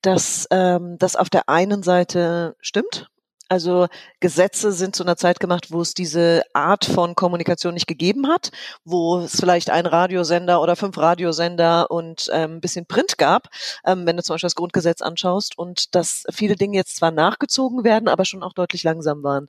dass 0.00 0.46
ähm, 0.50 0.96
das 0.98 1.16
auf 1.16 1.28
der 1.28 1.48
einen 1.48 1.82
Seite 1.82 2.56
stimmt, 2.60 3.08
also 3.52 3.86
Gesetze 4.20 4.72
sind 4.72 4.96
zu 4.96 5.02
einer 5.02 5.18
Zeit 5.18 5.38
gemacht, 5.38 5.72
wo 5.72 5.82
es 5.82 5.92
diese 5.92 6.42
Art 6.54 6.86
von 6.86 7.14
Kommunikation 7.14 7.74
nicht 7.74 7.86
gegeben 7.86 8.26
hat, 8.28 8.50
wo 8.86 9.18
es 9.18 9.38
vielleicht 9.38 9.68
einen 9.68 9.86
Radiosender 9.86 10.62
oder 10.62 10.74
fünf 10.74 10.96
Radiosender 10.96 11.90
und 11.90 12.30
ähm, 12.32 12.54
ein 12.54 12.60
bisschen 12.62 12.86
Print 12.86 13.18
gab, 13.18 13.48
ähm, 13.84 14.06
wenn 14.06 14.16
du 14.16 14.22
zum 14.22 14.32
Beispiel 14.32 14.46
das 14.46 14.54
Grundgesetz 14.54 15.02
anschaust 15.02 15.58
und 15.58 15.94
dass 15.94 16.24
viele 16.32 16.56
Dinge 16.56 16.78
jetzt 16.78 16.96
zwar 16.96 17.10
nachgezogen 17.10 17.84
werden, 17.84 18.08
aber 18.08 18.24
schon 18.24 18.42
auch 18.42 18.54
deutlich 18.54 18.84
langsam 18.84 19.22
waren. 19.22 19.48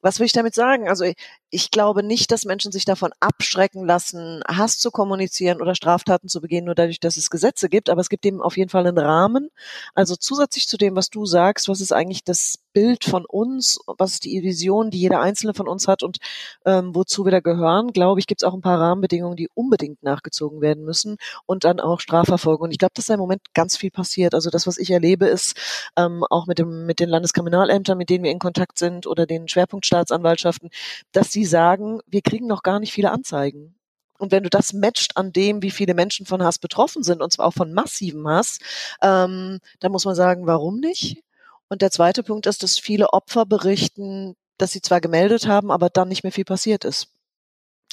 Was 0.00 0.18
will 0.18 0.26
ich 0.26 0.32
damit 0.32 0.54
sagen? 0.54 0.88
Also 0.88 1.04
ich 1.50 1.70
glaube 1.70 2.02
nicht, 2.02 2.32
dass 2.32 2.46
Menschen 2.46 2.72
sich 2.72 2.86
davon 2.86 3.12
abschrecken 3.20 3.84
lassen, 3.84 4.42
Hass 4.48 4.78
zu 4.78 4.90
kommunizieren 4.90 5.60
oder 5.60 5.74
Straftaten 5.74 6.28
zu 6.28 6.40
begehen, 6.40 6.64
nur 6.64 6.74
dadurch, 6.74 6.98
dass 6.98 7.18
es 7.18 7.28
Gesetze 7.28 7.68
gibt. 7.68 7.90
Aber 7.90 8.00
es 8.00 8.08
gibt 8.08 8.24
eben 8.24 8.40
auf 8.40 8.56
jeden 8.56 8.70
Fall 8.70 8.86
einen 8.86 8.98
Rahmen. 8.98 9.50
Also 9.94 10.16
zusätzlich 10.16 10.66
zu 10.66 10.78
dem, 10.78 10.96
was 10.96 11.10
du 11.10 11.26
sagst, 11.26 11.68
was 11.68 11.82
ist 11.82 11.92
eigentlich 11.92 12.24
das 12.24 12.58
Bild 12.72 13.04
von 13.04 13.26
uns, 13.26 13.41
was 13.86 14.12
ist 14.14 14.24
die 14.24 14.42
Vision, 14.42 14.90
die 14.90 15.00
jeder 15.00 15.20
Einzelne 15.20 15.54
von 15.54 15.68
uns 15.68 15.88
hat 15.88 16.02
und 16.02 16.18
ähm, 16.64 16.94
wozu 16.94 17.24
wir 17.24 17.32
da 17.32 17.40
gehören, 17.40 17.92
glaube 17.92 18.20
ich, 18.20 18.26
gibt 18.26 18.42
es 18.42 18.48
auch 18.48 18.54
ein 18.54 18.60
paar 18.60 18.80
Rahmenbedingungen, 18.80 19.36
die 19.36 19.48
unbedingt 19.54 20.02
nachgezogen 20.02 20.60
werden 20.60 20.84
müssen 20.84 21.16
und 21.46 21.64
dann 21.64 21.80
auch 21.80 22.00
Strafverfolgung. 22.00 22.64
Und 22.64 22.70
ich 22.72 22.78
glaube, 22.78 22.92
dass 22.94 23.06
da 23.06 23.14
im 23.14 23.20
Moment 23.20 23.42
ganz 23.54 23.76
viel 23.76 23.90
passiert. 23.90 24.34
Also 24.34 24.50
das, 24.50 24.66
was 24.66 24.78
ich 24.78 24.90
erlebe, 24.90 25.26
ist 25.26 25.56
ähm, 25.96 26.24
auch 26.30 26.46
mit 26.46 26.58
dem 26.58 26.86
mit 26.86 27.00
den 27.00 27.08
Landeskriminalämtern, 27.08 27.98
mit 27.98 28.10
denen 28.10 28.24
wir 28.24 28.30
in 28.30 28.38
Kontakt 28.38 28.78
sind 28.78 29.06
oder 29.06 29.26
den 29.26 29.48
Schwerpunktstaatsanwaltschaften, 29.48 30.70
dass 31.12 31.30
die 31.30 31.44
sagen, 31.44 32.00
wir 32.06 32.22
kriegen 32.22 32.46
noch 32.46 32.62
gar 32.62 32.80
nicht 32.80 32.92
viele 32.92 33.10
Anzeigen. 33.10 33.74
Und 34.22 34.30
wenn 34.30 34.44
du 34.44 34.50
das 34.50 34.72
matcht 34.72 35.16
an 35.16 35.32
dem, 35.32 35.62
wie 35.62 35.72
viele 35.72 35.94
Menschen 35.94 36.26
von 36.26 36.44
Hass 36.44 36.60
betroffen 36.60 37.02
sind, 37.02 37.22
und 37.22 37.32
zwar 37.32 37.46
auch 37.46 37.54
von 37.54 37.72
massivem 37.72 38.28
Hass, 38.28 38.58
ähm, 39.02 39.58
dann 39.80 39.90
muss 39.90 40.04
man 40.04 40.14
sagen, 40.14 40.46
warum 40.46 40.78
nicht? 40.78 41.24
Und 41.72 41.80
der 41.80 41.90
zweite 41.90 42.22
Punkt 42.22 42.44
ist, 42.44 42.62
dass 42.62 42.78
viele 42.78 43.14
Opfer 43.14 43.46
berichten, 43.46 44.36
dass 44.58 44.72
sie 44.72 44.82
zwar 44.82 45.00
gemeldet 45.00 45.46
haben, 45.46 45.70
aber 45.70 45.88
dann 45.88 46.08
nicht 46.08 46.22
mehr 46.22 46.30
viel 46.30 46.44
passiert 46.44 46.84
ist. 46.84 47.08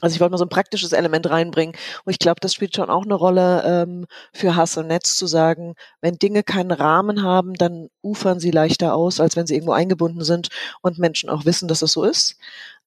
Also 0.01 0.15
ich 0.15 0.19
wollte 0.19 0.31
mal 0.31 0.37
so 0.37 0.43
ein 0.43 0.49
praktisches 0.49 0.91
Element 0.91 1.29
reinbringen. 1.29 1.77
Und 2.03 2.11
ich 2.11 2.19
glaube, 2.19 2.41
das 2.41 2.53
spielt 2.53 2.75
schon 2.75 2.89
auch 2.89 3.05
eine 3.05 3.13
Rolle 3.13 3.63
ähm, 3.65 4.05
für 4.33 4.57
Hass 4.57 4.75
und 4.75 4.87
Netz 4.87 5.15
zu 5.15 5.27
sagen, 5.27 5.75
wenn 6.01 6.15
Dinge 6.17 6.43
keinen 6.43 6.71
Rahmen 6.71 7.23
haben, 7.23 7.53
dann 7.53 7.87
ufern 8.01 8.41
sie 8.41 8.51
leichter 8.51 8.95
aus, 8.95 9.21
als 9.21 9.37
wenn 9.37 9.47
sie 9.47 9.53
irgendwo 9.53 9.71
eingebunden 9.71 10.25
sind 10.25 10.49
und 10.81 10.99
Menschen 10.99 11.29
auch 11.29 11.45
wissen, 11.45 11.69
dass 11.69 11.81
es 11.81 11.93
so 11.93 12.03
ist. 12.03 12.35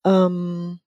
Ähm, 0.05 0.78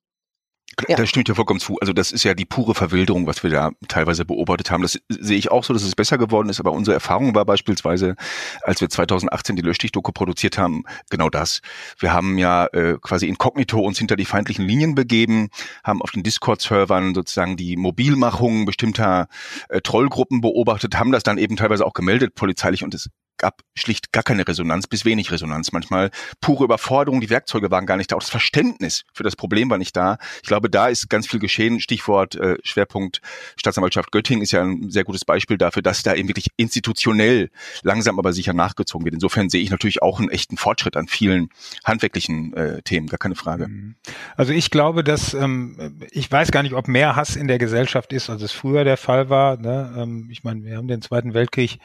ja. 0.87 0.97
Da 0.97 1.05
stimmt 1.05 1.29
ja 1.29 1.35
vollkommen 1.35 1.59
zu. 1.59 1.77
Also 1.79 1.93
das 1.93 2.11
ist 2.11 2.23
ja 2.23 2.33
die 2.33 2.45
pure 2.45 2.75
Verwilderung, 2.75 3.27
was 3.27 3.43
wir 3.43 3.49
da 3.49 3.71
teilweise 3.87 4.25
beobachtet 4.25 4.71
haben. 4.71 4.81
Das 4.81 4.99
sehe 5.09 5.37
ich 5.37 5.49
auch 5.49 5.63
so, 5.63 5.73
dass 5.73 5.83
es 5.83 5.95
besser 5.95 6.17
geworden 6.17 6.49
ist. 6.49 6.59
Aber 6.59 6.73
unsere 6.73 6.95
Erfahrung 6.95 7.33
war 7.33 7.45
beispielsweise, 7.45 8.15
als 8.61 8.81
wir 8.81 8.89
2018 8.89 9.55
die 9.55 9.61
Löschdicht-Doku 9.61 10.11
produziert 10.11 10.57
haben, 10.57 10.83
genau 11.09 11.29
das. 11.29 11.61
Wir 11.97 12.13
haben 12.13 12.37
ja 12.37 12.65
äh, 12.67 12.97
quasi 13.01 13.27
inkognito 13.27 13.79
uns 13.79 13.97
hinter 13.97 14.15
die 14.15 14.25
feindlichen 14.25 14.65
Linien 14.65 14.95
begeben, 14.95 15.49
haben 15.83 16.01
auf 16.01 16.11
den 16.11 16.23
Discord-Servern 16.23 17.15
sozusagen 17.15 17.55
die 17.55 17.77
Mobilmachung 17.77 18.65
bestimmter 18.65 19.27
äh, 19.69 19.81
Trollgruppen 19.81 20.41
beobachtet, 20.41 20.97
haben 20.97 21.11
das 21.11 21.23
dann 21.23 21.37
eben 21.37 21.55
teilweise 21.55 21.85
auch 21.85 21.93
gemeldet 21.93 22.35
polizeilich 22.35 22.83
und 22.83 22.93
es 22.93 23.09
gab 23.37 23.61
schlicht 23.75 24.11
gar 24.11 24.23
keine 24.23 24.47
Resonanz, 24.47 24.87
bis 24.87 25.05
wenig 25.05 25.31
Resonanz. 25.31 25.71
Manchmal 25.71 26.11
pure 26.41 26.63
Überforderung, 26.63 27.21
die 27.21 27.29
Werkzeuge 27.29 27.71
waren 27.71 27.85
gar 27.85 27.97
nicht 27.97 28.11
da, 28.11 28.15
auch 28.15 28.21
das 28.21 28.29
Verständnis 28.29 29.03
für 29.13 29.23
das 29.23 29.35
Problem 29.35 29.69
war 29.69 29.77
nicht 29.77 29.95
da. 29.95 30.17
Ich 30.41 30.47
glaube, 30.47 30.69
da 30.69 30.87
ist 30.87 31.09
ganz 31.09 31.27
viel 31.27 31.39
geschehen. 31.39 31.79
Stichwort 31.79 32.35
äh, 32.35 32.57
Schwerpunkt 32.63 33.21
Staatsanwaltschaft 33.57 34.11
Göttingen 34.11 34.41
ist 34.43 34.51
ja 34.51 34.63
ein 34.63 34.89
sehr 34.89 35.03
gutes 35.03 35.25
Beispiel 35.25 35.57
dafür, 35.57 35.81
dass 35.81 36.03
da 36.03 36.13
eben 36.13 36.27
wirklich 36.29 36.47
institutionell 36.57 37.49
langsam 37.83 38.19
aber 38.19 38.33
sicher 38.33 38.53
nachgezogen 38.53 39.05
wird. 39.05 39.13
Insofern 39.13 39.49
sehe 39.49 39.61
ich 39.61 39.69
natürlich 39.69 40.01
auch 40.01 40.19
einen 40.19 40.29
echten 40.29 40.57
Fortschritt 40.57 40.95
an 40.95 41.07
vielen 41.07 41.49
handwerklichen 41.83 42.53
äh, 42.53 42.81
Themen, 42.83 43.07
gar 43.07 43.17
keine 43.17 43.35
Frage. 43.35 43.67
Mhm. 43.67 43.95
Also 44.35 44.53
ich 44.53 44.71
glaube, 44.71 45.03
dass 45.03 45.33
ähm, 45.33 45.99
ich 46.11 46.31
weiß 46.31 46.51
gar 46.51 46.63
nicht, 46.63 46.73
ob 46.73 46.87
mehr 46.87 47.15
Hass 47.15 47.35
in 47.35 47.47
der 47.47 47.57
Gesellschaft 47.57 48.13
ist, 48.13 48.29
als 48.29 48.41
es 48.41 48.51
früher 48.51 48.83
der 48.83 48.97
Fall 48.97 49.29
war. 49.29 49.57
Ne? 49.57 49.93
Ähm, 49.97 50.29
ich 50.31 50.43
meine, 50.43 50.63
wir 50.63 50.77
haben 50.77 50.87
den 50.87 51.01
Zweiten 51.01 51.33
Weltkrieg 51.33 51.79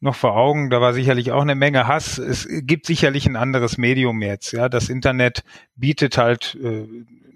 noch 0.00 0.14
vor 0.14 0.36
Augen. 0.36 0.70
Da 0.70 0.80
war 0.80 0.92
sicherlich 0.92 1.32
auch 1.32 1.42
eine 1.42 1.54
Menge 1.54 1.86
Hass. 1.86 2.18
Es 2.18 2.46
gibt 2.48 2.86
sicherlich 2.86 3.26
ein 3.26 3.36
anderes 3.36 3.78
Medium 3.78 4.22
jetzt. 4.22 4.52
Ja, 4.52 4.68
das 4.68 4.88
Internet 4.88 5.42
bietet 5.74 6.18
halt 6.18 6.56
äh, 6.62 6.86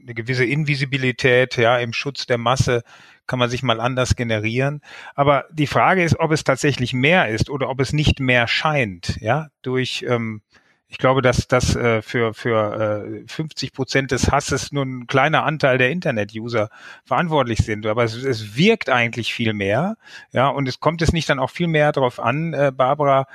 eine 0.02 0.14
gewisse 0.14 0.44
Invisibilität. 0.44 1.56
Ja, 1.56 1.78
im 1.78 1.92
Schutz 1.92 2.26
der 2.26 2.38
Masse 2.38 2.82
kann 3.26 3.38
man 3.38 3.48
sich 3.48 3.62
mal 3.62 3.80
anders 3.80 4.16
generieren. 4.16 4.80
Aber 5.14 5.44
die 5.52 5.68
Frage 5.68 6.02
ist, 6.02 6.18
ob 6.18 6.32
es 6.32 6.44
tatsächlich 6.44 6.92
mehr 6.92 7.28
ist 7.28 7.48
oder 7.48 7.68
ob 7.68 7.80
es 7.80 7.92
nicht 7.92 8.18
mehr 8.18 8.48
scheint. 8.48 9.16
Ja, 9.20 9.48
durch 9.62 10.04
ähm, 10.08 10.42
ich 10.90 10.98
glaube, 10.98 11.22
dass 11.22 11.46
das 11.46 11.76
äh, 11.76 12.02
für, 12.02 12.34
für 12.34 13.06
äh, 13.06 13.28
50 13.28 13.72
Prozent 13.72 14.10
des 14.10 14.30
Hasses 14.30 14.72
nur 14.72 14.84
ein 14.84 15.06
kleiner 15.06 15.44
Anteil 15.44 15.78
der 15.78 15.90
Internet-User 15.90 16.68
verantwortlich 17.04 17.60
sind. 17.60 17.86
Aber 17.86 18.02
es, 18.02 18.16
es 18.16 18.56
wirkt 18.56 18.90
eigentlich 18.90 19.32
viel 19.32 19.52
mehr. 19.52 19.96
Ja, 20.32 20.48
und 20.48 20.68
es 20.68 20.80
kommt 20.80 21.00
es 21.00 21.12
nicht 21.12 21.28
dann 21.28 21.38
auch 21.38 21.50
viel 21.50 21.68
mehr 21.68 21.92
darauf 21.92 22.18
an, 22.18 22.52
äh, 22.54 22.72
Barbara, 22.74 23.26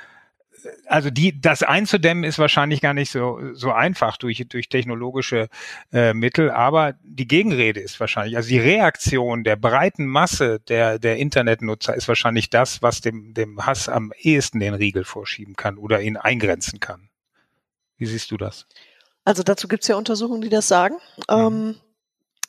also 0.86 1.10
die, 1.10 1.40
das 1.40 1.62
einzudämmen 1.62 2.24
ist 2.24 2.38
wahrscheinlich 2.38 2.80
gar 2.80 2.94
nicht 2.94 3.10
so, 3.10 3.40
so 3.52 3.72
einfach 3.72 4.16
durch, 4.16 4.44
durch 4.48 4.68
technologische 4.68 5.48
äh, 5.92 6.12
Mittel, 6.12 6.50
aber 6.50 6.94
die 7.02 7.28
Gegenrede 7.28 7.80
ist 7.80 7.98
wahrscheinlich, 8.00 8.36
also 8.36 8.48
die 8.48 8.58
Reaktion 8.58 9.44
der 9.44 9.56
breiten 9.56 10.06
Masse 10.06 10.60
der, 10.68 10.98
der 10.98 11.16
Internetnutzer 11.16 11.94
ist 11.94 12.08
wahrscheinlich 12.08 12.50
das, 12.50 12.82
was 12.82 13.00
dem, 13.00 13.34
dem 13.34 13.64
Hass 13.64 13.88
am 13.88 14.12
ehesten 14.18 14.60
den 14.60 14.74
Riegel 14.74 15.04
vorschieben 15.04 15.56
kann 15.56 15.78
oder 15.78 16.00
ihn 16.00 16.16
eingrenzen 16.16 16.80
kann. 16.80 17.08
Wie 17.98 18.06
siehst 18.06 18.30
du 18.30 18.36
das? 18.36 18.66
Also 19.24 19.42
dazu 19.42 19.68
gibt 19.68 19.82
es 19.82 19.88
ja 19.88 19.96
Untersuchungen, 19.96 20.40
die 20.40 20.48
das 20.48 20.68
sagen. 20.68 20.96
Mhm. 21.28 21.36
Ähm, 21.36 21.74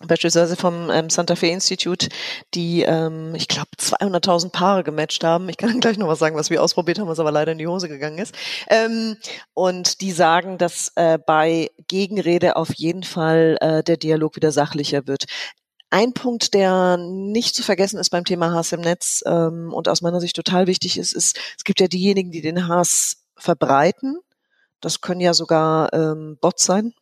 beispielsweise 0.06 0.56
vom 0.56 0.92
ähm, 0.92 1.10
Santa 1.10 1.36
Fe 1.36 1.48
Institute, 1.48 2.10
die, 2.54 2.84
ähm, 2.84 3.34
ich 3.36 3.48
glaube, 3.48 3.70
200.000 3.80 4.52
Paare 4.52 4.84
gematcht 4.84 5.24
haben. 5.24 5.50
Ich 5.50 5.58
kann 5.58 5.80
gleich 5.80 5.98
noch 5.98 6.08
was 6.08 6.20
sagen, 6.20 6.36
was 6.36 6.50
wir 6.50 6.62
ausprobiert 6.62 7.00
haben, 7.00 7.08
was 7.08 7.20
aber 7.20 7.32
leider 7.32 7.54
in 7.54 7.58
die 7.58 7.68
Hose 7.68 7.90
gegangen 7.90 8.20
ist. 8.20 8.36
Ähm, 8.70 9.18
und 9.54 10.02
die 10.02 10.12
sagen, 10.12 10.58
dass 10.58 10.92
äh, 10.96 11.18
bei 11.18 11.72
Gegenrede 11.88 12.56
auf 12.56 12.74
jeden 12.76 13.04
Fall 13.04 13.58
äh, 13.60 13.84
der 13.84 13.98
Dialog 13.98 14.36
wieder 14.36 14.52
sachlicher 14.52 15.08
wird. 15.08 15.26
Ein 15.90 16.14
Punkt, 16.14 16.54
der 16.54 16.98
nicht 16.98 17.56
zu 17.56 17.64
vergessen 17.64 17.98
ist 17.98 18.10
beim 18.10 18.26
Thema 18.26 18.52
Hass 18.52 18.74
im 18.74 18.82
Netz 18.82 19.24
ähm, 19.26 19.74
und 19.74 19.88
aus 19.88 20.02
meiner 20.02 20.20
Sicht 20.20 20.36
total 20.36 20.68
wichtig 20.68 20.98
ist, 20.98 21.14
ist, 21.14 21.40
es 21.58 21.64
gibt 21.64 21.80
ja 21.80 21.88
diejenigen, 21.88 22.30
die 22.30 22.42
den 22.42 22.68
Hass 22.68 23.24
verbreiten 23.38 24.20
das 24.82 25.02
können 25.02 25.22
ja 25.22 25.34
sogar 25.34 25.94
ähm, 25.94 26.38
Bots 26.42 26.64
sein. 26.64 26.94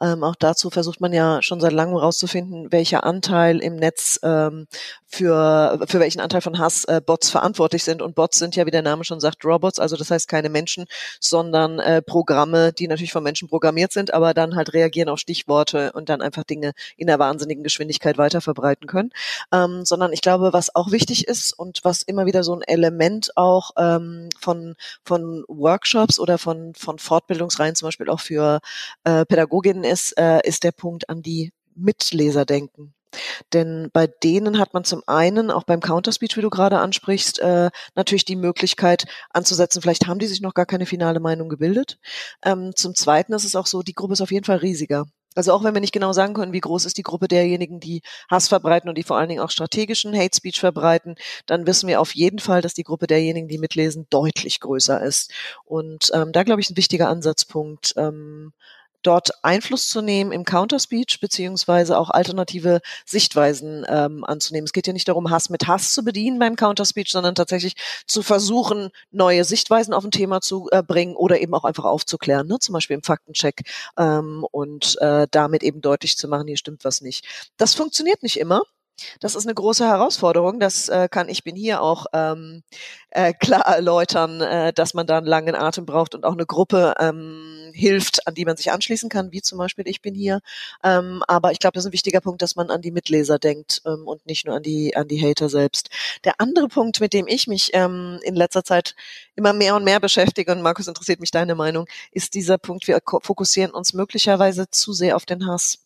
Ähm, 0.00 0.24
auch 0.24 0.36
dazu 0.36 0.70
versucht 0.70 1.00
man 1.00 1.12
ja 1.12 1.42
schon 1.42 1.60
seit 1.60 1.72
langem 1.72 1.96
herauszufinden, 1.96 2.72
welcher 2.72 3.04
Anteil 3.04 3.58
im 3.60 3.76
Netz 3.76 4.18
ähm, 4.22 4.66
für, 5.06 5.80
für 5.88 5.98
welchen 5.98 6.20
Anteil 6.20 6.40
von 6.40 6.58
Hass 6.58 6.84
äh, 6.84 7.00
Bots 7.04 7.30
verantwortlich 7.30 7.82
sind. 7.82 8.00
Und 8.00 8.14
Bots 8.14 8.38
sind 8.38 8.54
ja, 8.56 8.64
wie 8.64 8.70
der 8.70 8.82
Name 8.82 9.04
schon 9.04 9.20
sagt, 9.20 9.44
Robots, 9.44 9.78
also 9.78 9.96
das 9.96 10.10
heißt 10.10 10.28
keine 10.28 10.48
Menschen, 10.48 10.86
sondern 11.18 11.80
äh, 11.80 12.00
Programme, 12.00 12.72
die 12.72 12.86
natürlich 12.86 13.12
von 13.12 13.24
Menschen 13.24 13.48
programmiert 13.48 13.92
sind, 13.92 14.14
aber 14.14 14.34
dann 14.34 14.54
halt 14.54 14.72
reagieren 14.72 15.08
auf 15.08 15.18
Stichworte 15.18 15.92
und 15.92 16.08
dann 16.08 16.22
einfach 16.22 16.44
Dinge 16.44 16.72
in 16.96 17.08
der 17.08 17.18
wahnsinnigen 17.18 17.64
Geschwindigkeit 17.64 18.18
weiter 18.18 18.40
verbreiten 18.40 18.86
können. 18.86 19.10
Ähm, 19.52 19.84
sondern 19.84 20.12
ich 20.12 20.20
glaube, 20.20 20.52
was 20.52 20.74
auch 20.74 20.92
wichtig 20.92 21.26
ist 21.26 21.58
und 21.58 21.80
was 21.82 22.02
immer 22.02 22.26
wieder 22.26 22.44
so 22.44 22.54
ein 22.54 22.62
Element 22.62 23.36
auch 23.36 23.72
ähm, 23.76 24.28
von, 24.38 24.76
von 25.04 25.44
Workshops 25.48 26.20
oder 26.20 26.38
von, 26.38 26.72
von 26.74 26.98
Fortbildungsreihen 26.98 27.74
zum 27.74 27.88
Beispiel 27.88 28.08
auch 28.08 28.20
für 28.20 28.60
äh, 29.04 29.24
Pädagoginnen 29.40 29.84
ist, 29.84 30.12
äh, 30.18 30.40
ist 30.44 30.64
der 30.64 30.72
Punkt 30.72 31.08
an 31.08 31.22
die 31.22 31.52
Mitleser 31.74 32.44
denken. 32.44 32.92
Denn 33.54 33.88
bei 33.92 34.06
denen 34.06 34.58
hat 34.58 34.74
man 34.74 34.84
zum 34.84 35.02
einen, 35.06 35.50
auch 35.50 35.64
beim 35.64 35.80
Counterspeech, 35.80 36.36
wie 36.36 36.42
du 36.42 36.50
gerade 36.50 36.78
ansprichst, 36.78 37.40
äh, 37.40 37.70
natürlich 37.94 38.26
die 38.26 38.36
Möglichkeit 38.36 39.06
anzusetzen, 39.30 39.80
vielleicht 39.80 40.06
haben 40.06 40.18
die 40.18 40.26
sich 40.26 40.42
noch 40.42 40.54
gar 40.54 40.66
keine 40.66 40.84
finale 40.84 41.20
Meinung 41.20 41.48
gebildet. 41.48 41.98
Ähm, 42.44 42.72
zum 42.76 42.94
zweiten 42.94 43.32
ist 43.32 43.44
es 43.44 43.56
auch 43.56 43.66
so, 43.66 43.82
die 43.82 43.94
Gruppe 43.94 44.12
ist 44.12 44.20
auf 44.20 44.30
jeden 44.30 44.44
Fall 44.44 44.58
riesiger. 44.58 45.06
Also 45.36 45.52
auch 45.52 45.62
wenn 45.62 45.74
wir 45.74 45.80
nicht 45.80 45.92
genau 45.92 46.12
sagen 46.12 46.34
können, 46.34 46.52
wie 46.52 46.60
groß 46.60 46.84
ist 46.84 46.98
die 46.98 47.04
Gruppe 47.04 47.28
derjenigen, 47.28 47.78
die 47.78 48.02
Hass 48.28 48.48
verbreiten 48.48 48.88
und 48.88 48.98
die 48.98 49.04
vor 49.04 49.16
allen 49.16 49.28
Dingen 49.28 49.40
auch 49.40 49.50
strategischen 49.50 50.16
Hate 50.16 50.36
Speech 50.36 50.58
verbreiten, 50.58 51.14
dann 51.46 51.66
wissen 51.66 51.88
wir 51.88 52.00
auf 52.00 52.14
jeden 52.14 52.40
Fall, 52.40 52.62
dass 52.62 52.74
die 52.74 52.82
Gruppe 52.82 53.06
derjenigen, 53.06 53.48
die 53.48 53.58
mitlesen, 53.58 54.06
deutlich 54.10 54.60
größer 54.60 55.00
ist. 55.00 55.32
Und 55.64 56.10
ähm, 56.14 56.32
da 56.32 56.42
glaube 56.42 56.60
ich 56.60 56.70
ein 56.70 56.76
wichtiger 56.76 57.08
Ansatzpunkt, 57.08 57.94
ähm, 57.96 58.52
dort 59.02 59.30
Einfluss 59.42 59.88
zu 59.88 60.00
nehmen 60.02 60.32
im 60.32 60.44
Counterspeech 60.44 61.18
beziehungsweise 61.20 61.98
auch 61.98 62.10
alternative 62.10 62.80
Sichtweisen 63.06 63.84
ähm, 63.88 64.24
anzunehmen. 64.24 64.66
Es 64.66 64.72
geht 64.72 64.86
ja 64.86 64.92
nicht 64.92 65.08
darum, 65.08 65.30
Hass 65.30 65.50
mit 65.50 65.66
Hass 65.66 65.92
zu 65.92 66.04
bedienen 66.04 66.38
beim 66.38 66.56
Counterspeech, 66.56 67.10
sondern 67.10 67.34
tatsächlich 67.34 67.74
zu 68.06 68.22
versuchen, 68.22 68.90
neue 69.10 69.44
Sichtweisen 69.44 69.94
auf 69.94 70.04
ein 70.04 70.10
Thema 70.10 70.40
zu 70.40 70.68
äh, 70.70 70.82
bringen 70.82 71.16
oder 71.16 71.40
eben 71.40 71.54
auch 71.54 71.64
einfach 71.64 71.84
aufzuklären, 71.84 72.46
ne? 72.46 72.58
zum 72.58 72.72
Beispiel 72.72 72.96
im 72.96 73.02
Faktencheck 73.02 73.62
ähm, 73.98 74.44
und 74.50 74.96
äh, 75.00 75.26
damit 75.30 75.62
eben 75.62 75.80
deutlich 75.80 76.16
zu 76.16 76.28
machen, 76.28 76.46
hier 76.46 76.58
stimmt 76.58 76.84
was 76.84 77.00
nicht. 77.00 77.50
Das 77.56 77.74
funktioniert 77.74 78.22
nicht 78.22 78.38
immer. 78.38 78.62
Das 79.20 79.34
ist 79.34 79.46
eine 79.46 79.54
große 79.54 79.86
Herausforderung. 79.86 80.60
Das 80.60 80.88
äh, 80.88 81.08
kann 81.10 81.28
ich 81.28 81.44
bin 81.44 81.56
hier 81.56 81.82
auch 81.82 82.06
ähm, 82.12 82.62
äh, 83.10 83.32
klar 83.32 83.66
erläutern, 83.66 84.40
äh, 84.40 84.72
dass 84.72 84.94
man 84.94 85.06
da 85.06 85.18
einen 85.18 85.26
langen 85.26 85.54
Atem 85.54 85.86
braucht 85.86 86.14
und 86.14 86.24
auch 86.24 86.32
eine 86.32 86.46
Gruppe 86.46 86.94
ähm, 86.98 87.70
hilft, 87.74 88.26
an 88.26 88.34
die 88.34 88.44
man 88.44 88.56
sich 88.56 88.72
anschließen 88.72 89.08
kann, 89.08 89.32
wie 89.32 89.42
zum 89.42 89.58
Beispiel 89.58 89.86
ich 89.88 90.02
bin 90.02 90.14
hier. 90.14 90.40
Ähm, 90.84 91.22
aber 91.28 91.52
ich 91.52 91.58
glaube, 91.58 91.74
das 91.74 91.84
ist 91.84 91.90
ein 91.90 91.92
wichtiger 91.92 92.20
Punkt, 92.20 92.42
dass 92.42 92.56
man 92.56 92.70
an 92.70 92.82
die 92.82 92.90
Mitleser 92.90 93.38
denkt 93.38 93.82
ähm, 93.86 94.06
und 94.06 94.26
nicht 94.26 94.46
nur 94.46 94.56
an 94.56 94.62
die 94.62 94.96
an 94.96 95.08
die 95.08 95.20
Hater 95.20 95.48
selbst. 95.48 95.90
Der 96.24 96.34
andere 96.38 96.68
Punkt, 96.68 97.00
mit 97.00 97.12
dem 97.12 97.26
ich 97.26 97.46
mich 97.46 97.70
ähm, 97.74 98.18
in 98.22 98.34
letzter 98.34 98.64
Zeit 98.64 98.94
immer 99.36 99.52
mehr 99.52 99.76
und 99.76 99.84
mehr 99.84 100.00
beschäftige 100.00 100.52
und 100.52 100.62
Markus 100.62 100.88
interessiert 100.88 101.20
mich 101.20 101.30
deine 101.30 101.54
Meinung, 101.54 101.86
ist 102.12 102.34
dieser 102.34 102.58
Punkt: 102.58 102.86
Wir 102.88 103.00
fokussieren 103.22 103.72
uns 103.72 103.92
möglicherweise 103.94 104.70
zu 104.70 104.92
sehr 104.92 105.16
auf 105.16 105.26
den 105.26 105.46
Hass. 105.46 105.78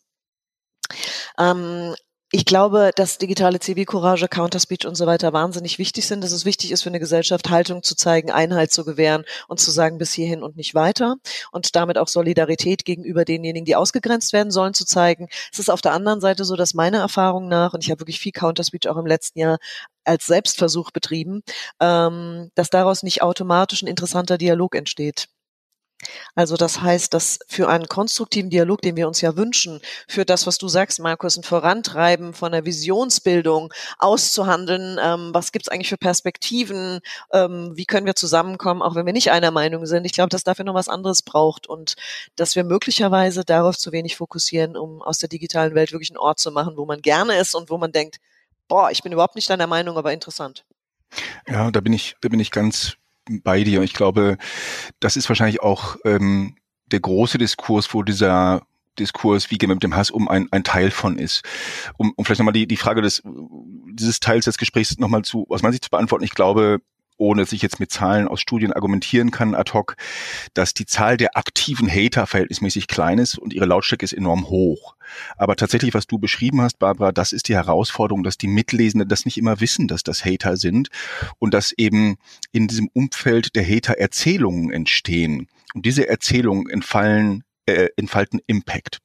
Ähm, 1.37 1.95
ich 2.31 2.45
glaube, 2.45 2.91
dass 2.95 3.17
digitale 3.19 3.59
Zivilcourage, 3.59 4.27
Counterspeech 4.27 4.87
und 4.87 4.95
so 4.95 5.05
weiter 5.05 5.31
wahnsinnig 5.31 5.77
wichtig 5.77 6.07
sind, 6.07 6.23
dass 6.23 6.31
es 6.31 6.43
wichtig 6.43 6.71
ist 6.71 6.81
für 6.81 6.89
eine 6.89 6.99
Gesellschaft, 6.99 7.49
Haltung 7.49 7.83
zu 7.83 7.95
zeigen, 7.95 8.31
Einheit 8.31 8.71
zu 8.71 8.83
gewähren 8.83 9.25
und 9.47 9.59
zu 9.59 9.69
sagen, 9.71 9.99
bis 9.99 10.11
hierhin 10.11 10.41
und 10.43 10.57
nicht 10.57 10.73
weiter 10.73 11.17
und 11.51 11.75
damit 11.75 11.97
auch 11.97 12.07
Solidarität 12.07 12.83
gegenüber 12.83 13.25
denjenigen, 13.25 13.65
die 13.65 13.75
ausgegrenzt 13.75 14.33
werden 14.33 14.51
sollen, 14.51 14.73
zu 14.73 14.85
zeigen. 14.85 15.27
Es 15.53 15.59
ist 15.59 15.69
auf 15.69 15.81
der 15.81 15.93
anderen 15.93 16.19
Seite 16.19 16.45
so, 16.45 16.55
dass 16.55 16.73
meiner 16.73 16.99
Erfahrung 16.99 17.47
nach, 17.47 17.73
und 17.73 17.83
ich 17.83 17.91
habe 17.91 18.01
wirklich 18.01 18.19
viel 18.19 18.31
Counterspeech 18.31 18.89
auch 18.89 18.97
im 18.97 19.05
letzten 19.05 19.39
Jahr 19.39 19.57
als 20.03 20.25
Selbstversuch 20.25 20.91
betrieben, 20.91 21.41
ähm, 21.79 22.49
dass 22.55 22.69
daraus 22.69 23.03
nicht 23.03 23.21
automatisch 23.21 23.83
ein 23.83 23.87
interessanter 23.87 24.37
Dialog 24.37 24.75
entsteht. 24.75 25.27
Also 26.35 26.57
das 26.57 26.81
heißt, 26.81 27.13
dass 27.13 27.39
für 27.47 27.69
einen 27.69 27.87
konstruktiven 27.87 28.49
Dialog, 28.49 28.81
den 28.81 28.95
wir 28.95 29.07
uns 29.07 29.21
ja 29.21 29.35
wünschen, 29.35 29.79
für 30.07 30.25
das, 30.25 30.47
was 30.47 30.57
du 30.57 30.67
sagst, 30.67 30.99
Markus, 30.99 31.37
ein 31.37 31.43
Vorantreiben 31.43 32.33
von 32.33 32.51
der 32.51 32.65
Visionsbildung 32.65 33.73
auszuhandeln, 33.99 34.99
ähm, 35.01 35.29
was 35.33 35.51
gibt's 35.51 35.69
eigentlich 35.69 35.89
für 35.89 35.97
Perspektiven, 35.97 36.99
ähm, 37.33 37.71
wie 37.75 37.85
können 37.85 38.05
wir 38.05 38.15
zusammenkommen, 38.15 38.81
auch 38.81 38.95
wenn 38.95 39.05
wir 39.05 39.13
nicht 39.13 39.31
einer 39.31 39.51
Meinung 39.51 39.85
sind. 39.85 40.05
Ich 40.05 40.13
glaube, 40.13 40.29
dass 40.29 40.43
dafür 40.43 40.65
noch 40.65 40.73
was 40.73 40.89
anderes 40.89 41.21
braucht 41.21 41.67
und 41.67 41.95
dass 42.35 42.55
wir 42.55 42.63
möglicherweise 42.63 43.43
darauf 43.43 43.77
zu 43.77 43.91
wenig 43.91 44.15
fokussieren, 44.15 44.77
um 44.77 45.01
aus 45.01 45.19
der 45.19 45.29
digitalen 45.29 45.75
Welt 45.75 45.91
wirklich 45.91 46.11
einen 46.11 46.17
Ort 46.17 46.39
zu 46.39 46.51
machen, 46.51 46.77
wo 46.77 46.85
man 46.85 47.01
gerne 47.01 47.37
ist 47.37 47.55
und 47.55 47.69
wo 47.69 47.77
man 47.77 47.91
denkt, 47.91 48.17
boah, 48.67 48.91
ich 48.91 49.03
bin 49.03 49.11
überhaupt 49.11 49.35
nicht 49.35 49.49
deiner 49.49 49.67
Meinung, 49.67 49.97
aber 49.97 50.13
interessant. 50.13 50.65
Ja, 51.47 51.71
da 51.71 51.79
bin 51.81 51.93
ich, 51.93 52.15
da 52.21 52.29
bin 52.29 52.39
ich 52.39 52.51
ganz 52.51 52.97
bei 53.29 53.63
dir. 53.63 53.81
Ich 53.81 53.93
glaube, 53.93 54.37
das 54.99 55.17
ist 55.17 55.29
wahrscheinlich 55.29 55.61
auch 55.61 55.97
ähm, 56.05 56.55
der 56.87 56.99
große 56.99 57.37
Diskurs, 57.37 57.93
wo 57.93 58.03
dieser 58.03 58.61
Diskurs, 58.99 59.51
wie 59.51 59.57
gehen 59.57 59.69
wir 59.69 59.75
mit 59.75 59.83
dem 59.83 59.95
Hass 59.95 60.11
um, 60.11 60.27
ein, 60.27 60.47
ein 60.51 60.63
Teil 60.63 60.91
von 60.91 61.17
ist. 61.17 61.43
Um, 61.97 62.13
um 62.15 62.25
vielleicht 62.25 62.39
nochmal 62.39 62.53
die, 62.53 62.67
die 62.67 62.77
Frage 62.77 63.01
des, 63.01 63.23
dieses 63.91 64.19
Teils 64.19 64.45
des 64.45 64.57
Gesprächs 64.57 64.97
nochmal 64.97 65.23
zu, 65.23 65.45
aus 65.49 65.61
meiner 65.61 65.73
Sicht 65.73 65.85
zu 65.85 65.89
beantworten. 65.89 66.23
Ich 66.23 66.31
glaube, 66.31 66.79
ohne 67.17 67.41
dass 67.43 67.51
ich 67.51 67.61
jetzt 67.61 67.79
mit 67.79 67.91
Zahlen 67.91 68.27
aus 68.27 68.41
Studien 68.41 68.73
argumentieren 68.73 69.31
kann 69.31 69.55
ad 69.55 69.73
hoc, 69.73 69.95
dass 70.53 70.73
die 70.73 70.85
Zahl 70.85 71.17
der 71.17 71.37
aktiven 71.37 71.89
Hater 71.89 72.27
verhältnismäßig 72.27 72.87
klein 72.87 73.19
ist 73.19 73.37
und 73.37 73.53
ihre 73.53 73.65
Lautstärke 73.65 74.03
ist 74.03 74.13
enorm 74.13 74.47
hoch. 74.47 74.95
Aber 75.37 75.55
tatsächlich, 75.55 75.93
was 75.93 76.07
du 76.07 76.17
beschrieben 76.17 76.61
hast, 76.61 76.79
Barbara, 76.79 77.11
das 77.11 77.31
ist 77.31 77.47
die 77.47 77.55
Herausforderung, 77.55 78.23
dass 78.23 78.37
die 78.37 78.47
Mitlesenden 78.47 79.07
das 79.07 79.25
nicht 79.25 79.37
immer 79.37 79.59
wissen, 79.59 79.87
dass 79.87 80.03
das 80.03 80.25
Hater 80.25 80.57
sind 80.57 80.89
und 81.39 81.53
dass 81.53 81.71
eben 81.71 82.17
in 82.51 82.67
diesem 82.67 82.89
Umfeld 82.93 83.55
der 83.55 83.65
Hater 83.65 83.97
Erzählungen 83.97 84.71
entstehen. 84.71 85.47
Und 85.73 85.85
diese 85.85 86.07
Erzählungen 86.07 86.69
entfallen 86.69 87.43
äh, 87.65 87.89
entfalten 87.97 88.41
Impact. 88.47 89.01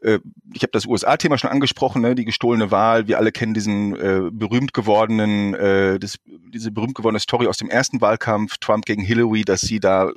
Äh, 0.00 0.18
ich 0.52 0.62
habe 0.62 0.72
das 0.72 0.86
USA-Thema 0.86 1.38
schon 1.38 1.50
angesprochen, 1.50 2.02
ne, 2.02 2.14
die 2.14 2.24
gestohlene 2.24 2.70
Wahl. 2.70 3.08
Wir 3.08 3.18
alle 3.18 3.32
kennen 3.32 3.54
diesen 3.54 3.96
äh, 3.96 4.30
berühmt 4.30 4.72
gewordenen, 4.72 5.54
äh, 5.54 5.98
das, 5.98 6.18
diese 6.52 6.70
berühmt 6.70 6.94
gewordene 6.94 7.20
Story 7.20 7.46
aus 7.46 7.58
dem 7.58 7.68
ersten 7.68 8.00
Wahlkampf 8.00 8.58
Trump 8.58 8.86
gegen 8.86 9.02
Hillary, 9.02 9.44
dass 9.44 9.60
sie 9.60 9.80
da 9.80 10.08
äh, 10.08 10.12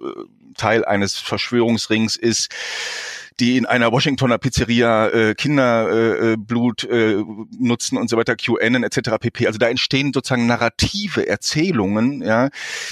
Teil 0.56 0.86
eines 0.86 1.18
Verschwörungsrings 1.18 2.16
ist 2.16 2.50
die 3.40 3.58
in 3.58 3.66
einer 3.66 3.92
Washingtoner 3.92 4.38
Pizzeria 4.38 5.08
äh, 5.08 5.36
Kinderblut 5.36 6.84
äh, 6.84 7.14
äh, 7.14 7.26
nutzen 7.58 7.98
und 7.98 8.10
so 8.10 8.18
weiter, 8.18 8.36
QAnon 8.36 8.84
etc. 8.84 9.12
pp. 9.20 9.48
Also 9.48 9.58
da 9.58 9.70
entstehen 9.70 10.12
sozusagen 10.14 10.46
narrative 10.46 11.28
Erzählungen, 11.28 12.22
ja, 12.22 12.50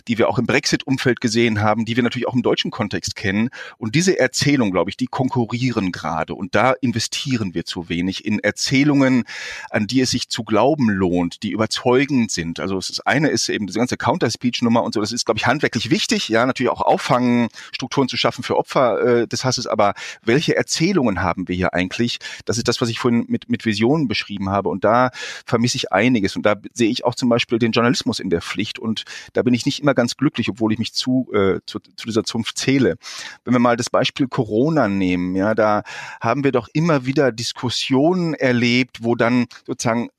die 0.08 0.18
wir 0.18 0.30
auch 0.30 0.40
im 0.40 0.46
Brexit-Umfeld 0.46 1.22
gesehen 1.22 1.62
haben, 1.62 1.86
die 1.86 1.96
wir 1.96 2.04
natürlich 2.04 2.28
auch 2.28 2.34
im 2.34 2.44
deutschen 2.44 2.72
Kontext 2.72 3.16
kennen. 3.16 3.50
Und 3.78 3.96
diese 3.96 4.18
Erzählungen, 4.20 4.72
glaube 4.72 4.90
ich, 4.90 4.98
die 4.98 5.08
konkurrieren 5.08 5.92
gerade. 5.92 6.34
Und 6.34 6.56
da 6.56 6.72
investieren 6.72 7.54
wir 7.54 7.66
zu 7.66 7.90
wenig 7.90 8.26
in 8.26 8.40
Erzählungen, 8.40 9.24
an 9.70 9.88
die 9.88 10.02
es 10.02 10.12
sich 10.12 10.30
zu 10.30 10.44
glauben 10.44 10.90
lohnt, 10.90 11.44
die 11.44 11.52
überzeugend 11.52 12.32
sind. 12.32 12.60
Also 12.60 12.76
das 12.76 13.02
eine 13.02 13.30
ist 13.30 13.50
eben 13.50 13.68
diese 13.68 13.80
ganze 13.80 13.98
Counter-Speech-Nummer 13.98 14.84
und 14.84 14.94
so. 14.94 15.02
Das 15.02 15.12
ist, 15.12 15.26
glaube 15.26 15.40
ich, 15.40 15.48
handwerklich 15.48 15.90
wichtig. 15.90 16.30
Ja, 16.30 16.46
natürlich 16.46 16.72
auch 16.72 16.82
auffangen, 16.82 17.50
Strukturen 17.72 18.08
zu 18.08 18.18
schaffen 18.18 18.44
für 18.44 18.58
Opfer 18.58 19.22
äh, 19.22 19.28
des 19.28 19.44
Hasses. 19.44 19.68
Aber 19.68 19.94
welche 20.38 20.56
Erzählungen 20.56 21.24
haben 21.24 21.48
wir 21.48 21.56
hier 21.56 21.74
eigentlich? 21.74 22.20
Das 22.46 22.60
ist 22.60 22.68
das, 22.68 22.80
was 22.80 22.90
ich 22.90 23.00
vorhin 23.00 23.26
mit, 23.28 23.50
mit 23.50 23.66
Visionen 23.66 24.08
beschrieben 24.08 24.52
habe. 24.52 24.70
Und 24.70 24.84
da 24.84 25.10
vermisse 25.48 25.78
ich 25.78 25.92
einiges. 25.92 26.36
Und 26.36 26.46
da 26.46 26.58
sehe 26.76 26.92
ich 26.92 27.04
auch 27.06 27.16
zum 27.16 27.28
Beispiel 27.28 27.58
den 27.58 27.72
Journalismus 27.72 28.20
in 28.20 28.30
der 28.30 28.42
Pflicht. 28.42 28.78
Und 28.78 29.04
da 29.34 29.42
bin 29.42 29.56
ich 29.56 29.66
nicht 29.66 29.80
immer 29.82 29.96
ganz 29.96 30.16
glücklich, 30.16 30.48
obwohl 30.48 30.72
ich 30.74 30.78
mich 30.78 30.94
zu, 30.94 31.28
äh, 31.34 31.60
zu, 31.66 31.80
zu 31.80 32.06
dieser 32.06 32.24
Zunft 32.24 32.60
zähle. 32.60 32.98
Wenn 33.46 33.56
wir 33.56 33.60
mal 33.60 33.78
das 33.78 33.90
Beispiel 33.90 34.28
Corona 34.28 34.88
nehmen, 34.88 35.36
ja, 35.36 35.56
da 35.56 35.82
haben 36.22 36.44
wir 36.44 36.52
doch 36.52 36.68
immer 36.72 37.08
wieder 37.08 37.32
Diskussionen 37.32 38.36
erlebt, 38.36 39.00
wo 39.02 39.16
dann 39.16 39.48
sozusagen 39.66 40.10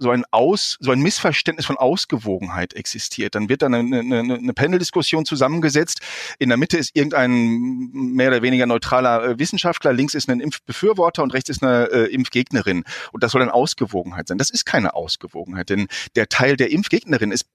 so 0.00 0.10
ein 0.10 0.24
Aus, 0.32 0.76
so 0.80 0.90
ein 0.90 0.98
Missverständnis 0.98 1.66
von 1.66 1.76
Ausgewogenheit 1.76 2.74
existiert. 2.74 3.36
Dann 3.36 3.48
wird 3.48 3.62
dann 3.62 3.74
eine, 3.74 4.00
eine, 4.00 4.34
eine 4.34 4.52
Panel-Diskussion 4.54 5.24
zusammengesetzt. 5.24 6.00
In 6.40 6.48
der 6.48 6.58
Mitte 6.58 6.78
ist 6.78 6.96
irgendein 6.96 7.90
mehr 7.92 8.26
oder 8.26 8.42
weniger 8.42 8.66
neutraler 8.66 9.22
äh, 9.22 9.38
Wissenschaftler 9.38 9.67
Wissenschaftler, 9.68 9.92
links 9.92 10.14
ist 10.14 10.28
ein 10.28 10.40
Impfbefürworter 10.40 11.22
und 11.22 11.34
rechts 11.34 11.50
ist 11.50 11.62
eine 11.62 11.90
äh, 11.90 12.12
Impfgegnerin. 12.12 12.84
Und 13.12 13.22
das 13.22 13.32
soll 13.32 13.40
dann 13.40 13.50
Ausgewogenheit 13.50 14.28
sein. 14.28 14.38
Das 14.38 14.50
ist 14.50 14.64
keine 14.64 14.94
Ausgewogenheit, 14.94 15.68
denn 15.68 15.88
der 16.16 16.28
Teil 16.28 16.56
der 16.56 16.70
Impfgegnerin 16.70 17.32
ist 17.32 17.46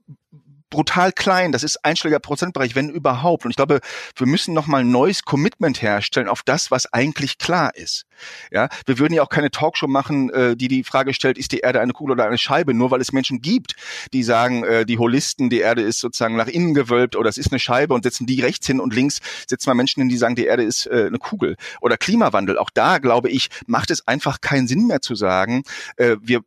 brutal 0.73 1.11
klein. 1.11 1.51
Das 1.51 1.61
ist 1.61 1.85
einstelliger 1.85 2.19
Prozentbereich, 2.19 2.73
wenn 2.73 2.89
überhaupt. 2.89 3.45
Und 3.45 3.51
ich 3.51 3.57
glaube, 3.57 3.79
wir 4.15 4.25
müssen 4.25 4.55
nochmal 4.55 4.81
ein 4.81 4.89
neues 4.89 5.23
Commitment 5.23 5.83
herstellen 5.83 6.27
auf 6.27 6.41
das, 6.41 6.71
was 6.71 6.91
eigentlich 6.91 7.37
klar 7.37 7.75
ist. 7.75 8.05
Ja, 8.51 8.69
wir 8.87 8.97
würden 8.97 9.13
ja 9.13 9.21
auch 9.21 9.29
keine 9.29 9.51
Talkshow 9.51 9.85
machen, 9.87 10.31
äh, 10.31 10.55
die 10.55 10.67
die 10.67 10.83
Frage 10.83 11.13
stellt, 11.13 11.37
ist 11.37 11.51
die 11.51 11.59
Erde 11.59 11.79
eine 11.79 11.93
Kugel 11.93 12.13
oder 12.13 12.25
eine 12.25 12.39
Scheibe? 12.39 12.73
Nur 12.73 12.89
weil 12.89 13.01
es 13.01 13.11
Menschen 13.11 13.39
gibt, 13.39 13.75
die 14.13 14.23
sagen, 14.23 14.63
äh, 14.63 14.83
die 14.83 14.97
Holisten, 14.97 15.51
die 15.51 15.59
Erde 15.59 15.83
ist 15.83 15.99
sozusagen 15.99 16.35
nach 16.37 16.47
innen 16.47 16.73
gewölbt 16.73 17.15
oder 17.15 17.29
es 17.29 17.37
ist 17.37 17.51
eine 17.51 17.59
Scheibe 17.59 17.93
und 17.93 18.03
setzen 18.03 18.25
die 18.25 18.41
rechts 18.41 18.65
hin 18.65 18.79
und 18.79 18.95
links 18.95 19.19
setzen 19.47 19.69
wir 19.69 19.75
Menschen 19.75 20.01
hin, 20.01 20.09
die 20.09 20.17
sagen, 20.17 20.35
die 20.35 20.45
Erde 20.45 20.63
ist 20.63 20.87
äh, 20.87 21.05
eine 21.05 21.19
Kugel. 21.19 21.55
Oder 21.81 21.97
Klimawandel. 21.97 22.57
Auch 22.57 22.71
da, 22.73 22.97
glaube 22.97 23.29
ich, 23.29 23.49
macht 23.67 23.91
es 23.91 24.07
einfach 24.07 24.41
keinen 24.41 24.67
Sinn 24.67 24.87
mehr 24.87 25.01
zu 25.01 25.13
sagen, 25.13 25.63
äh, 25.97 26.15
wir 26.19 26.41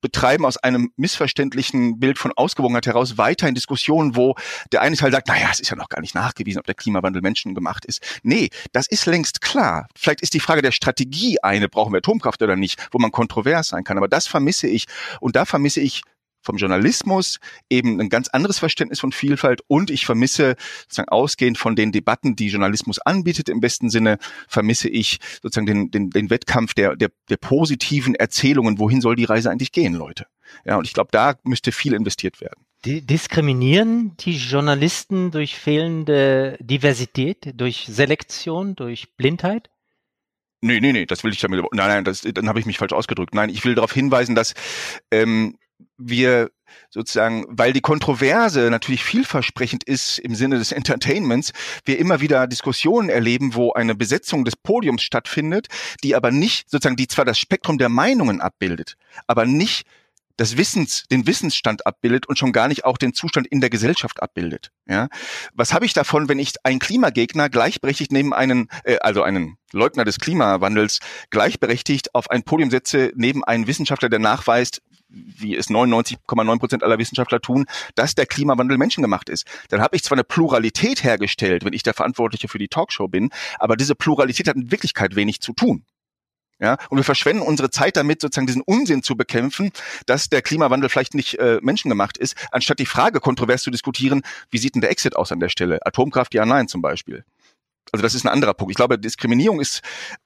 betreiben 0.00 0.44
aus 0.44 0.56
einem 0.56 0.90
missverständlichen 0.96 1.98
Bild 1.98 2.18
von 2.18 2.32
Ausgewogenheit 2.36 2.86
heraus 2.86 3.18
weiter 3.18 3.48
in 3.48 3.54
Diskussionen, 3.54 4.16
wo 4.16 4.34
der 4.72 4.82
eine 4.82 4.96
Teil 4.96 5.12
sagt, 5.12 5.28
naja, 5.28 5.48
es 5.52 5.60
ist 5.60 5.70
ja 5.70 5.76
noch 5.76 5.88
gar 5.88 6.00
nicht 6.00 6.14
nachgewiesen, 6.14 6.58
ob 6.58 6.66
der 6.66 6.74
Klimawandel 6.74 7.22
menschengemacht 7.22 7.84
ist. 7.84 8.20
Nee, 8.22 8.50
das 8.72 8.86
ist 8.86 9.06
längst 9.06 9.40
klar. 9.40 9.88
Vielleicht 9.96 10.22
ist 10.22 10.34
die 10.34 10.40
Frage 10.40 10.62
der 10.62 10.72
Strategie 10.72 11.38
eine, 11.42 11.68
brauchen 11.68 11.92
wir 11.92 11.98
Atomkraft 11.98 12.42
oder 12.42 12.56
nicht, 12.56 12.88
wo 12.92 12.98
man 12.98 13.12
kontrovers 13.12 13.68
sein 13.68 13.84
kann. 13.84 13.96
Aber 13.98 14.08
das 14.08 14.26
vermisse 14.26 14.66
ich. 14.66 14.86
Und 15.20 15.36
da 15.36 15.44
vermisse 15.44 15.80
ich 15.80 16.02
vom 16.46 16.56
Journalismus 16.56 17.38
eben 17.68 18.00
ein 18.00 18.08
ganz 18.08 18.28
anderes 18.28 18.58
Verständnis 18.58 19.00
von 19.00 19.12
Vielfalt 19.12 19.60
und 19.66 19.90
ich 19.90 20.06
vermisse 20.06 20.56
sozusagen 20.82 21.08
ausgehend 21.10 21.58
von 21.58 21.76
den 21.76 21.92
Debatten, 21.92 22.36
die 22.36 22.48
Journalismus 22.48 22.98
anbietet 23.00 23.48
im 23.48 23.60
besten 23.60 23.90
Sinne, 23.90 24.18
vermisse 24.48 24.88
ich 24.88 25.18
sozusagen 25.42 25.66
den, 25.66 25.90
den, 25.90 26.10
den 26.10 26.30
Wettkampf 26.30 26.72
der, 26.72 26.96
der, 26.96 27.10
der 27.28 27.36
positiven 27.36 28.14
Erzählungen, 28.14 28.78
wohin 28.78 29.00
soll 29.00 29.16
die 29.16 29.24
Reise 29.24 29.50
eigentlich 29.50 29.72
gehen, 29.72 29.94
Leute. 29.94 30.26
Ja, 30.64 30.76
und 30.76 30.86
ich 30.86 30.94
glaube, 30.94 31.08
da 31.12 31.34
müsste 31.42 31.72
viel 31.72 31.92
investiert 31.92 32.40
werden. 32.40 32.64
Diskriminieren 32.84 34.16
die 34.18 34.36
Journalisten 34.36 35.32
durch 35.32 35.56
fehlende 35.56 36.56
Diversität, 36.60 37.52
durch 37.60 37.86
Selektion, 37.88 38.76
durch 38.76 39.16
Blindheit? 39.16 39.70
Nee, 40.60 40.80
nee, 40.80 40.92
nee, 40.92 41.06
das 41.06 41.24
will 41.24 41.32
ich 41.32 41.40
damit. 41.40 41.64
Nein, 41.72 41.88
nein, 41.88 42.04
das, 42.04 42.22
dann 42.22 42.48
habe 42.48 42.60
ich 42.60 42.66
mich 42.66 42.78
falsch 42.78 42.92
ausgedrückt. 42.92 43.34
Nein, 43.34 43.50
ich 43.50 43.64
will 43.64 43.74
darauf 43.74 43.92
hinweisen, 43.92 44.34
dass 44.34 44.54
ähm, 45.10 45.58
wir 45.98 46.50
sozusagen, 46.90 47.44
weil 47.48 47.72
die 47.72 47.80
Kontroverse 47.80 48.70
natürlich 48.70 49.04
vielversprechend 49.04 49.84
ist 49.84 50.18
im 50.18 50.34
Sinne 50.34 50.58
des 50.58 50.72
Entertainments, 50.72 51.52
wir 51.84 51.98
immer 51.98 52.20
wieder 52.20 52.46
Diskussionen 52.46 53.08
erleben, 53.08 53.54
wo 53.54 53.72
eine 53.72 53.94
Besetzung 53.94 54.44
des 54.44 54.56
Podiums 54.56 55.02
stattfindet, 55.02 55.68
die 56.02 56.14
aber 56.14 56.30
nicht 56.30 56.70
sozusagen, 56.70 56.96
die 56.96 57.08
zwar 57.08 57.24
das 57.24 57.38
Spektrum 57.38 57.78
der 57.78 57.88
Meinungen 57.88 58.40
abbildet, 58.40 58.96
aber 59.26 59.46
nicht 59.46 59.86
das 60.36 60.58
Wissens, 60.58 61.04
den 61.10 61.26
Wissensstand 61.26 61.86
abbildet 61.86 62.26
und 62.26 62.38
schon 62.38 62.52
gar 62.52 62.68
nicht 62.68 62.84
auch 62.84 62.98
den 62.98 63.14
Zustand 63.14 63.46
in 63.46 63.60
der 63.60 63.70
Gesellschaft 63.70 64.22
abbildet. 64.22 64.70
Ja, 64.86 65.08
was 65.54 65.72
habe 65.72 65.86
ich 65.86 65.94
davon, 65.94 66.28
wenn 66.28 66.38
ich 66.38 66.52
einen 66.62 66.78
Klimagegner 66.78 67.48
gleichberechtigt 67.48 68.12
neben 68.12 68.34
einen, 68.34 68.68
äh, 68.84 68.98
also 68.98 69.22
einen 69.22 69.56
Leugner 69.72 70.04
des 70.04 70.18
Klimawandels 70.18 71.00
gleichberechtigt 71.30 72.14
auf 72.14 72.30
ein 72.30 72.42
Podium 72.42 72.70
setze 72.70 73.12
neben 73.14 73.44
einen 73.44 73.66
Wissenschaftler, 73.66 74.10
der 74.10 74.18
nachweist, 74.18 74.82
wie 75.08 75.56
es 75.56 75.68
99,9 75.68 76.58
Prozent 76.58 76.82
aller 76.82 76.98
Wissenschaftler 76.98 77.40
tun, 77.40 77.66
dass 77.94 78.14
der 78.14 78.26
Klimawandel 78.26 78.78
menschengemacht 78.78 79.28
ist. 79.28 79.46
Dann 79.68 79.80
habe 79.80 79.96
ich 79.96 80.02
zwar 80.02 80.16
eine 80.16 80.24
Pluralität 80.24 81.04
hergestellt, 81.04 81.64
wenn 81.64 81.72
ich 81.72 81.82
der 81.82 81.94
Verantwortliche 81.94 82.48
für 82.48 82.58
die 82.58 82.68
Talkshow 82.68 83.08
bin, 83.08 83.30
aber 83.58 83.76
diese 83.76 83.94
Pluralität 83.94 84.48
hat 84.48 84.56
in 84.56 84.70
Wirklichkeit 84.70 85.16
wenig 85.16 85.40
zu 85.40 85.52
tun. 85.52 85.84
Ja, 86.58 86.78
und 86.88 86.96
wir 86.96 87.04
verschwenden 87.04 87.42
unsere 87.42 87.68
Zeit 87.68 87.98
damit, 87.98 88.22
sozusagen 88.22 88.46
diesen 88.46 88.62
Unsinn 88.62 89.02
zu 89.02 89.14
bekämpfen, 89.14 89.72
dass 90.06 90.30
der 90.30 90.40
Klimawandel 90.40 90.88
vielleicht 90.88 91.12
nicht 91.12 91.38
äh, 91.38 91.58
menschengemacht 91.60 92.16
ist, 92.16 92.34
anstatt 92.50 92.78
die 92.78 92.86
Frage 92.86 93.20
kontrovers 93.20 93.62
zu 93.62 93.70
diskutieren, 93.70 94.22
wie 94.50 94.56
sieht 94.56 94.74
denn 94.74 94.80
der 94.80 94.90
Exit 94.90 95.16
aus 95.16 95.32
an 95.32 95.40
der 95.40 95.50
Stelle? 95.50 95.84
Atomkraft, 95.84 96.32
ja, 96.32 96.46
nein, 96.46 96.66
zum 96.66 96.80
Beispiel. 96.80 97.24
Also 97.92 98.02
das 98.02 98.14
ist 98.14 98.24
ein 98.24 98.28
anderer 98.28 98.54
Punkt. 98.54 98.72
Ich 98.72 98.76
glaube, 98.76 98.98
Diskriminierung 98.98 99.60
ist, 99.60 99.80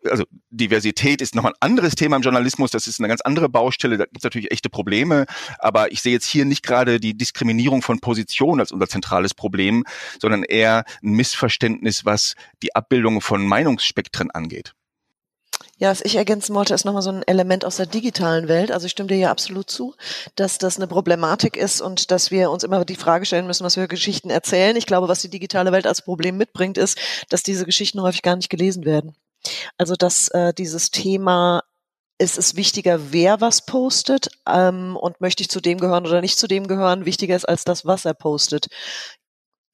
also 0.09 0.25
Diversität 0.51 1.21
ist 1.21 1.35
nochmal 1.35 1.53
ein 1.53 1.71
anderes 1.71 1.95
Thema 1.95 2.17
im 2.17 2.23
Journalismus. 2.23 2.71
Das 2.71 2.87
ist 2.87 3.01
eine 3.01 3.09
ganz 3.09 3.21
andere 3.21 3.49
Baustelle. 3.49 3.99
Da 3.99 4.05
gibt 4.05 4.19
es 4.19 4.25
natürlich 4.25 4.51
echte 4.51 4.71
Probleme. 4.71 5.27
Aber 5.59 5.93
ich 5.93 6.01
sehe 6.03 6.13
jetzt 6.13 6.27
hier 6.27 6.45
nicht 6.45 6.63
gerade 6.63 7.01
die 7.01 7.17
Diskriminierung 7.17 7.83
von 7.83 8.01
Positionen 8.01 8.61
als 8.61 8.73
unser 8.73 8.89
zentrales 8.89 9.35
Problem, 9.35 9.85
sondern 10.21 10.43
eher 10.43 10.85
ein 11.03 11.13
Missverständnis, 11.13 12.05
was 12.05 12.35
die 12.63 12.75
Abbildung 12.75 13.21
von 13.21 13.47
Meinungsspektren 13.47 14.31
angeht. 14.31 14.75
Ja, 15.79 15.91
was 15.91 16.03
ich 16.03 16.17
ergänzen 16.17 16.55
wollte, 16.55 16.75
ist 16.75 16.85
nochmal 16.85 17.03
so 17.03 17.11
ein 17.11 17.23
Element 17.27 17.65
aus 17.65 17.77
der 17.77 17.87
digitalen 17.87 18.49
Welt. 18.49 18.71
Also 18.71 18.87
ich 18.87 18.93
stimme 18.93 19.09
dir 19.09 19.17
ja 19.17 19.31
absolut 19.31 19.71
zu, 19.71 19.95
dass 20.37 20.59
das 20.59 20.77
eine 20.77 20.87
Problematik 20.87 21.57
ist 21.57 21.81
und 21.81 22.11
dass 22.11 22.31
wir 22.31 22.51
uns 22.51 22.65
immer 22.65 22.85
die 22.85 22.97
Frage 22.97 23.25
stellen 23.27 23.47
müssen, 23.47 23.65
was 23.65 23.77
wir 23.77 23.89
Geschichten 23.89 24.31
erzählen. 24.31 24.77
Ich 24.77 24.87
glaube, 24.87 25.09
was 25.09 25.23
die 25.23 25.31
digitale 25.31 25.73
Welt 25.73 25.87
als 25.87 26.03
Problem 26.03 26.37
mitbringt, 26.37 26.79
ist, 26.79 26.99
dass 27.29 27.43
diese 27.43 27.65
Geschichten 27.65 28.01
häufig 28.03 28.23
gar 28.23 28.37
nicht 28.37 28.51
gelesen 28.51 28.85
werden. 28.85 29.15
Also 29.79 29.95
dass 29.95 30.29
äh, 30.29 30.53
dieses 30.53 30.91
Thema 30.91 31.63
es 32.23 32.37
ist 32.37 32.55
wichtiger, 32.55 33.13
wer 33.13 33.41
was 33.41 33.65
postet 33.65 34.29
ähm, 34.47 34.95
und 34.95 35.23
möchte 35.23 35.43
ich 35.43 35.49
zu 35.49 35.63
dem 35.63 35.79
gehören 35.79 36.07
oder 36.07 36.21
nicht 36.21 36.39
zu 36.39 36.47
dem 36.47 36.69
gehören, 36.69 37.07
wichtiger 37.07 37.35
ist 37.35 37.49
als 37.49 37.65
das, 37.65 37.87
was 37.87 38.05
er 38.05 38.13
postet 38.13 38.67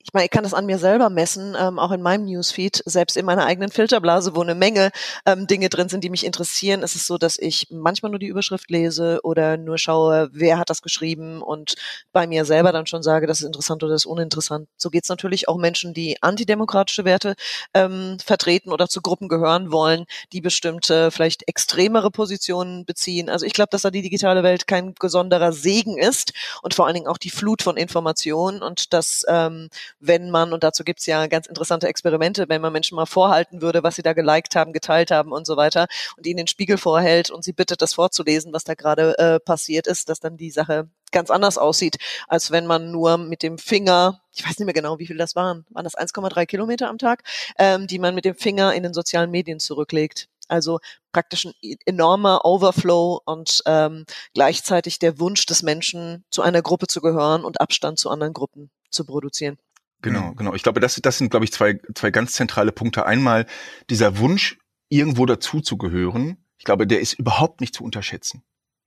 ich 0.06 0.12
meine, 0.12 0.26
ich 0.26 0.30
kann 0.30 0.44
das 0.44 0.54
an 0.54 0.66
mir 0.66 0.78
selber 0.78 1.10
messen, 1.10 1.56
ähm, 1.58 1.80
auch 1.80 1.90
in 1.90 2.00
meinem 2.00 2.26
Newsfeed, 2.26 2.80
selbst 2.86 3.16
in 3.16 3.26
meiner 3.26 3.44
eigenen 3.44 3.72
Filterblase, 3.72 4.36
wo 4.36 4.40
eine 4.40 4.54
Menge 4.54 4.92
ähm, 5.26 5.48
Dinge 5.48 5.68
drin 5.68 5.88
sind, 5.88 6.04
die 6.04 6.10
mich 6.10 6.24
interessieren, 6.24 6.84
ist 6.84 6.94
es 6.94 7.08
so, 7.08 7.18
dass 7.18 7.36
ich 7.36 7.66
manchmal 7.70 8.10
nur 8.10 8.20
die 8.20 8.28
Überschrift 8.28 8.70
lese 8.70 9.18
oder 9.24 9.56
nur 9.56 9.78
schaue, 9.78 10.28
wer 10.32 10.58
hat 10.58 10.70
das 10.70 10.80
geschrieben 10.80 11.42
und 11.42 11.74
bei 12.12 12.28
mir 12.28 12.44
selber 12.44 12.70
dann 12.70 12.86
schon 12.86 13.02
sage, 13.02 13.26
das 13.26 13.40
ist 13.40 13.46
interessant 13.46 13.82
oder 13.82 13.94
das 13.94 14.02
ist 14.02 14.06
uninteressant. 14.06 14.68
So 14.76 14.90
geht 14.90 15.02
es 15.02 15.08
natürlich 15.08 15.48
auch 15.48 15.56
Menschen, 15.56 15.92
die 15.92 16.22
antidemokratische 16.22 17.04
Werte 17.04 17.34
ähm, 17.74 18.18
vertreten 18.24 18.70
oder 18.70 18.88
zu 18.88 19.00
Gruppen 19.02 19.26
gehören 19.26 19.72
wollen, 19.72 20.04
die 20.32 20.40
bestimmte, 20.40 21.10
vielleicht 21.10 21.48
extremere 21.48 22.12
Positionen 22.12 22.84
beziehen. 22.84 23.28
Also 23.28 23.44
ich 23.44 23.54
glaube, 23.54 23.70
dass 23.72 23.82
da 23.82 23.90
die 23.90 24.02
digitale 24.02 24.44
Welt 24.44 24.68
kein 24.68 24.94
besonderer 24.94 25.52
Segen 25.52 25.98
ist 25.98 26.32
und 26.62 26.74
vor 26.74 26.86
allen 26.86 26.94
Dingen 26.94 27.08
auch 27.08 27.18
die 27.18 27.30
Flut 27.30 27.62
von 27.62 27.76
Informationen 27.76 28.62
und 28.62 28.92
dass 28.92 29.24
ähm, 29.26 29.68
wenn 30.00 30.30
man, 30.30 30.52
und 30.52 30.62
dazu 30.62 30.84
gibt's 30.84 31.06
ja 31.06 31.26
ganz 31.26 31.46
interessante 31.46 31.88
Experimente, 31.88 32.48
wenn 32.48 32.60
man 32.60 32.72
Menschen 32.72 32.96
mal 32.96 33.06
vorhalten 33.06 33.62
würde, 33.62 33.82
was 33.82 33.96
sie 33.96 34.02
da 34.02 34.12
geliked 34.12 34.56
haben, 34.56 34.72
geteilt 34.72 35.10
haben 35.10 35.32
und 35.32 35.46
so 35.46 35.56
weiter, 35.56 35.86
und 36.16 36.26
ihnen 36.26 36.38
den 36.38 36.46
Spiegel 36.46 36.78
vorhält 36.78 37.30
und 37.30 37.44
sie 37.44 37.52
bittet, 37.52 37.82
das 37.82 37.94
vorzulesen, 37.94 38.52
was 38.52 38.64
da 38.64 38.74
gerade 38.74 39.18
äh, 39.18 39.40
passiert 39.40 39.86
ist, 39.86 40.08
dass 40.08 40.20
dann 40.20 40.36
die 40.36 40.50
Sache 40.50 40.88
ganz 41.12 41.30
anders 41.30 41.58
aussieht, 41.58 41.96
als 42.28 42.50
wenn 42.50 42.66
man 42.66 42.90
nur 42.90 43.16
mit 43.18 43.42
dem 43.42 43.58
Finger, 43.58 44.20
ich 44.34 44.44
weiß 44.44 44.58
nicht 44.58 44.66
mehr 44.66 44.74
genau, 44.74 44.98
wie 44.98 45.06
viel 45.06 45.16
das 45.16 45.36
waren, 45.36 45.64
waren 45.70 45.84
das 45.84 45.96
1,3 45.96 46.46
Kilometer 46.46 46.88
am 46.88 46.98
Tag, 46.98 47.22
ähm, 47.58 47.86
die 47.86 47.98
man 47.98 48.14
mit 48.14 48.24
dem 48.24 48.34
Finger 48.36 48.74
in 48.74 48.82
den 48.82 48.94
sozialen 48.94 49.30
Medien 49.30 49.60
zurücklegt. 49.60 50.28
Also 50.48 50.78
praktisch 51.12 51.44
ein 51.44 51.54
enormer 51.86 52.44
Overflow 52.44 53.20
und 53.24 53.62
ähm, 53.66 54.04
gleichzeitig 54.34 54.98
der 54.98 55.18
Wunsch 55.18 55.46
des 55.46 55.62
Menschen, 55.62 56.24
zu 56.30 56.42
einer 56.42 56.62
Gruppe 56.62 56.86
zu 56.86 57.00
gehören 57.00 57.44
und 57.44 57.60
Abstand 57.60 57.98
zu 57.98 58.10
anderen 58.10 58.32
Gruppen 58.32 58.70
zu 58.90 59.04
produzieren. 59.04 59.58
Genau, 60.02 60.34
genau. 60.34 60.54
Ich 60.54 60.62
glaube, 60.62 60.80
das, 60.80 60.96
das 60.96 61.18
sind, 61.18 61.30
glaube 61.30 61.44
ich, 61.44 61.52
zwei, 61.52 61.80
zwei 61.94 62.10
ganz 62.10 62.32
zentrale 62.32 62.72
Punkte. 62.72 63.06
Einmal 63.06 63.46
dieser 63.90 64.18
Wunsch, 64.18 64.58
irgendwo 64.88 65.26
dazuzugehören. 65.26 66.36
Ich 66.58 66.64
glaube, 66.64 66.86
der 66.86 67.00
ist 67.00 67.14
überhaupt 67.14 67.60
nicht 67.60 67.74
zu 67.74 67.84
unterschätzen. 67.84 68.42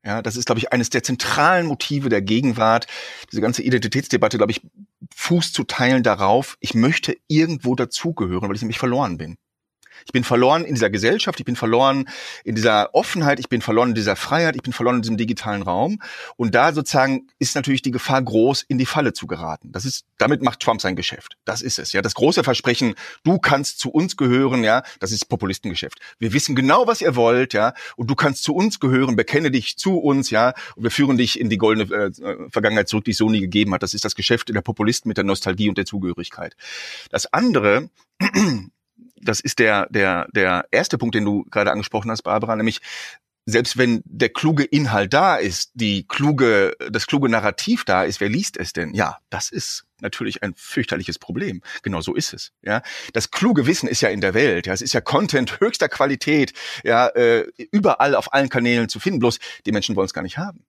Ja, 0.05 0.21
das 0.21 0.37
ist, 0.37 0.45
glaube 0.45 0.59
ich, 0.59 0.71
eines 0.71 0.89
der 0.89 1.03
zentralen 1.03 1.67
Motive 1.67 2.07
der 2.07 2.21
Gegenwart. 2.21 2.87
Diese 3.31 3.41
ganze 3.41 3.63
Identitätsdebatte, 3.63 4.37
glaube 4.37 4.51
ich, 4.51 4.61
Fuß 5.13 5.51
zu 5.51 5.65
teilen 5.65 6.03
darauf, 6.03 6.57
ich 6.61 6.73
möchte 6.73 7.17
irgendwo 7.27 7.75
dazugehören, 7.75 8.47
weil 8.47 8.55
ich 8.55 8.61
nämlich 8.61 8.79
verloren 8.79 9.17
bin. 9.17 9.37
Ich 10.05 10.11
bin 10.11 10.23
verloren 10.23 10.65
in 10.65 10.75
dieser 10.75 10.89
Gesellschaft, 10.89 11.39
ich 11.39 11.45
bin 11.45 11.55
verloren 11.55 12.09
in 12.43 12.55
dieser 12.55 12.93
Offenheit, 12.93 13.39
ich 13.39 13.49
bin 13.49 13.61
verloren 13.61 13.89
in 13.89 13.95
dieser 13.95 14.15
Freiheit, 14.15 14.55
ich 14.55 14.61
bin 14.61 14.73
verloren 14.73 14.97
in 14.97 15.01
diesem 15.01 15.17
digitalen 15.17 15.61
Raum. 15.61 16.01
Und 16.35 16.55
da 16.55 16.73
sozusagen 16.73 17.27
ist 17.39 17.55
natürlich 17.55 17.81
die 17.81 17.91
Gefahr 17.91 18.21
groß, 18.21 18.63
in 18.67 18.77
die 18.77 18.85
Falle 18.85 19.13
zu 19.13 19.27
geraten. 19.27 19.71
Das 19.71 19.85
ist, 19.85 20.05
damit 20.17 20.41
macht 20.41 20.59
Trump 20.59 20.81
sein 20.81 20.95
Geschäft. 20.95 21.37
Das 21.45 21.61
ist 21.61 21.79
es, 21.79 21.93
ja. 21.93 22.01
Das 22.01 22.15
große 22.15 22.43
Versprechen, 22.43 22.95
du 23.23 23.39
kannst 23.39 23.79
zu 23.79 23.89
uns 23.91 24.17
gehören, 24.17 24.63
ja, 24.63 24.83
das 24.99 25.11
ist 25.11 25.25
Populistengeschäft. 25.25 25.99
Wir 26.19 26.33
wissen 26.33 26.55
genau, 26.55 26.87
was 26.87 27.01
ihr 27.01 27.15
wollt, 27.15 27.53
ja, 27.53 27.73
und 27.95 28.09
du 28.09 28.15
kannst 28.15 28.43
zu 28.43 28.53
uns 28.53 28.79
gehören, 28.79 29.15
bekenne 29.15 29.51
dich 29.51 29.77
zu 29.77 29.97
uns, 29.97 30.29
ja, 30.29 30.53
und 30.75 30.83
wir 30.83 30.91
führen 30.91 31.17
dich 31.17 31.39
in 31.39 31.49
die 31.49 31.57
goldene 31.57 31.93
äh, 31.93 32.49
Vergangenheit 32.49 32.89
zurück, 32.89 33.05
die 33.05 33.11
es 33.11 33.17
so 33.17 33.29
nie 33.29 33.41
gegeben 33.41 33.73
hat. 33.73 33.83
Das 33.83 33.93
ist 33.93 34.05
das 34.05 34.15
Geschäft 34.15 34.49
der 34.49 34.61
Populisten 34.61 35.09
mit 35.09 35.17
der 35.17 35.23
Nostalgie 35.23 35.69
und 35.69 35.77
der 35.77 35.85
Zugehörigkeit. 35.85 36.55
Das 37.09 37.31
andere, 37.33 37.89
das 39.21 39.39
ist 39.39 39.59
der, 39.59 39.87
der, 39.89 40.27
der 40.33 40.65
erste 40.71 40.97
Punkt, 40.97 41.15
den 41.15 41.25
du 41.25 41.43
gerade 41.45 41.71
angesprochen 41.71 42.11
hast, 42.11 42.23
Barbara, 42.23 42.55
nämlich 42.55 42.81
selbst 43.45 43.77
wenn 43.77 44.01
der 44.05 44.29
kluge 44.29 44.63
Inhalt 44.63 45.13
da 45.13 45.35
ist, 45.35 45.71
die 45.73 46.07
kluge, 46.07 46.75
das 46.89 47.07
kluge 47.07 47.29
Narrativ 47.29 47.83
da 47.83 48.03
ist, 48.03 48.19
wer 48.19 48.29
liest 48.29 48.57
es 48.57 48.73
denn? 48.73 48.93
Ja, 48.93 49.17
das 49.29 49.49
ist 49.49 49.85
natürlich 50.01 50.43
ein 50.43 50.53
fürchterliches 50.55 51.19
Problem. 51.19 51.61
Genau 51.81 52.01
so 52.01 52.15
ist 52.15 52.33
es. 52.33 52.51
Ja, 52.61 52.81
das 53.13 53.31
kluge 53.31 53.65
Wissen 53.65 53.89
ist 53.89 54.01
ja 54.01 54.09
in 54.09 54.21
der 54.21 54.33
Welt. 54.33 54.67
Ja, 54.67 54.73
es 54.73 54.81
ist 54.81 54.93
ja 54.93 55.01
Content 55.01 55.59
höchster 55.59 55.89
Qualität. 55.89 56.53
Ja, 56.83 57.07
äh, 57.07 57.47
überall 57.71 58.15
auf 58.15 58.33
allen 58.33 58.49
Kanälen 58.49 58.87
zu 58.87 58.99
finden. 58.99 59.19
Bloß 59.19 59.39
die 59.65 59.71
Menschen 59.71 59.95
wollen 59.95 60.05
es 60.05 60.13
gar 60.13 60.21
nicht 60.21 60.37
haben. 60.37 60.65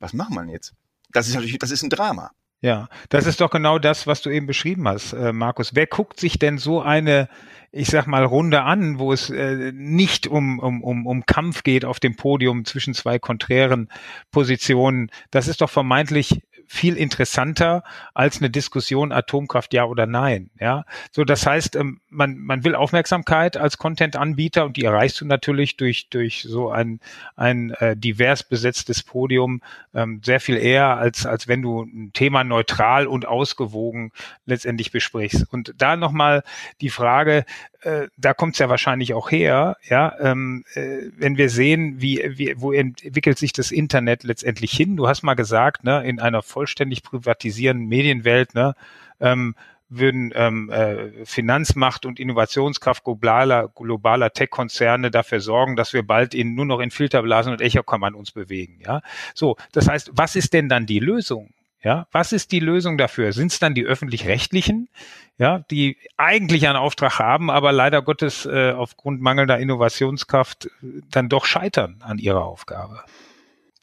Was 0.00 0.12
macht 0.12 0.30
man 0.30 0.48
jetzt? 0.48 0.74
Das 1.12 1.28
ist 1.28 1.34
natürlich, 1.34 1.58
das 1.58 1.70
ist 1.70 1.82
ein 1.82 1.90
Drama. 1.90 2.32
Ja, 2.64 2.88
das 3.10 3.26
ist 3.26 3.42
doch 3.42 3.50
genau 3.50 3.78
das, 3.78 4.06
was 4.06 4.22
du 4.22 4.30
eben 4.30 4.46
beschrieben 4.46 4.88
hast, 4.88 5.12
äh, 5.12 5.34
Markus. 5.34 5.74
Wer 5.74 5.86
guckt 5.86 6.18
sich 6.18 6.38
denn 6.38 6.56
so 6.56 6.80
eine 6.80 7.28
ich 7.72 7.88
sag 7.88 8.06
mal, 8.06 8.24
Runde 8.24 8.62
an, 8.62 9.00
wo 9.00 9.12
es 9.12 9.30
äh, 9.30 9.72
nicht 9.74 10.28
um, 10.28 10.60
um, 10.60 10.82
um, 10.82 11.06
um 11.06 11.26
Kampf 11.26 11.64
geht 11.64 11.84
auf 11.84 11.98
dem 11.98 12.14
Podium 12.14 12.64
zwischen 12.64 12.94
zwei 12.94 13.18
konträren 13.18 13.88
Positionen. 14.30 15.10
Das 15.32 15.48
ist 15.48 15.60
doch 15.60 15.70
vermeintlich 15.70 16.40
viel 16.66 16.96
interessanter 16.96 17.82
als 18.14 18.38
eine 18.38 18.50
Diskussion 18.50 19.12
Atomkraft 19.12 19.74
ja 19.74 19.84
oder 19.84 20.06
nein. 20.06 20.50
Ja, 20.60 20.84
so 21.10 21.24
das 21.24 21.46
heißt, 21.46 21.76
ähm, 21.76 22.00
man 22.08 22.38
man 22.38 22.64
will 22.64 22.74
Aufmerksamkeit 22.74 23.56
als 23.56 23.78
Content-Anbieter 23.78 24.64
und 24.64 24.76
die 24.76 24.84
erreichst 24.84 25.20
du 25.20 25.24
natürlich 25.24 25.76
durch 25.76 26.08
durch 26.08 26.42
so 26.48 26.70
ein 26.70 27.00
ein 27.36 27.70
äh, 27.72 27.96
divers 27.96 28.42
besetztes 28.42 29.02
Podium 29.02 29.62
ähm, 29.94 30.20
sehr 30.24 30.40
viel 30.40 30.56
eher 30.56 30.96
als 30.96 31.26
als 31.26 31.48
wenn 31.48 31.62
du 31.62 31.82
ein 31.82 32.12
Thema 32.12 32.44
neutral 32.44 33.06
und 33.06 33.26
ausgewogen 33.26 34.12
letztendlich 34.46 34.92
besprichst. 34.92 35.46
Und 35.50 35.74
da 35.78 35.96
nochmal 35.96 36.42
die 36.80 36.90
Frage, 36.90 37.44
äh, 37.84 38.08
da 38.16 38.34
kommt 38.34 38.54
es 38.54 38.58
ja 38.58 38.68
wahrscheinlich 38.68 39.14
auch 39.14 39.30
her, 39.30 39.76
ja, 39.88 40.14
ähm, 40.20 40.64
äh, 40.74 41.10
wenn 41.16 41.36
wir 41.36 41.50
sehen, 41.50 42.00
wie, 42.00 42.22
wie, 42.38 42.54
wo 42.56 42.72
entwickelt 42.72 43.38
sich 43.38 43.52
das 43.52 43.70
Internet 43.70 44.24
letztendlich 44.24 44.72
hin. 44.72 44.96
Du 44.96 45.06
hast 45.06 45.22
mal 45.22 45.34
gesagt, 45.34 45.84
ne, 45.84 46.02
in 46.06 46.18
einer 46.18 46.42
vollständig 46.42 47.02
privatisierenden 47.02 47.86
Medienwelt, 47.86 48.54
ne, 48.54 48.74
ähm, 49.20 49.54
würden 49.88 50.32
ähm, 50.34 50.70
äh, 50.70 51.24
Finanzmacht 51.24 52.06
und 52.06 52.18
Innovationskraft 52.18 53.04
globaler, 53.04 53.68
globaler 53.68 54.32
Tech-Konzerne 54.32 55.10
dafür 55.10 55.40
sorgen, 55.40 55.76
dass 55.76 55.92
wir 55.92 56.02
bald 56.02 56.34
in, 56.34 56.54
nur 56.54 56.64
noch 56.64 56.80
in 56.80 56.90
Filterblasen 56.90 57.52
und 57.52 57.60
Echokammern 57.60 58.14
uns 58.14 58.32
bewegen. 58.32 58.80
Ja, 58.84 59.02
so. 59.34 59.56
Das 59.72 59.88
heißt, 59.88 60.10
was 60.14 60.36
ist 60.36 60.52
denn 60.52 60.68
dann 60.68 60.86
die 60.86 61.00
Lösung? 61.00 61.50
Ja, 61.84 62.08
was 62.12 62.32
ist 62.32 62.50
die 62.50 62.60
Lösung 62.60 62.96
dafür? 62.96 63.34
Sind 63.34 63.52
es 63.52 63.58
dann 63.58 63.74
die 63.74 63.84
öffentlich-rechtlichen, 63.84 64.88
ja, 65.36 65.58
die 65.70 65.98
eigentlich 66.16 66.66
einen 66.66 66.78
Auftrag 66.78 67.18
haben, 67.18 67.50
aber 67.50 67.72
leider 67.72 68.00
Gottes 68.00 68.46
äh, 68.46 68.72
aufgrund 68.72 69.20
mangelnder 69.20 69.58
Innovationskraft 69.58 70.66
äh, 70.66 71.02
dann 71.10 71.28
doch 71.28 71.44
scheitern 71.44 71.98
an 72.00 72.16
ihrer 72.16 72.46
Aufgabe? 72.46 73.04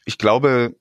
Ich 0.04 0.18
glaube, 0.18 0.76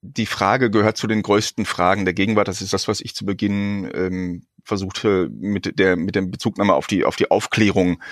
die 0.00 0.24
Frage 0.24 0.70
gehört 0.70 0.96
zu 0.96 1.06
den 1.06 1.20
größten 1.20 1.66
Fragen 1.66 2.06
der 2.06 2.14
Gegenwart. 2.14 2.48
Das 2.48 2.62
ist 2.62 2.72
das, 2.72 2.88
was 2.88 3.02
ich 3.02 3.14
zu 3.14 3.26
Beginn 3.26 3.90
ähm, 3.94 4.46
versuchte 4.66 5.30
mit 5.30 5.78
der 5.78 5.96
mit 5.96 6.14
dem 6.14 6.30
Bezugnahme 6.30 6.74
auf 6.74 6.86
die 6.86 7.04
auf 7.04 7.16
die 7.16 7.30
Aufklärung 7.30 8.02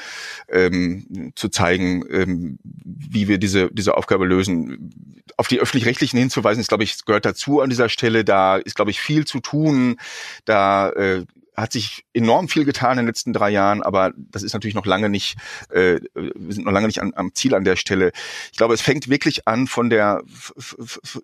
ähm, 0.49 1.33
zu 1.35 1.49
zeigen, 1.49 2.05
ähm, 2.11 2.59
wie 2.63 3.29
wir 3.29 3.39
diese 3.39 3.71
diese 3.73 3.97
Aufgabe 3.97 4.25
lösen. 4.25 5.23
Auf 5.37 5.49
die 5.49 5.59
öffentlich-rechtlichen 5.59 6.19
hinzuweisen, 6.19 6.61
ist 6.61 6.69
glaube 6.69 6.85
ich 6.85 7.05
gehört 7.05 7.25
dazu 7.25 7.61
an 7.61 7.71
dieser 7.71 7.89
Stelle. 7.89 8.25
Da 8.25 8.57
ist 8.57 8.77
glaube 8.77 8.93
ich 8.93 9.01
viel 9.01 9.27
zu 9.27 9.41
tun. 9.41 9.97
Da 10.45 10.91
äh, 10.91 11.25
hat 11.55 11.73
sich 11.73 12.05
enorm 12.13 12.49
viel 12.49 12.65
getan 12.65 12.93
in 12.93 12.99
den 12.99 13.07
letzten 13.07 13.33
drei 13.33 13.51
Jahren, 13.51 13.83
aber 13.83 14.13
das 14.17 14.43
ist 14.43 14.55
natürlich 14.55 14.75
noch 14.75 14.87
lange 14.87 15.09
nicht, 15.09 15.37
äh, 15.71 16.01
wir 16.15 16.53
sind 16.53 16.65
noch 16.65 16.73
lange 16.73 16.89
nicht 16.89 17.01
an, 17.01 17.13
am 17.15 17.35
Ziel 17.35 17.55
an 17.55 17.65
der 17.65 17.77
Stelle. 17.77 18.13
Ich 18.53 18.59
glaube, 18.59 18.75
es 18.75 18.81
fängt 18.81 19.09
wirklich 19.09 19.47
an 19.47 19.67
von 19.67 19.91
der, 19.91 20.23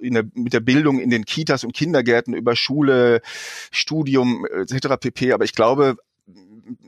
der 0.01 0.24
mit 0.35 0.53
der 0.53 0.61
Bildung 0.61 1.01
in 1.01 1.11
den 1.11 1.24
Kitas 1.24 1.64
und 1.64 1.74
Kindergärten 1.74 2.35
über 2.35 2.55
Schule, 2.55 3.22
Studium 3.70 4.47
etc. 4.47 4.97
pp. 5.01 5.33
Aber 5.33 5.45
ich 5.45 5.55
glaube, 5.55 5.97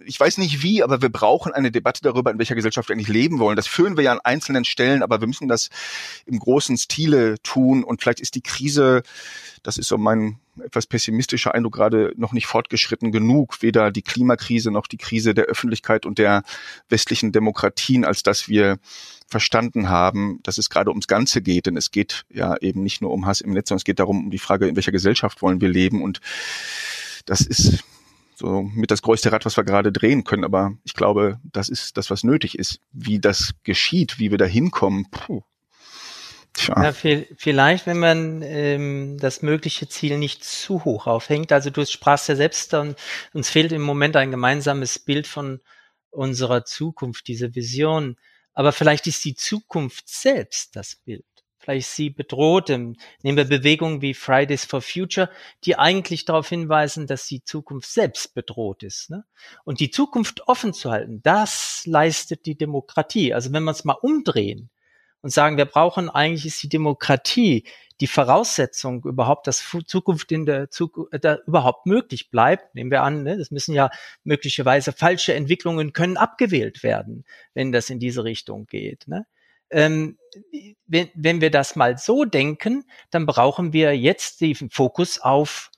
ich 0.04 0.18
weiß 0.18 0.38
nicht 0.38 0.62
wie, 0.62 0.82
aber 0.82 1.02
wir 1.02 1.10
brauchen 1.10 1.52
eine 1.52 1.70
Debatte 1.70 2.02
darüber, 2.02 2.30
in 2.30 2.38
welcher 2.38 2.54
Gesellschaft 2.54 2.88
wir 2.88 2.94
eigentlich 2.94 3.08
leben 3.08 3.38
wollen. 3.38 3.56
Das 3.56 3.66
führen 3.66 3.96
wir 3.96 4.04
ja 4.04 4.12
an 4.12 4.20
einzelnen 4.22 4.64
Stellen, 4.64 5.02
aber 5.02 5.20
wir 5.20 5.26
müssen 5.26 5.48
das 5.48 5.70
im 6.26 6.38
großen 6.38 6.76
Stile 6.76 7.40
tun. 7.42 7.82
Und 7.82 8.00
vielleicht 8.00 8.20
ist 8.20 8.34
die 8.34 8.42
Krise, 8.42 9.02
das 9.62 9.78
ist 9.78 9.88
so 9.88 9.98
mein 9.98 10.38
etwas 10.60 10.86
pessimistischer 10.86 11.54
Eindruck, 11.54 11.74
gerade 11.74 12.12
noch 12.16 12.32
nicht 12.32 12.46
fortgeschritten 12.46 13.12
genug. 13.12 13.62
Weder 13.62 13.90
die 13.90 14.02
Klimakrise 14.02 14.70
noch 14.70 14.86
die 14.86 14.98
Krise 14.98 15.34
der 15.34 15.44
Öffentlichkeit 15.44 16.06
und 16.06 16.18
der 16.18 16.42
westlichen 16.88 17.32
Demokratien, 17.32 18.04
als 18.04 18.22
dass 18.22 18.48
wir 18.48 18.78
verstanden 19.26 19.88
haben, 19.88 20.40
dass 20.42 20.58
es 20.58 20.70
gerade 20.70 20.90
ums 20.90 21.06
Ganze 21.06 21.42
geht. 21.42 21.66
Denn 21.66 21.76
es 21.76 21.90
geht 21.90 22.24
ja 22.30 22.56
eben 22.60 22.82
nicht 22.82 23.00
nur 23.00 23.10
um 23.10 23.26
Hass 23.26 23.40
im 23.40 23.52
Netz, 23.52 23.68
sondern 23.68 23.80
es 23.80 23.84
geht 23.84 23.98
darum, 23.98 24.24
um 24.24 24.30
die 24.30 24.38
Frage, 24.38 24.68
in 24.68 24.76
welcher 24.76 24.92
Gesellschaft 24.92 25.42
wollen 25.42 25.60
wir 25.60 25.68
leben. 25.68 26.02
Und 26.02 26.20
das 27.24 27.40
ist 27.40 27.84
so 28.34 28.62
mit 28.62 28.90
das 28.90 29.02
größte 29.02 29.32
Rad, 29.32 29.44
was 29.44 29.56
wir 29.56 29.64
gerade 29.64 29.92
drehen 29.92 30.24
können. 30.24 30.44
Aber 30.44 30.72
ich 30.84 30.94
glaube, 30.94 31.40
das 31.44 31.68
ist 31.68 31.96
das, 31.96 32.10
was 32.10 32.24
nötig 32.24 32.58
ist. 32.58 32.80
Wie 32.92 33.20
das 33.20 33.54
geschieht, 33.62 34.18
wie 34.18 34.30
wir 34.30 34.38
da 34.38 34.44
hinkommen, 34.44 35.06
puh. 35.10 35.42
Ja, 36.58 36.92
vielleicht, 36.92 37.86
wenn 37.86 37.98
man 37.98 38.42
ähm, 38.42 39.16
das 39.18 39.42
mögliche 39.42 39.88
Ziel 39.88 40.18
nicht 40.18 40.44
zu 40.44 40.84
hoch 40.84 41.06
aufhängt. 41.06 41.50
Also 41.50 41.70
du 41.70 41.84
sprachst 41.86 42.28
ja 42.28 42.36
selbst, 42.36 42.72
dann, 42.72 42.94
uns 43.32 43.48
fehlt 43.48 43.72
im 43.72 43.82
Moment 43.82 44.16
ein 44.16 44.30
gemeinsames 44.30 44.98
Bild 44.98 45.26
von 45.26 45.60
unserer 46.10 46.64
Zukunft, 46.64 47.26
diese 47.26 47.54
Vision. 47.54 48.16
Aber 48.52 48.72
vielleicht 48.72 49.06
ist 49.06 49.24
die 49.24 49.34
Zukunft 49.34 50.08
selbst 50.08 50.76
das 50.76 50.96
Bild. 50.96 51.24
Vielleicht 51.58 51.86
ist 51.86 51.96
sie 51.96 52.10
bedroht. 52.10 52.68
Nehmen 52.68 52.96
wir 53.22 53.44
Bewegungen 53.44 54.02
wie 54.02 54.14
Fridays 54.14 54.64
for 54.64 54.82
Future, 54.82 55.30
die 55.64 55.78
eigentlich 55.78 56.24
darauf 56.24 56.48
hinweisen, 56.48 57.06
dass 57.06 57.26
die 57.26 57.44
Zukunft 57.44 57.88
selbst 57.90 58.34
bedroht 58.34 58.82
ist. 58.82 59.10
Ne? 59.10 59.24
Und 59.64 59.78
die 59.78 59.90
Zukunft 59.90 60.48
offen 60.48 60.74
zu 60.74 60.90
halten, 60.90 61.22
das 61.22 61.84
leistet 61.86 62.46
die 62.46 62.56
Demokratie. 62.58 63.32
Also 63.32 63.52
wenn 63.52 63.62
wir 63.62 63.70
es 63.70 63.84
mal 63.84 63.92
umdrehen, 63.94 64.70
und 65.22 65.30
sagen, 65.30 65.56
wir 65.56 65.64
brauchen 65.64 66.10
eigentlich 66.10 66.46
ist 66.46 66.62
die 66.62 66.68
Demokratie 66.68 67.64
die 68.00 68.08
Voraussetzung 68.08 69.04
überhaupt, 69.04 69.46
dass 69.46 69.64
Zukunft 69.86 70.32
in 70.32 70.44
der 70.44 70.70
Zukunft 70.70 71.24
äh, 71.24 71.36
überhaupt 71.46 71.86
möglich 71.86 72.30
bleibt. 72.30 72.74
Nehmen 72.74 72.90
wir 72.90 73.04
an, 73.04 73.22
ne, 73.22 73.38
das 73.38 73.52
müssen 73.52 73.74
ja 73.74 73.90
möglicherweise 74.24 74.92
falsche 74.92 75.34
Entwicklungen 75.34 75.92
können 75.92 76.16
abgewählt 76.16 76.82
werden, 76.82 77.24
wenn 77.54 77.70
das 77.70 77.90
in 77.90 78.00
diese 78.00 78.24
Richtung 78.24 78.66
geht. 78.66 79.06
Ne? 79.06 79.24
Ähm, 79.70 80.18
wenn, 80.86 81.10
wenn 81.14 81.40
wir 81.40 81.52
das 81.52 81.76
mal 81.76 81.96
so 81.96 82.24
denken, 82.24 82.84
dann 83.10 83.24
brauchen 83.24 83.72
wir 83.72 83.96
jetzt 83.96 84.40
den 84.40 84.68
Fokus 84.68 85.20
auf 85.20 85.70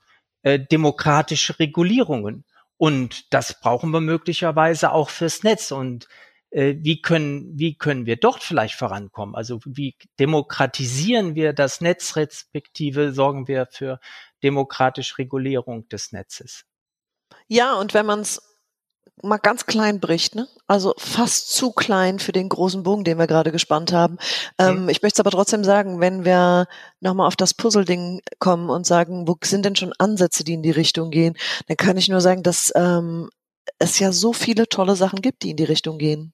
äh, 0.42 0.59
demokratische 0.59 1.59
Regulierungen. 1.59 2.45
Und 2.78 3.32
das 3.34 3.61
brauchen 3.61 3.90
wir 3.90 4.01
möglicherweise 4.01 4.92
auch 4.92 5.11
fürs 5.11 5.42
Netz. 5.42 5.72
Und 5.72 6.09
wie 6.55 7.02
können, 7.02 7.59
wie 7.59 7.76
können 7.76 8.07
wir 8.07 8.16
dort 8.16 8.42
vielleicht 8.42 8.74
vorankommen? 8.76 9.34
Also 9.34 9.59
wie 9.64 9.96
demokratisieren 10.20 11.34
wir 11.34 11.52
das 11.52 11.80
Netz, 11.80 12.14
respektive 12.16 13.12
sorgen 13.12 13.48
wir 13.48 13.66
für 13.66 13.98
demokratische 14.42 15.18
Regulierung 15.18 15.88
des 15.88 16.12
Netzes? 16.12 16.64
Ja, 17.48 17.74
und 17.74 17.92
wenn 17.92 18.07
man 18.07 18.20
es 18.20 18.40
mal 19.22 19.38
ganz 19.38 19.66
klein 19.66 20.00
bricht, 20.00 20.34
ne? 20.34 20.48
Also 20.66 20.94
fast 20.96 21.52
zu 21.52 21.72
klein 21.72 22.18
für 22.18 22.32
den 22.32 22.48
großen 22.48 22.82
Bogen, 22.82 23.05
den 23.05 23.18
wir 23.18 23.26
gerade 23.26 23.52
gespannt 23.52 23.92
haben. 23.92 24.18
Ähm, 24.59 24.84
mhm. 24.84 24.88
Ich 24.88 25.02
möchte 25.02 25.20
aber 25.20 25.30
trotzdem 25.30 25.64
sagen, 25.64 26.00
wenn 26.00 26.24
wir 26.24 26.66
nochmal 27.00 27.26
auf 27.26 27.36
das 27.36 27.55
Puzzle-Ding 27.55 28.22
kommen 28.38 28.70
und 28.70 28.86
sagen, 28.86 29.28
wo 29.28 29.36
sind 29.42 29.64
denn 29.64 29.76
schon 29.76 29.92
Ansätze, 29.98 30.44
die 30.44 30.55
in 30.55 30.62
die 30.62 30.70
Richtung 30.70 31.11
gehen, 31.11 31.36
dann 31.68 31.76
kann 31.76 31.96
ich 31.96 32.09
nur 32.09 32.20
sagen, 32.20 32.42
dass 32.42 32.72
ähm, 32.74 33.30
es 33.78 33.98
ja 33.98 34.12
so 34.12 34.32
viele 34.32 34.68
tolle 34.68 34.96
Sachen 34.96 35.20
gibt, 35.20 35.42
die 35.42 35.50
in 35.50 35.57
die 35.57 35.64
Richtung 35.64 35.98
gehen. 35.98 36.32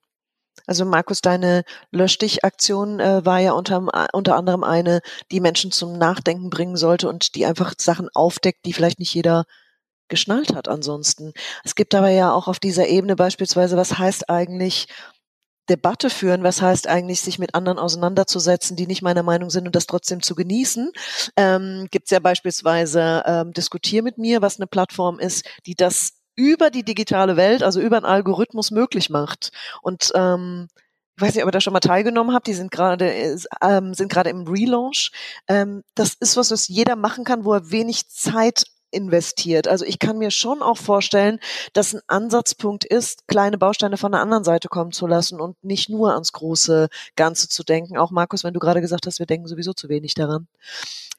Also 0.66 0.84
Markus, 0.84 1.20
deine 1.20 1.64
Löschdich-Aktion 1.90 3.00
äh, 3.00 3.24
war 3.24 3.40
ja 3.40 3.52
unter, 3.52 4.08
unter 4.12 4.36
anderem 4.36 4.62
eine, 4.62 5.00
die 5.30 5.40
Menschen 5.40 5.72
zum 5.72 5.98
Nachdenken 5.98 6.50
bringen 6.50 6.76
sollte 6.76 7.08
und 7.08 7.34
die 7.34 7.46
einfach 7.46 7.74
Sachen 7.78 8.08
aufdeckt, 8.14 8.64
die 8.64 8.72
vielleicht 8.72 8.98
nicht 8.98 9.14
jeder 9.14 9.44
geschnallt 10.08 10.54
hat 10.54 10.68
ansonsten. 10.68 11.32
Es 11.64 11.74
gibt 11.74 11.94
aber 11.94 12.10
ja 12.10 12.32
auch 12.32 12.48
auf 12.48 12.58
dieser 12.58 12.88
Ebene 12.88 13.16
beispielsweise, 13.16 13.76
was 13.76 13.98
heißt 13.98 14.28
eigentlich 14.28 14.86
Debatte 15.68 16.10
führen, 16.10 16.42
was 16.42 16.60
heißt 16.60 16.88
eigentlich, 16.88 17.20
sich 17.20 17.38
mit 17.38 17.54
anderen 17.54 17.78
auseinanderzusetzen, 17.78 18.76
die 18.76 18.88
nicht 18.88 19.02
meiner 19.02 19.22
Meinung 19.22 19.50
sind 19.50 19.66
und 19.66 19.76
das 19.76 19.86
trotzdem 19.86 20.20
zu 20.20 20.34
genießen. 20.34 20.90
Ähm, 21.36 21.86
Gibt 21.90 22.06
es 22.06 22.10
ja 22.10 22.18
beispielsweise 22.18 23.22
ähm, 23.24 23.52
Diskutier 23.52 24.02
mit 24.02 24.18
mir, 24.18 24.42
was 24.42 24.58
eine 24.58 24.66
Plattform 24.66 25.20
ist, 25.20 25.48
die 25.66 25.76
das 25.76 26.19
über 26.40 26.70
die 26.70 26.84
digitale 26.84 27.36
Welt, 27.36 27.62
also 27.62 27.80
über 27.80 27.98
einen 27.98 28.06
Algorithmus 28.06 28.70
möglich 28.70 29.10
macht. 29.10 29.52
Und 29.82 30.10
ähm, 30.14 30.68
ich 31.16 31.22
weiß 31.22 31.34
nicht, 31.34 31.44
ob 31.44 31.48
ihr 31.48 31.52
da 31.52 31.60
schon 31.60 31.74
mal 31.74 31.80
teilgenommen 31.80 32.34
habt, 32.34 32.46
die 32.46 32.54
sind 32.54 32.70
gerade 32.70 33.36
ähm, 33.62 33.92
sind 33.92 34.10
gerade 34.10 34.30
im 34.30 34.46
Relaunch. 34.46 35.10
Ähm, 35.48 35.82
das 35.94 36.14
ist 36.14 36.38
was, 36.38 36.50
was 36.50 36.68
jeder 36.68 36.96
machen 36.96 37.24
kann, 37.24 37.44
wo 37.44 37.52
er 37.52 37.70
wenig 37.70 38.08
Zeit 38.08 38.64
investiert. 38.90 39.68
Also 39.68 39.84
ich 39.84 39.98
kann 39.98 40.18
mir 40.18 40.30
schon 40.30 40.62
auch 40.62 40.76
vorstellen, 40.76 41.38
dass 41.72 41.94
ein 41.94 42.00
Ansatzpunkt 42.06 42.84
ist, 42.84 43.26
kleine 43.28 43.58
Bausteine 43.58 43.96
von 43.96 44.12
der 44.12 44.20
anderen 44.20 44.44
Seite 44.44 44.68
kommen 44.68 44.92
zu 44.92 45.06
lassen 45.06 45.40
und 45.40 45.62
nicht 45.62 45.88
nur 45.88 46.12
ans 46.12 46.32
große 46.32 46.88
Ganze 47.16 47.48
zu 47.48 47.64
denken. 47.64 47.96
Auch 47.96 48.10
Markus, 48.10 48.44
wenn 48.44 48.54
du 48.54 48.60
gerade 48.60 48.80
gesagt 48.80 49.06
hast, 49.06 49.18
wir 49.18 49.26
denken 49.26 49.46
sowieso 49.46 49.72
zu 49.72 49.88
wenig 49.88 50.14
daran. 50.14 50.48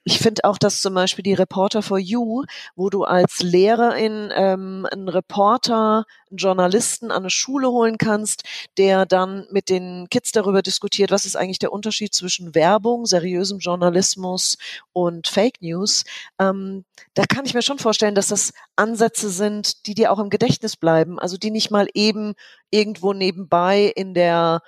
Ich 0.04 0.18
finde 0.18 0.46
auch, 0.46 0.58
dass 0.58 0.82
zum 0.82 0.96
Beispiel 0.96 1.22
die 1.24 1.36
Reporter 1.36 1.84
for 1.84 2.00
You, 2.00 2.44
wo 2.76 2.90
du 2.90 3.04
als 3.04 3.42
Lehrerin 3.42 4.32
ähm, 4.36 4.88
einen 4.92 5.10
Reporter, 5.10 6.06
Journalisten 6.38 7.12
an 7.12 7.24
eine 7.24 7.30
Schule 7.30 7.70
holen 7.70 7.98
kannst, 7.98 8.44
der 8.78 9.06
dann 9.06 9.46
mit 9.52 9.70
den 9.70 10.08
Kids 10.10 10.32
darüber 10.32 10.62
diskutiert, 10.62 11.12
was 11.12 11.26
ist 11.26 11.36
eigentlich 11.36 11.60
der 11.60 11.72
Unterschied 11.72 12.14
zwischen 12.14 12.56
Werbung, 12.56 13.06
seriösem 13.06 13.60
Journalismus 13.60 14.58
und 14.94 15.28
Fake 15.28 15.62
News. 15.62 16.04
Ähm, 16.40 16.86
da 17.14 17.24
kann 17.26 17.46
ich 17.46 17.54
mir 17.54 17.62
schon 17.62 17.80
vorstellen, 17.80 18.16
dass 18.16 18.28
das 18.28 18.54
Ansätze 18.76 19.30
sind, 19.30 19.86
die 19.86 19.94
dir 19.94 20.12
auch 20.12 20.20
im 20.20 20.30
Gedächtnis 20.30 20.78
bleiben, 20.78 21.20
also 21.20 21.38
die 21.38 21.52
nicht 21.52 21.72
mal 21.72 21.88
eben 21.94 22.34
irgendwo 22.70 23.14
nebenbei 23.14 23.92
in 23.96 24.14
der 24.14 24.62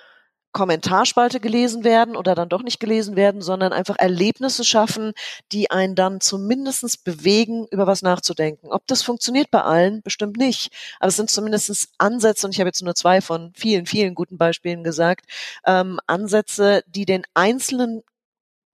Kommentarspalte 0.54 1.40
gelesen 1.40 1.84
werden 1.84 2.16
oder 2.16 2.34
dann 2.34 2.48
doch 2.48 2.62
nicht 2.62 2.80
gelesen 2.80 3.16
werden, 3.16 3.42
sondern 3.42 3.74
einfach 3.74 3.96
Erlebnisse 3.98 4.64
schaffen, 4.64 5.12
die 5.52 5.70
einen 5.70 5.94
dann 5.94 6.22
zumindestens 6.22 6.96
bewegen, 6.96 7.66
über 7.70 7.86
was 7.86 8.00
nachzudenken. 8.00 8.68
Ob 8.68 8.86
das 8.86 9.02
funktioniert 9.02 9.50
bei 9.50 9.60
allen, 9.60 10.00
bestimmt 10.00 10.38
nicht. 10.38 10.72
Aber 11.00 11.08
es 11.08 11.16
sind 11.16 11.28
zumindestens 11.28 11.88
Ansätze, 11.98 12.46
und 12.46 12.54
ich 12.54 12.60
habe 12.60 12.68
jetzt 12.68 12.82
nur 12.82 12.94
zwei 12.94 13.20
von 13.20 13.52
vielen, 13.54 13.84
vielen 13.84 14.14
guten 14.14 14.38
Beispielen 14.38 14.84
gesagt, 14.84 15.26
ähm, 15.66 16.00
Ansätze, 16.06 16.82
die 16.86 17.04
den 17.04 17.24
Einzelnen 17.34 18.02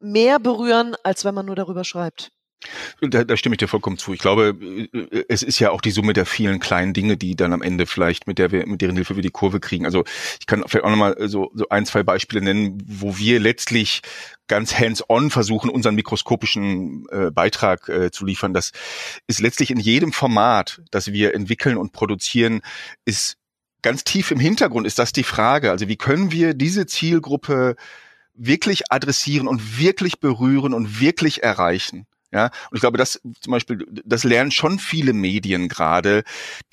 mehr 0.00 0.38
berühren, 0.38 0.96
als 1.02 1.24
wenn 1.24 1.34
man 1.34 1.46
nur 1.46 1.56
darüber 1.56 1.84
schreibt. 1.84 2.30
Da, 3.00 3.24
da 3.24 3.36
stimme 3.36 3.54
ich 3.54 3.58
dir 3.58 3.68
vollkommen 3.68 3.96
zu. 3.96 4.12
Ich 4.12 4.20
glaube, 4.20 4.54
es 5.28 5.42
ist 5.42 5.58
ja 5.58 5.70
auch 5.70 5.80
die 5.80 5.90
Summe 5.90 6.12
der 6.12 6.26
vielen 6.26 6.61
kleinen 6.61 6.92
Dinge, 6.92 7.16
die 7.16 7.34
dann 7.34 7.54
am 7.54 7.62
Ende 7.62 7.86
vielleicht 7.86 8.26
mit 8.26 8.38
der 8.38 8.52
wir, 8.52 8.66
mit 8.66 8.82
deren 8.82 8.96
Hilfe 8.96 9.16
wir 9.16 9.22
die 9.22 9.30
Kurve 9.30 9.61
kriegen. 9.61 9.86
Also 9.86 10.04
ich 10.38 10.46
kann 10.46 10.62
vielleicht 10.66 10.84
auch 10.84 10.90
nochmal 10.90 11.16
so, 11.28 11.50
so 11.54 11.68
ein, 11.70 11.86
zwei 11.86 12.02
Beispiele 12.02 12.42
nennen, 12.42 12.82
wo 12.86 13.16
wir 13.16 13.40
letztlich 13.40 14.02
ganz 14.46 14.78
hands-on 14.78 15.30
versuchen, 15.30 15.70
unseren 15.70 15.94
mikroskopischen 15.94 17.06
äh, 17.11 17.30
Beitrag 17.30 17.88
äh, 17.88 18.11
zu 18.11 18.26
liefern. 18.26 18.52
Das 18.52 18.72
ist 19.26 19.40
letztlich 19.40 19.70
in 19.70 19.80
jedem 19.80 20.12
Format, 20.12 20.82
das 20.90 21.12
wir 21.12 21.34
entwickeln 21.34 21.78
und 21.78 21.92
produzieren, 21.92 22.61
ist 23.06 23.36
ganz 23.82 24.04
tief 24.04 24.30
im 24.30 24.40
Hintergrund 24.40 24.86
ist 24.86 24.98
das 24.98 25.12
die 25.12 25.24
Frage. 25.24 25.70
Also 25.70 25.88
wie 25.88 25.96
können 25.96 26.32
wir 26.32 26.52
diese 26.52 26.84
Zielgruppe 26.86 27.76
wirklich 28.34 28.92
adressieren 28.92 29.48
und 29.48 29.78
wirklich 29.78 30.20
berühren 30.20 30.74
und 30.74 31.00
wirklich 31.00 31.42
erreichen? 31.42 32.06
Ja, 32.32 32.44
und 32.44 32.76
ich 32.76 32.80
glaube, 32.80 32.96
das 32.96 33.20
zum 33.40 33.50
Beispiel, 33.50 33.84
das 34.04 34.22
lernen 34.22 34.52
schon 34.52 34.78
viele 34.78 35.12
Medien 35.12 35.68
gerade, 35.68 36.22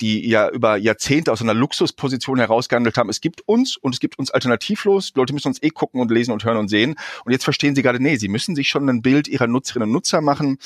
die 0.00 0.28
ja 0.28 0.48
über 0.48 0.76
Jahrzehnte 0.76 1.32
aus 1.32 1.42
einer 1.42 1.54
Luxusposition 1.54 2.38
herausgehandelt 2.38 2.96
haben. 2.96 3.08
Es 3.08 3.20
gibt 3.20 3.42
uns 3.46 3.76
und 3.76 3.92
es 3.92 4.00
gibt 4.00 4.18
uns 4.20 4.30
alternativlos. 4.30 5.12
Die 5.12 5.18
Leute 5.18 5.32
müssen 5.32 5.48
uns 5.48 5.62
eh 5.62 5.70
gucken 5.70 6.00
und 6.00 6.12
lesen 6.12 6.30
und 6.30 6.44
hören 6.44 6.58
und 6.58 6.68
sehen. 6.68 6.94
Und 7.24 7.32
jetzt 7.32 7.44
verstehen 7.44 7.74
sie 7.74 7.82
gerade, 7.82 8.00
nee, 8.00 8.16
sie 8.16 8.28
müssen 8.28 8.54
sich 8.54 8.68
schon 8.68 8.88
ein 8.88 9.02
Bild 9.02 9.26
ihrer 9.26 9.48
Nutzerinnen 9.48 9.88
und 9.88 9.92
Nutzer 9.92 10.20
machen 10.20 10.58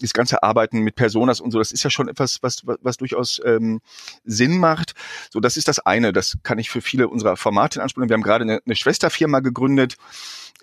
das 0.00 0.12
ganze 0.12 0.42
Arbeiten 0.42 0.80
mit 0.80 0.94
Personas 0.94 1.40
und 1.40 1.50
so, 1.50 1.58
das 1.58 1.72
ist 1.72 1.82
ja 1.82 1.90
schon 1.90 2.08
etwas, 2.08 2.42
was, 2.42 2.66
was, 2.66 2.78
was 2.82 2.96
durchaus 2.96 3.40
ähm, 3.44 3.80
Sinn 4.24 4.58
macht. 4.58 4.94
So, 5.30 5.40
das 5.40 5.56
ist 5.56 5.68
das 5.68 5.78
eine. 5.80 6.12
Das 6.12 6.38
kann 6.42 6.58
ich 6.58 6.70
für 6.70 6.80
viele 6.80 7.08
unserer 7.08 7.36
Formate 7.36 7.78
in 7.78 7.82
Anspruch 7.82 8.00
nehmen. 8.00 8.10
Wir 8.10 8.14
haben 8.14 8.22
gerade 8.22 8.44
eine, 8.44 8.60
eine 8.64 8.76
Schwesterfirma 8.76 9.40
gegründet, 9.40 9.96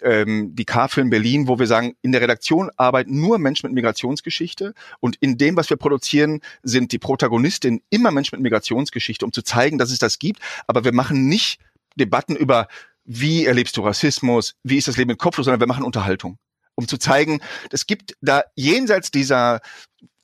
ähm, 0.02 0.56
die 0.56 0.66
K-Film 0.66 1.10
Berlin, 1.10 1.48
wo 1.48 1.60
wir 1.60 1.68
sagen, 1.68 1.96
in 2.02 2.12
der 2.12 2.22
Redaktion 2.22 2.70
arbeiten 2.78 3.20
nur 3.20 3.38
Menschen 3.38 3.68
mit 3.68 3.76
Migrationsgeschichte 3.76 4.74
und 5.00 5.16
in 5.18 5.38
dem, 5.38 5.56
was 5.56 5.70
wir 5.70 5.78
produzieren, 5.78 6.42
sind 6.64 6.92
die 6.92 7.00
Protagonistinnen 7.00 7.82
immer 7.90 8.12
Menschen 8.12 8.36
mit 8.36 8.44
Migrationsgeschichte, 8.44 9.26
um 9.26 9.32
zu 9.32 9.42
zeigen, 9.42 9.78
dass 9.78 9.92
es 9.92 10.00
das 10.00 10.20
gibt. 10.20 10.40
Aber 10.68 10.84
wir 10.84 10.94
machen 10.94 11.28
nicht 11.28 11.60
Debatten 11.96 12.36
über, 12.36 12.68
wie 13.06 13.46
erlebst 13.46 13.78
du 13.78 13.82
Rassismus, 13.82 14.56
wie 14.64 14.78
ist 14.78 14.88
das 14.88 14.98
Leben 14.98 15.10
mit 15.10 15.20
Kopflos, 15.20 15.46
sondern 15.46 15.62
wir 15.62 15.68
machen 15.68 15.84
Unterhaltung. 15.84 16.38
Um 16.76 16.88
zu 16.88 16.98
zeigen, 16.98 17.42
es 17.72 17.88
gibt 17.88 18.16
da 18.22 18.44
jenseits 18.56 19.12
dieser 19.12 19.62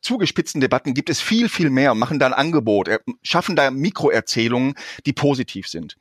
zugespitzten 0.02 0.62
Debatten 0.62 0.94
gibt 0.94 1.10
es 1.10 1.22
viel, 1.22 1.48
viel 1.48 1.70
mehr 1.70 1.94
machen 1.94 2.20
da 2.20 2.26
ein 2.26 2.34
Angebot, 2.34 2.90
schaffen 3.22 3.56
da 3.56 3.72
Mikroerzählungen, 3.72 4.74
die 5.06 5.14
positiv 5.14 5.68
sind. 5.68 5.98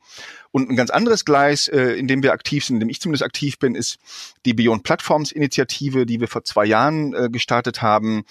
Und 0.51 0.69
ein 0.69 0.75
ganz 0.75 0.89
anderes 0.89 1.25
Gleis, 1.25 1.67
äh, 1.67 1.93
in 1.93 2.07
dem 2.07 2.23
wir 2.23 2.33
aktiv 2.33 2.65
sind, 2.65 2.77
in 2.77 2.79
dem 2.81 2.89
ich 2.89 2.99
zumindest 2.99 3.23
aktiv 3.23 3.57
bin, 3.57 3.75
ist 3.75 3.97
die 4.45 4.53
Beyond 4.53 4.83
Platforms 4.83 5.31
Initiative, 5.31 6.05
die 6.05 6.19
wir 6.19 6.27
vor 6.27 6.43
zwei 6.43 6.65
Jahren 6.65 7.13
äh, 7.13 7.29
gestartet 7.29 7.81
haben, 7.81 8.25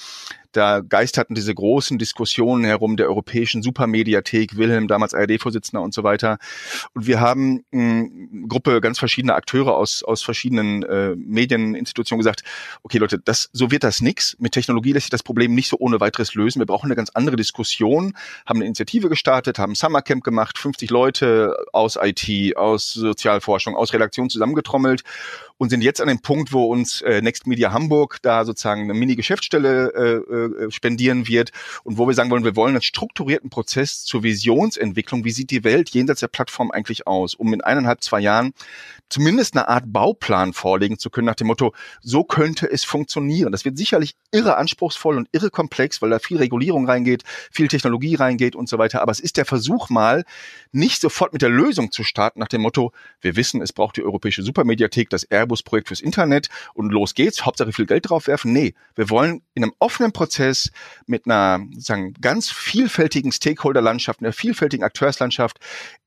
da 0.53 0.81
geisterten 0.81 1.35
diese 1.35 1.55
großen 1.55 1.99
Diskussionen 1.99 2.65
herum 2.65 2.97
der 2.97 3.07
europäischen 3.07 3.63
Supermediathek, 3.63 4.57
Wilhelm, 4.57 4.89
damals 4.89 5.15
ARD-Vorsitzender 5.15 5.83
und 5.83 5.95
so 5.95 6.03
weiter. 6.03 6.39
Und 6.93 7.07
wir 7.07 7.21
haben 7.21 7.65
eine 7.73 8.11
Gruppe 8.49 8.81
ganz 8.81 8.99
verschiedener 8.99 9.37
Akteure 9.37 9.77
aus, 9.77 10.03
aus 10.03 10.23
verschiedenen 10.23 10.83
äh, 10.83 11.15
Medieninstitutionen 11.17 12.19
gesagt, 12.19 12.43
okay 12.83 12.99
Leute, 12.99 13.19
das, 13.19 13.51
so 13.53 13.71
wird 13.71 13.85
das 13.85 14.01
nix. 14.01 14.37
Mit 14.41 14.53
Technologie 14.53 14.93
lässt 14.93 15.05
sich 15.05 15.11
das 15.11 15.23
Problem 15.23 15.55
nicht 15.55 15.69
so 15.69 15.77
ohne 15.79 16.01
weiteres 16.01 16.35
lösen. 16.35 16.59
Wir 16.59 16.67
brauchen 16.67 16.87
eine 16.87 16.97
ganz 16.97 17.11
andere 17.11 17.37
Diskussion, 17.37 18.17
haben 18.47 18.59
eine 18.59 18.67
Initiative 18.67 19.09
gestartet, 19.09 19.59
haben 19.59 19.73
ein 19.73 19.77
Summercamp 19.77 20.25
gemacht, 20.25 20.59
50 20.59 20.91
Leute 20.91 21.55
aus 21.73 21.97
IT, 22.11 22.57
aus 22.57 22.93
Sozialforschung, 22.93 23.77
aus 23.77 23.93
Redaktion 23.93 24.31
zusammengetrommelt 24.31 25.03
und 25.61 25.69
sind 25.69 25.83
jetzt 25.83 26.01
an 26.01 26.09
dem 26.09 26.21
Punkt, 26.21 26.53
wo 26.53 26.65
uns 26.65 27.03
äh, 27.03 27.21
Next 27.21 27.47
Media 27.47 27.73
Hamburg 27.73 28.19
da 28.23 28.45
sozusagen 28.47 28.83
eine 28.83 28.95
Mini-Geschäftsstelle 28.95 29.93
äh, 29.95 30.65
äh, 30.65 30.71
spendieren 30.71 31.29
wird 31.29 31.53
und 31.85 31.99
wo 31.99 32.07
wir 32.07 32.15
sagen 32.15 32.31
wollen, 32.31 32.45
wir 32.45 32.57
wollen 32.57 32.75
einen 32.75 32.83
strukturierten 32.83 33.51
Prozess 33.51 34.03
zur 34.05 34.23
Visionsentwicklung. 34.23 35.25
Wie 35.25 35.31
sieht 35.33 35.51
die 35.51 35.63
Welt 35.63 35.91
jenseits 35.91 36.21
der 36.21 36.29
Plattform 36.29 36.71
eigentlich 36.71 37.07
aus, 37.07 37.35
um 37.35 37.53
in 37.53 37.61
eineinhalb, 37.61 38.03
zwei 38.03 38.21
Jahren 38.21 38.55
zumindest 39.11 39.55
eine 39.55 39.69
Art 39.69 39.93
Bauplan 39.93 40.55
vorlegen 40.55 40.99
zu 40.99 41.11
können 41.11 41.27
nach 41.27 41.35
dem 41.35 41.49
Motto, 41.49 41.75
so 42.01 42.25
könnte 42.25 42.71
es 42.71 42.85
funktionieren. 42.85 43.53
Das 43.53 43.65
wird 43.65 43.77
sicherlich 43.77 44.15
irre 44.31 44.57
anspruchsvoll 44.57 45.17
und 45.17 45.29
irre 45.33 45.51
komplex, 45.51 46.01
weil 46.01 46.11
da 46.11 46.19
viel 46.19 46.39
Regulierung 46.39 46.87
reingeht, 46.87 47.25
viel 47.51 47.69
Technologie 47.69 48.15
reingeht 48.15 48.57
und 48.57 48.69
so 48.69 48.79
weiter. 48.79 49.03
Aber 49.03 49.13
es 49.13 49.21
ist 49.21 49.37
der 49.37 49.45
Versuch 49.45 49.91
mal, 49.91 50.25
nicht 50.73 51.01
sofort 51.01 51.33
mit 51.33 51.43
der 51.43 51.51
Lösung 51.51 51.93
zu 51.93 52.00
starten 52.05 52.41
nach 52.41 52.49
dem 52.49 52.63
Motto, 52.63 52.93
wir 53.21 53.37
wissen, 53.37 53.63
es 53.63 53.73
braucht 53.73 53.97
die 53.97 54.03
europäische 54.03 54.43
Supermediathek, 54.43 55.11
das 55.11 55.25
Airbus-Projekt 55.25 55.89
fürs 55.89 56.01
Internet 56.01 56.49
und 56.75 56.91
los 56.91 57.15
geht's, 57.15 57.45
Hauptsache 57.45 57.73
viel 57.73 57.87
Geld 57.87 58.09
drauf 58.09 58.27
werfen. 58.27 58.53
Nee, 58.53 58.75
wir 58.95 59.11
wollen 59.11 59.43
in 59.55 59.65
einem 59.65 59.75
offenen 59.79 60.13
Prozess 60.13 60.71
mit 61.07 61.27
einer 61.27 61.65
sozusagen 61.73 62.15
ganz 62.15 62.51
vielfältigen 62.51 63.33
Stakeholder-Landschaft, 63.33 64.21
einer 64.21 64.33
vielfältigen 64.33 64.85
Akteurslandschaft 64.85 65.59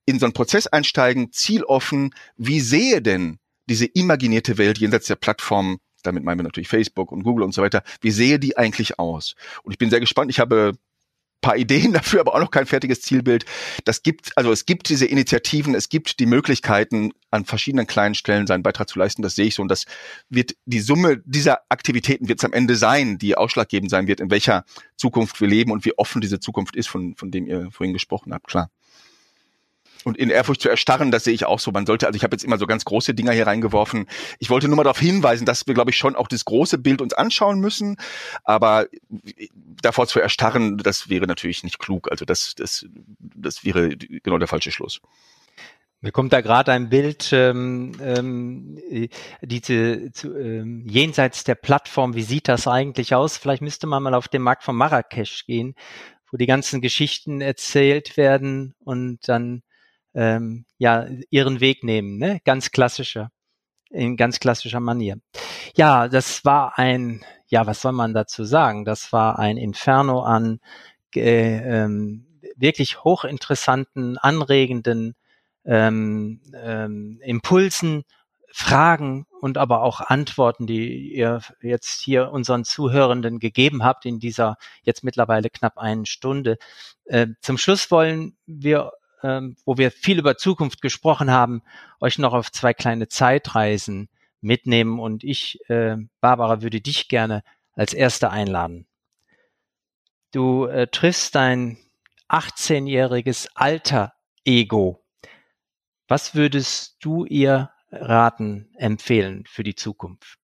in 0.05 0.19
so 0.19 0.25
einen 0.25 0.33
Prozess 0.33 0.67
einsteigen, 0.67 1.31
zieloffen, 1.31 2.13
wie 2.37 2.59
sehe 2.59 3.01
denn 3.01 3.39
diese 3.69 3.85
imaginierte 3.85 4.57
Welt 4.57 4.77
jenseits 4.77 5.07
der 5.07 5.15
Plattform 5.15 5.79
damit 6.03 6.23
meinen 6.23 6.39
wir 6.39 6.43
natürlich 6.43 6.67
Facebook 6.67 7.11
und 7.11 7.23
Google 7.23 7.45
und 7.45 7.53
so 7.53 7.61
weiter. 7.61 7.81
Wie 8.01 8.11
sehe 8.11 8.37
die 8.37 8.57
eigentlich 8.57 8.99
aus? 8.99 9.35
Und 9.63 9.71
ich 9.71 9.77
bin 9.77 9.89
sehr 9.89 10.01
gespannt. 10.01 10.29
Ich 10.29 10.39
habe 10.39 10.73
paar 11.43 11.57
Ideen 11.57 11.93
dafür, 11.93 12.21
aber 12.21 12.33
auch 12.33 12.39
noch 12.39 12.49
kein 12.49 12.65
fertiges 12.65 13.01
Zielbild. 13.01 13.45
Das 13.85 14.01
gibt, 14.01 14.35
also 14.35 14.51
es 14.51 14.65
gibt 14.65 14.89
diese 14.89 15.05
Initiativen, 15.05 15.75
es 15.75 15.89
gibt 15.89 16.19
die 16.19 16.25
Möglichkeiten, 16.25 17.11
an 17.29 17.45
verschiedenen 17.45 17.85
kleinen 17.85 18.15
Stellen 18.15 18.47
seinen 18.47 18.63
Beitrag 18.63 18.89
zu 18.89 18.97
leisten. 18.97 19.21
Das 19.21 19.35
sehe 19.35 19.45
ich 19.45 19.55
so. 19.55 19.61
Und 19.61 19.69
das 19.69 19.85
wird 20.29 20.55
die 20.65 20.79
Summe 20.79 21.21
dieser 21.25 21.59
Aktivitäten 21.69 22.27
wird 22.27 22.39
es 22.39 22.45
am 22.45 22.53
Ende 22.53 22.75
sein, 22.75 23.17
die 23.17 23.35
ausschlaggebend 23.35 23.91
sein 23.91 24.07
wird, 24.07 24.19
in 24.19 24.31
welcher 24.31 24.65
Zukunft 24.97 25.39
wir 25.41 25.47
leben 25.47 25.71
und 25.71 25.85
wie 25.85 25.97
offen 25.97 26.21
diese 26.21 26.39
Zukunft 26.39 26.75
ist, 26.75 26.87
von, 26.87 27.15
von 27.15 27.31
dem 27.31 27.47
ihr 27.47 27.69
vorhin 27.71 27.93
gesprochen 27.93 28.33
habt. 28.33 28.47
Klar. 28.47 28.69
Und 30.03 30.17
in 30.17 30.29
Ehrfurcht 30.29 30.61
zu 30.61 30.69
erstarren, 30.69 31.11
das 31.11 31.23
sehe 31.23 31.33
ich 31.33 31.45
auch 31.45 31.59
so. 31.59 31.71
Man 31.71 31.85
sollte, 31.85 32.07
also 32.07 32.17
ich 32.17 32.23
habe 32.23 32.35
jetzt 32.35 32.43
immer 32.43 32.57
so 32.57 32.67
ganz 32.67 32.85
große 32.85 33.13
Dinger 33.13 33.31
hier 33.31 33.47
reingeworfen. 33.47 34.07
Ich 34.39 34.49
wollte 34.49 34.67
nur 34.67 34.77
mal 34.77 34.83
darauf 34.83 34.99
hinweisen, 34.99 35.45
dass 35.45 35.67
wir, 35.67 35.73
glaube 35.73 35.91
ich, 35.91 35.97
schon 35.97 36.15
auch 36.15 36.27
das 36.27 36.45
große 36.45 36.77
Bild 36.77 37.01
uns 37.01 37.13
anschauen 37.13 37.59
müssen. 37.59 37.97
Aber 38.43 38.87
davor 39.81 40.07
zu 40.07 40.19
erstarren, 40.19 40.77
das 40.77 41.09
wäre 41.09 41.27
natürlich 41.27 41.63
nicht 41.63 41.79
klug. 41.79 42.11
Also 42.11 42.25
das, 42.25 42.55
das, 42.55 42.85
das 43.19 43.63
wäre 43.63 43.89
genau 43.89 44.37
der 44.37 44.47
falsche 44.47 44.71
Schluss. 44.71 45.01
Mir 46.03 46.11
kommt 46.11 46.33
da 46.33 46.41
gerade 46.41 46.73
ein 46.73 46.89
Bild, 46.89 47.29
ähm, 47.31 47.93
ähm, 48.01 48.77
diese 49.41 50.11
zu, 50.11 50.37
ähm, 50.37 50.85
jenseits 50.85 51.45
der 51.45 51.55
Plattform, 51.55 52.13
wie 52.13 52.23
sieht 52.23 52.49
das 52.49 52.67
eigentlich 52.67 53.15
aus? 53.15 53.37
Vielleicht 53.37 53.61
müsste 53.61 53.87
man 53.87 54.03
mal 54.03 54.13
auf 54.13 54.27
den 54.27 54.41
Markt 54.41 54.63
von 54.63 54.75
Marrakesch 54.75 55.45
gehen, 55.45 55.75
wo 56.29 56.35
die 56.35 56.45
ganzen 56.45 56.81
Geschichten 56.81 57.39
erzählt 57.39 58.17
werden 58.17 58.75
und 58.83 59.29
dann 59.29 59.63
ähm, 60.13 60.65
ja 60.77 61.07
ihren 61.29 61.59
Weg 61.59 61.83
nehmen, 61.83 62.17
ne? 62.17 62.39
Ganz 62.45 62.71
klassischer, 62.71 63.31
in 63.89 64.17
ganz 64.17 64.39
klassischer 64.39 64.79
Manier. 64.79 65.17
Ja, 65.75 66.07
das 66.07 66.45
war 66.45 66.77
ein, 66.77 67.23
ja, 67.47 67.65
was 67.67 67.81
soll 67.81 67.93
man 67.93 68.13
dazu 68.13 68.43
sagen? 68.43 68.85
Das 68.85 69.13
war 69.13 69.39
ein 69.39 69.57
Inferno 69.57 70.21
an 70.21 70.59
äh, 71.15 71.83
ähm, 71.83 72.25
wirklich 72.55 73.03
hochinteressanten, 73.03 74.17
anregenden 74.17 75.15
ähm, 75.65 76.41
ähm, 76.53 77.19
Impulsen, 77.23 78.03
Fragen 78.55 79.25
und 79.41 79.57
aber 79.57 79.81
auch 79.81 79.99
Antworten, 79.99 80.67
die 80.67 81.11
ihr 81.11 81.41
jetzt 81.61 82.01
hier 82.01 82.31
unseren 82.31 82.63
Zuhörenden 82.65 83.39
gegeben 83.39 83.83
habt 83.83 84.05
in 84.05 84.19
dieser 84.19 84.57
jetzt 84.83 85.03
mittlerweile 85.03 85.49
knapp 85.49 85.79
einen 85.79 86.05
Stunde. 86.05 86.57
Äh, 87.05 87.27
zum 87.41 87.57
Schluss 87.57 87.89
wollen 87.89 88.37
wir 88.45 88.91
ähm, 89.23 89.55
wo 89.65 89.77
wir 89.77 89.91
viel 89.91 90.19
über 90.19 90.37
Zukunft 90.37 90.81
gesprochen 90.81 91.31
haben, 91.31 91.63
euch 91.99 92.19
noch 92.19 92.33
auf 92.33 92.51
zwei 92.51 92.73
kleine 92.73 93.07
Zeitreisen 93.07 94.09
mitnehmen. 94.41 94.99
Und 94.99 95.23
ich, 95.23 95.59
äh, 95.69 95.97
Barbara, 96.21 96.61
würde 96.61 96.81
dich 96.81 97.07
gerne 97.07 97.43
als 97.73 97.93
Erste 97.93 98.29
einladen. 98.29 98.85
Du 100.31 100.65
äh, 100.65 100.87
triffst 100.87 101.35
dein 101.35 101.77
18-jähriges 102.29 103.47
Alter-Ego. 103.55 105.03
Was 106.07 106.35
würdest 106.35 106.97
du 106.99 107.25
ihr 107.25 107.71
raten, 107.91 108.69
empfehlen 108.77 109.45
für 109.47 109.63
die 109.63 109.75
Zukunft? 109.75 110.42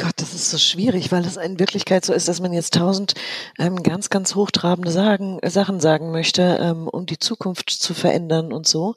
Gott, 0.00 0.14
das 0.16 0.32
ist 0.32 0.50
so 0.50 0.56
schwierig, 0.56 1.12
weil 1.12 1.26
es 1.26 1.36
in 1.36 1.58
Wirklichkeit 1.58 2.06
so 2.06 2.14
ist, 2.14 2.26
dass 2.26 2.40
man 2.40 2.54
jetzt 2.54 2.72
tausend 2.72 3.12
ähm, 3.58 3.82
ganz, 3.82 4.08
ganz 4.08 4.34
hochtrabende 4.34 4.90
sagen, 4.90 5.38
Sachen 5.44 5.78
sagen 5.78 6.10
möchte, 6.10 6.58
ähm, 6.58 6.88
um 6.88 7.04
die 7.04 7.18
Zukunft 7.18 7.68
zu 7.68 7.92
verändern 7.92 8.50
und 8.50 8.66
so. 8.66 8.94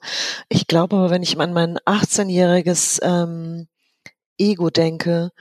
Ich 0.47 0.65
glaube 0.65 0.95
aber, 0.95 1.09
wenn 1.09 1.21
ich 1.21 1.37
an 1.37 1.51
mein 1.51 1.77
18-jähriges 1.79 3.01
ähm, 3.03 3.67
Ego 4.37 4.69
denke, 4.69 5.31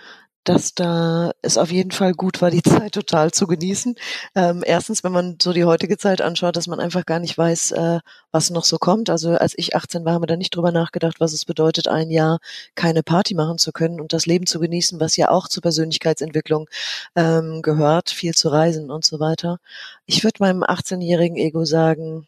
dass 0.45 0.75
da 0.75 1.33
es 1.43 1.59
auf 1.59 1.71
jeden 1.71 1.91
Fall 1.91 2.13
gut 2.13 2.43
war, 2.43 2.51
die 2.51 2.63
Zeit 2.63 2.93
total 2.93 3.31
zu 3.31 3.47
genießen. 3.47 3.95
Ähm, 4.35 4.63
erstens, 4.65 5.05
wenn 5.05 5.13
man 5.13 5.37
so 5.41 5.53
die 5.53 5.65
heutige 5.65 5.99
Zeit 5.99 6.21
anschaut, 6.21 6.57
dass 6.57 6.67
man 6.67 6.81
einfach 6.81 7.07
gar 7.07 7.19
nicht 7.21 7.37
weiß, 7.37 7.73
äh, 7.73 8.01
was 8.31 8.51
noch 8.51 8.65
so 8.65 8.79
kommt. 8.79 9.11
Also 9.11 9.31
als 9.31 9.55
ich 9.57 9.77
18 9.77 10.05
war, 10.05 10.15
haben 10.15 10.23
wir 10.23 10.27
da 10.27 10.37
nicht 10.37 10.55
drüber 10.55 10.73
nachgedacht, 10.73 11.21
was 11.21 11.33
es 11.33 11.45
bedeutet, 11.45 11.89
ein 11.89 12.11
Jahr 12.11 12.39
keine 12.75 13.03
Party 13.03 13.35
machen 13.35 13.59
zu 13.59 13.73
können 13.73 14.01
und 14.01 14.13
das 14.13 14.27
Leben 14.27 14.47
zu 14.47 14.61
genießen, 14.61 15.01
was 15.01 15.17
ja 15.17 15.31
auch 15.31 15.49
zur 15.49 15.63
Persönlichkeitsentwicklung 15.63 16.69
ähm, 17.17 17.63
gehört, 17.63 18.11
viel 18.11 18.35
zu 18.35 18.49
reisen 18.49 18.91
und 18.91 19.05
so 19.05 19.21
weiter. 19.21 19.59
Ich 20.07 20.25
würde 20.25 20.39
meinem 20.41 20.63
18-jährigen 20.63 21.37
Ego 21.37 21.65
sagen, 21.65 22.27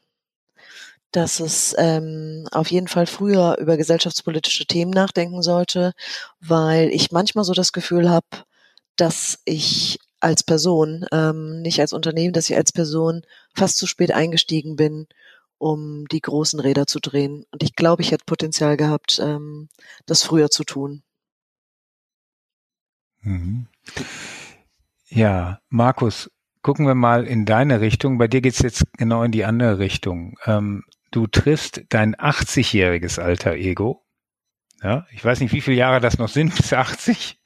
dass 1.15 1.39
es 1.39 1.77
ähm, 1.79 2.49
auf 2.51 2.73
jeden 2.73 2.89
Fall 2.89 3.07
früher 3.07 3.57
über 3.61 3.77
gesellschaftspolitische 3.77 4.67
Themen 4.67 4.91
nachdenken 4.91 5.43
sollte, 5.43 5.93
weil 6.41 6.89
ich 6.89 7.13
manchmal 7.13 7.45
so 7.45 7.53
das 7.53 7.73
Gefühl 7.73 8.11
habe, 8.11 8.27
dass 8.97 9.39
ich 9.45 10.01
als 10.19 10.43
Person, 10.43 11.07
ähm, 11.13 11.63
nicht 11.63 11.79
als 11.81 11.93
Unternehmen, 11.93 12.33
dass 12.33 12.51
ich 12.51 12.57
als 12.57 12.73
Person 12.73 13.23
fast 13.55 13.77
zu 13.77 13.87
spät 13.87 14.11
eingestiegen 14.11 14.75
bin, 14.75 15.07
um 15.59 16.05
die 16.09 16.21
großen 16.21 16.59
Räder 16.59 16.89
zu 16.89 16.99
drehen. 16.99 17.45
Und 17.53 17.63
ich 17.63 17.77
glaube, 17.77 18.03
ich 18.03 18.11
hätte 18.11 18.25
Potenzial 18.27 18.77
gehabt, 18.77 19.21
ähm, 19.23 19.69
das 20.07 20.25
früher 20.25 20.51
zu 20.51 20.65
tun. 20.65 21.05
Mhm. 23.21 23.69
Ja, 25.07 25.61
Markus, 25.69 26.29
gucken 26.63 26.89
wir 26.89 26.97
mal 26.97 27.25
in 27.25 27.45
deine 27.45 27.81
Richtung. 27.81 28.19
Bei 28.19 28.27
dir 28.27 28.41
geht's 28.41 28.63
jetzt 28.63 28.83
genau 28.99 29.23
in 29.23 29.31
die 29.31 29.45
andere 29.45 29.79
Richtung. 29.79 30.37
Ähm, 30.45 30.83
du 31.15 31.27
triffst 31.29 31.85
dein 31.91 32.17
80-jähriges 32.17 33.21
alter 33.21 33.55
Ego. 33.55 34.05
Ja, 34.83 35.07
ich 35.13 35.25
weiß 35.25 35.41
nicht, 35.41 35.53
wie 35.53 35.61
viele 35.61 35.77
Jahre 35.77 36.01
das 36.01 36.19
noch 36.19 36.29
sind, 36.29 36.55
bis 36.57 36.73
80. 36.73 37.41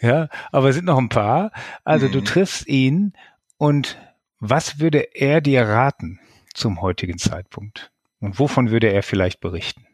Ja, 0.00 0.28
aber 0.52 0.68
es 0.68 0.76
sind 0.76 0.84
noch 0.84 0.98
ein 0.98 1.08
paar. 1.08 1.50
Also 1.84 2.08
mhm. 2.08 2.12
du 2.12 2.20
triffst 2.20 2.68
ihn 2.68 3.14
und 3.56 3.98
was 4.38 4.78
würde 4.78 5.14
er 5.14 5.40
dir 5.40 5.62
raten 5.62 6.20
zum 6.52 6.82
heutigen 6.82 7.18
Zeitpunkt? 7.18 7.90
Und 8.20 8.38
wovon 8.38 8.70
würde 8.70 8.92
er 8.92 9.02
vielleicht 9.02 9.40
berichten? 9.40 9.86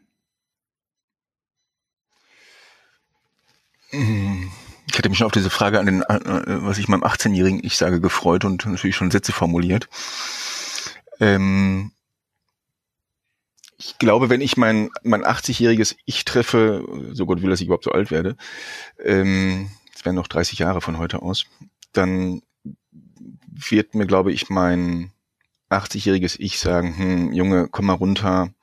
Ich 3.91 4.97
hatte 4.97 5.07
mich 5.07 5.17
schon 5.17 5.27
auf 5.27 5.31
diese 5.31 5.49
Frage 5.49 5.79
an 5.79 5.85
den, 5.85 6.01
äh, 6.01 6.19
was 6.63 6.77
ich 6.77 6.87
meinem 6.87 7.03
18-jährigen 7.03 7.63
Ich 7.63 7.77
sage, 7.77 8.01
gefreut 8.01 8.43
und 8.43 8.65
natürlich 8.65 8.95
schon 8.95 9.11
Sätze 9.11 9.31
formuliert. 9.31 9.87
Ähm, 11.19 11.92
ich 13.77 13.97
glaube, 13.97 14.29
wenn 14.29 14.41
ich 14.41 14.57
mein, 14.57 14.89
mein 15.03 15.23
80-jähriges 15.23 15.95
Ich 16.05 16.25
treffe, 16.25 16.85
so 17.13 17.25
Gott 17.25 17.41
will, 17.41 17.49
dass 17.49 17.59
ich 17.59 17.67
überhaupt 17.67 17.83
so 17.83 17.91
alt 17.91 18.11
werde, 18.11 18.35
ähm, 19.03 19.69
das 19.93 20.05
wären 20.05 20.15
noch 20.15 20.27
30 20.27 20.59
Jahre 20.59 20.81
von 20.81 20.97
heute 20.97 21.21
aus, 21.21 21.45
dann 21.91 22.41
wird 23.69 23.95
mir, 23.95 24.05
glaube 24.05 24.31
ich, 24.31 24.49
mein 24.49 25.11
80-jähriges 25.69 26.35
Ich 26.39 26.59
sagen, 26.59 26.97
hm, 26.97 27.33
Junge, 27.33 27.67
komm 27.69 27.85
mal 27.85 27.93
runter, 27.93 28.53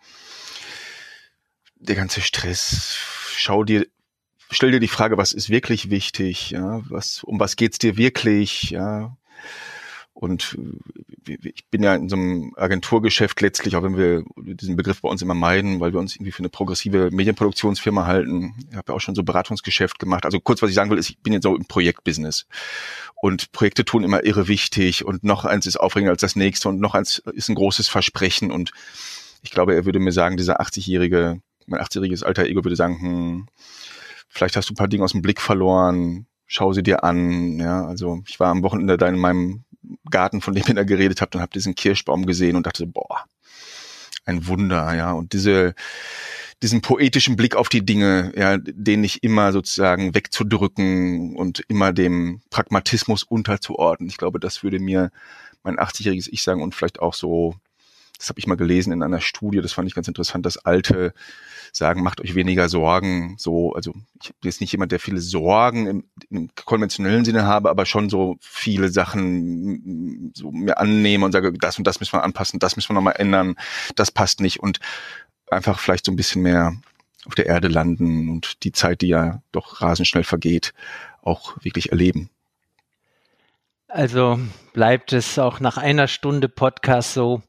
der 1.76 1.96
ganze 1.96 2.20
Stress, 2.20 2.96
schau 3.36 3.64
dir, 3.64 3.86
stell 4.50 4.70
dir 4.70 4.80
die 4.80 4.88
Frage, 4.88 5.16
was 5.16 5.32
ist 5.32 5.50
wirklich 5.50 5.90
wichtig, 5.90 6.50
ja, 6.50 6.82
was, 6.88 7.24
um 7.24 7.40
was 7.40 7.56
geht's 7.56 7.78
dir 7.78 7.96
wirklich, 7.96 8.70
ja, 8.70 9.16
und 10.20 10.58
äh, 11.26 11.38
ich 11.42 11.66
bin 11.70 11.82
ja 11.82 11.94
in 11.94 12.10
so 12.10 12.16
einem 12.16 12.52
Agenturgeschäft 12.54 13.40
letztlich, 13.40 13.74
auch 13.74 13.82
wenn 13.82 13.96
wir 13.96 14.22
diesen 14.36 14.76
Begriff 14.76 15.00
bei 15.00 15.08
uns 15.08 15.22
immer 15.22 15.32
meiden, 15.32 15.80
weil 15.80 15.94
wir 15.94 15.98
uns 15.98 16.14
irgendwie 16.14 16.30
für 16.30 16.40
eine 16.40 16.50
progressive 16.50 17.10
Medienproduktionsfirma 17.10 18.06
halten. 18.06 18.54
Ich 18.70 18.76
habe 18.76 18.92
ja 18.92 18.96
auch 18.96 19.00
schon 19.00 19.14
so 19.14 19.22
Beratungsgeschäft 19.22 19.98
gemacht. 19.98 20.26
Also 20.26 20.38
kurz, 20.38 20.60
was 20.60 20.68
ich 20.68 20.76
sagen 20.76 20.90
will, 20.90 20.98
ist, 20.98 21.08
ich 21.08 21.20
bin 21.20 21.32
jetzt 21.32 21.44
so 21.44 21.56
im 21.56 21.64
Projektbusiness. 21.64 22.46
Und 23.14 23.50
Projekte 23.52 23.86
tun 23.86 24.04
immer 24.04 24.22
irre 24.22 24.46
wichtig 24.46 25.06
und 25.06 25.24
noch 25.24 25.46
eins 25.46 25.64
ist 25.64 25.80
aufregender 25.80 26.12
als 26.12 26.20
das 26.20 26.36
nächste 26.36 26.68
und 26.68 26.80
noch 26.80 26.94
eins 26.94 27.22
ist 27.32 27.48
ein 27.48 27.54
großes 27.54 27.88
Versprechen. 27.88 28.50
Und 28.50 28.72
ich 29.40 29.52
glaube, 29.52 29.74
er 29.74 29.86
würde 29.86 30.00
mir 30.00 30.12
sagen, 30.12 30.36
dieser 30.36 30.60
80-jährige, 30.60 31.40
mein 31.66 31.80
80-jähriges 31.80 32.24
alter 32.24 32.44
Ego 32.44 32.62
würde 32.62 32.76
sagen, 32.76 33.00
hm, 33.00 33.46
vielleicht 34.28 34.56
hast 34.56 34.68
du 34.68 34.74
ein 34.74 34.76
paar 34.76 34.88
Dinge 34.88 35.04
aus 35.04 35.12
dem 35.12 35.22
Blick 35.22 35.40
verloren, 35.40 36.26
schau 36.50 36.72
sie 36.72 36.82
dir 36.82 37.04
an. 37.04 37.58
Ja, 37.58 37.86
also 37.86 38.22
ich 38.26 38.40
war 38.40 38.48
am 38.48 38.62
Wochenende 38.62 38.98
da 38.98 39.08
in 39.08 39.18
meinem 39.18 39.64
Garten, 40.10 40.40
von 40.40 40.54
dem 40.54 40.64
ihr 40.66 40.74
da 40.74 40.82
geredet 40.82 41.22
habt 41.22 41.34
und 41.34 41.40
habe 41.40 41.52
diesen 41.52 41.74
Kirschbaum 41.74 42.26
gesehen 42.26 42.56
und 42.56 42.66
dachte, 42.66 42.86
boah, 42.86 43.24
ein 44.26 44.46
Wunder, 44.48 44.94
ja. 44.94 45.12
Und 45.12 45.32
diese, 45.32 45.74
diesen 46.60 46.82
poetischen 46.82 47.36
Blick 47.36 47.54
auf 47.54 47.68
die 47.68 47.86
Dinge, 47.86 48.32
ja, 48.36 48.58
den 48.58 49.00
nicht 49.00 49.22
immer 49.22 49.52
sozusagen 49.52 50.14
wegzudrücken 50.14 51.36
und 51.36 51.64
immer 51.68 51.92
dem 51.92 52.42
Pragmatismus 52.50 53.22
unterzuordnen. 53.22 54.10
Ich 54.10 54.18
glaube, 54.18 54.40
das 54.40 54.64
würde 54.64 54.80
mir 54.80 55.12
mein 55.62 55.78
80-jähriges 55.78 56.28
Ich 56.30 56.42
sagen 56.42 56.62
und 56.62 56.74
vielleicht 56.74 57.00
auch 57.00 57.14
so 57.14 57.54
das 58.20 58.28
habe 58.28 58.38
ich 58.38 58.46
mal 58.46 58.56
gelesen 58.56 58.92
in 58.92 59.02
einer 59.02 59.22
Studie, 59.22 59.62
das 59.62 59.72
fand 59.72 59.88
ich 59.88 59.94
ganz 59.94 60.06
interessant, 60.06 60.44
dass 60.44 60.58
Alte 60.58 61.14
sagen, 61.72 62.02
macht 62.02 62.20
euch 62.20 62.34
weniger 62.34 62.68
Sorgen. 62.68 63.36
So, 63.38 63.72
also 63.72 63.94
ich 64.22 64.34
bin 64.40 64.50
jetzt 64.50 64.60
nicht 64.60 64.72
jemand, 64.72 64.92
der 64.92 65.00
viele 65.00 65.20
Sorgen 65.20 65.86
im, 65.86 66.04
im 66.28 66.50
konventionellen 66.54 67.24
Sinne 67.24 67.44
habe, 67.44 67.70
aber 67.70 67.86
schon 67.86 68.10
so 68.10 68.36
viele 68.40 68.90
Sachen 68.90 70.32
so 70.34 70.50
mir 70.50 70.76
annehme 70.78 71.24
und 71.24 71.32
sage, 71.32 71.50
das 71.54 71.78
und 71.78 71.86
das 71.86 71.98
müssen 72.00 72.12
wir 72.12 72.22
anpassen, 72.22 72.58
das 72.58 72.76
müssen 72.76 72.90
wir 72.90 72.94
nochmal 72.94 73.16
ändern, 73.16 73.54
das 73.96 74.10
passt 74.10 74.40
nicht 74.40 74.60
und 74.60 74.80
einfach 75.50 75.78
vielleicht 75.78 76.04
so 76.04 76.12
ein 76.12 76.16
bisschen 76.16 76.42
mehr 76.42 76.74
auf 77.24 77.34
der 77.34 77.46
Erde 77.46 77.68
landen 77.68 78.28
und 78.28 78.64
die 78.64 78.72
Zeit, 78.72 79.00
die 79.00 79.08
ja 79.08 79.42
doch 79.50 79.80
rasend 79.80 80.08
schnell 80.08 80.24
vergeht, 80.24 80.74
auch 81.22 81.56
wirklich 81.64 81.90
erleben. 81.90 82.28
Also 83.88 84.38
bleibt 84.74 85.14
es 85.14 85.38
auch 85.38 85.58
nach 85.58 85.78
einer 85.78 86.06
Stunde 86.06 86.50
Podcast 86.50 87.14
so, 87.14 87.42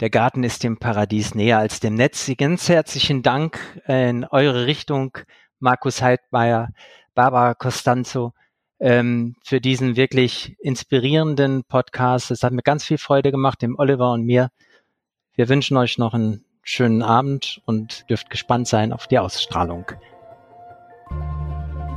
der 0.00 0.10
Garten 0.10 0.44
ist 0.44 0.64
dem 0.64 0.78
Paradies 0.78 1.34
näher 1.34 1.58
als 1.58 1.80
dem 1.80 1.94
Netz. 1.94 2.30
Ganz 2.38 2.68
herzlichen 2.68 3.22
Dank 3.22 3.58
in 3.86 4.24
eure 4.24 4.66
Richtung, 4.66 5.18
Markus 5.58 6.00
Heidmeier, 6.00 6.70
Barbara 7.14 7.54
Costanzo, 7.54 8.32
ähm, 8.78 9.36
für 9.44 9.60
diesen 9.60 9.96
wirklich 9.96 10.56
inspirierenden 10.60 11.64
Podcast. 11.64 12.30
Es 12.30 12.42
hat 12.42 12.54
mir 12.54 12.62
ganz 12.62 12.84
viel 12.84 12.96
Freude 12.96 13.30
gemacht, 13.30 13.60
dem 13.60 13.78
Oliver 13.78 14.12
und 14.12 14.24
mir. 14.24 14.50
Wir 15.34 15.50
wünschen 15.50 15.76
euch 15.76 15.98
noch 15.98 16.14
einen 16.14 16.44
schönen 16.62 17.02
Abend 17.02 17.60
und 17.66 18.08
dürft 18.08 18.30
gespannt 18.30 18.68
sein 18.68 18.94
auf 18.94 19.06
die 19.06 19.18
Ausstrahlung. 19.18 19.84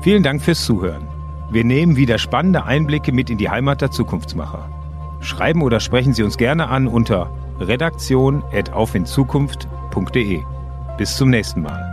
Vielen 0.01 0.23
Dank 0.23 0.41
fürs 0.41 0.65
Zuhören. 0.65 1.07
Wir 1.51 1.63
nehmen 1.63 1.95
wieder 1.95 2.17
spannende 2.17 2.65
Einblicke 2.65 3.13
mit 3.13 3.29
in 3.29 3.37
die 3.37 3.49
Heimat 3.49 3.79
der 3.79 3.91
Zukunftsmacher. 3.91 4.69
Schreiben 5.21 5.61
oder 5.61 5.79
sprechen 5.79 6.13
Sie 6.13 6.23
uns 6.23 6.37
gerne 6.37 6.67
an 6.67 6.87
unter 6.87 7.42
redaktion.aufinzukunft.de. 7.67 10.41
Bis 10.97 11.15
zum 11.15 11.29
nächsten 11.29 11.61
Mal. 11.61 11.92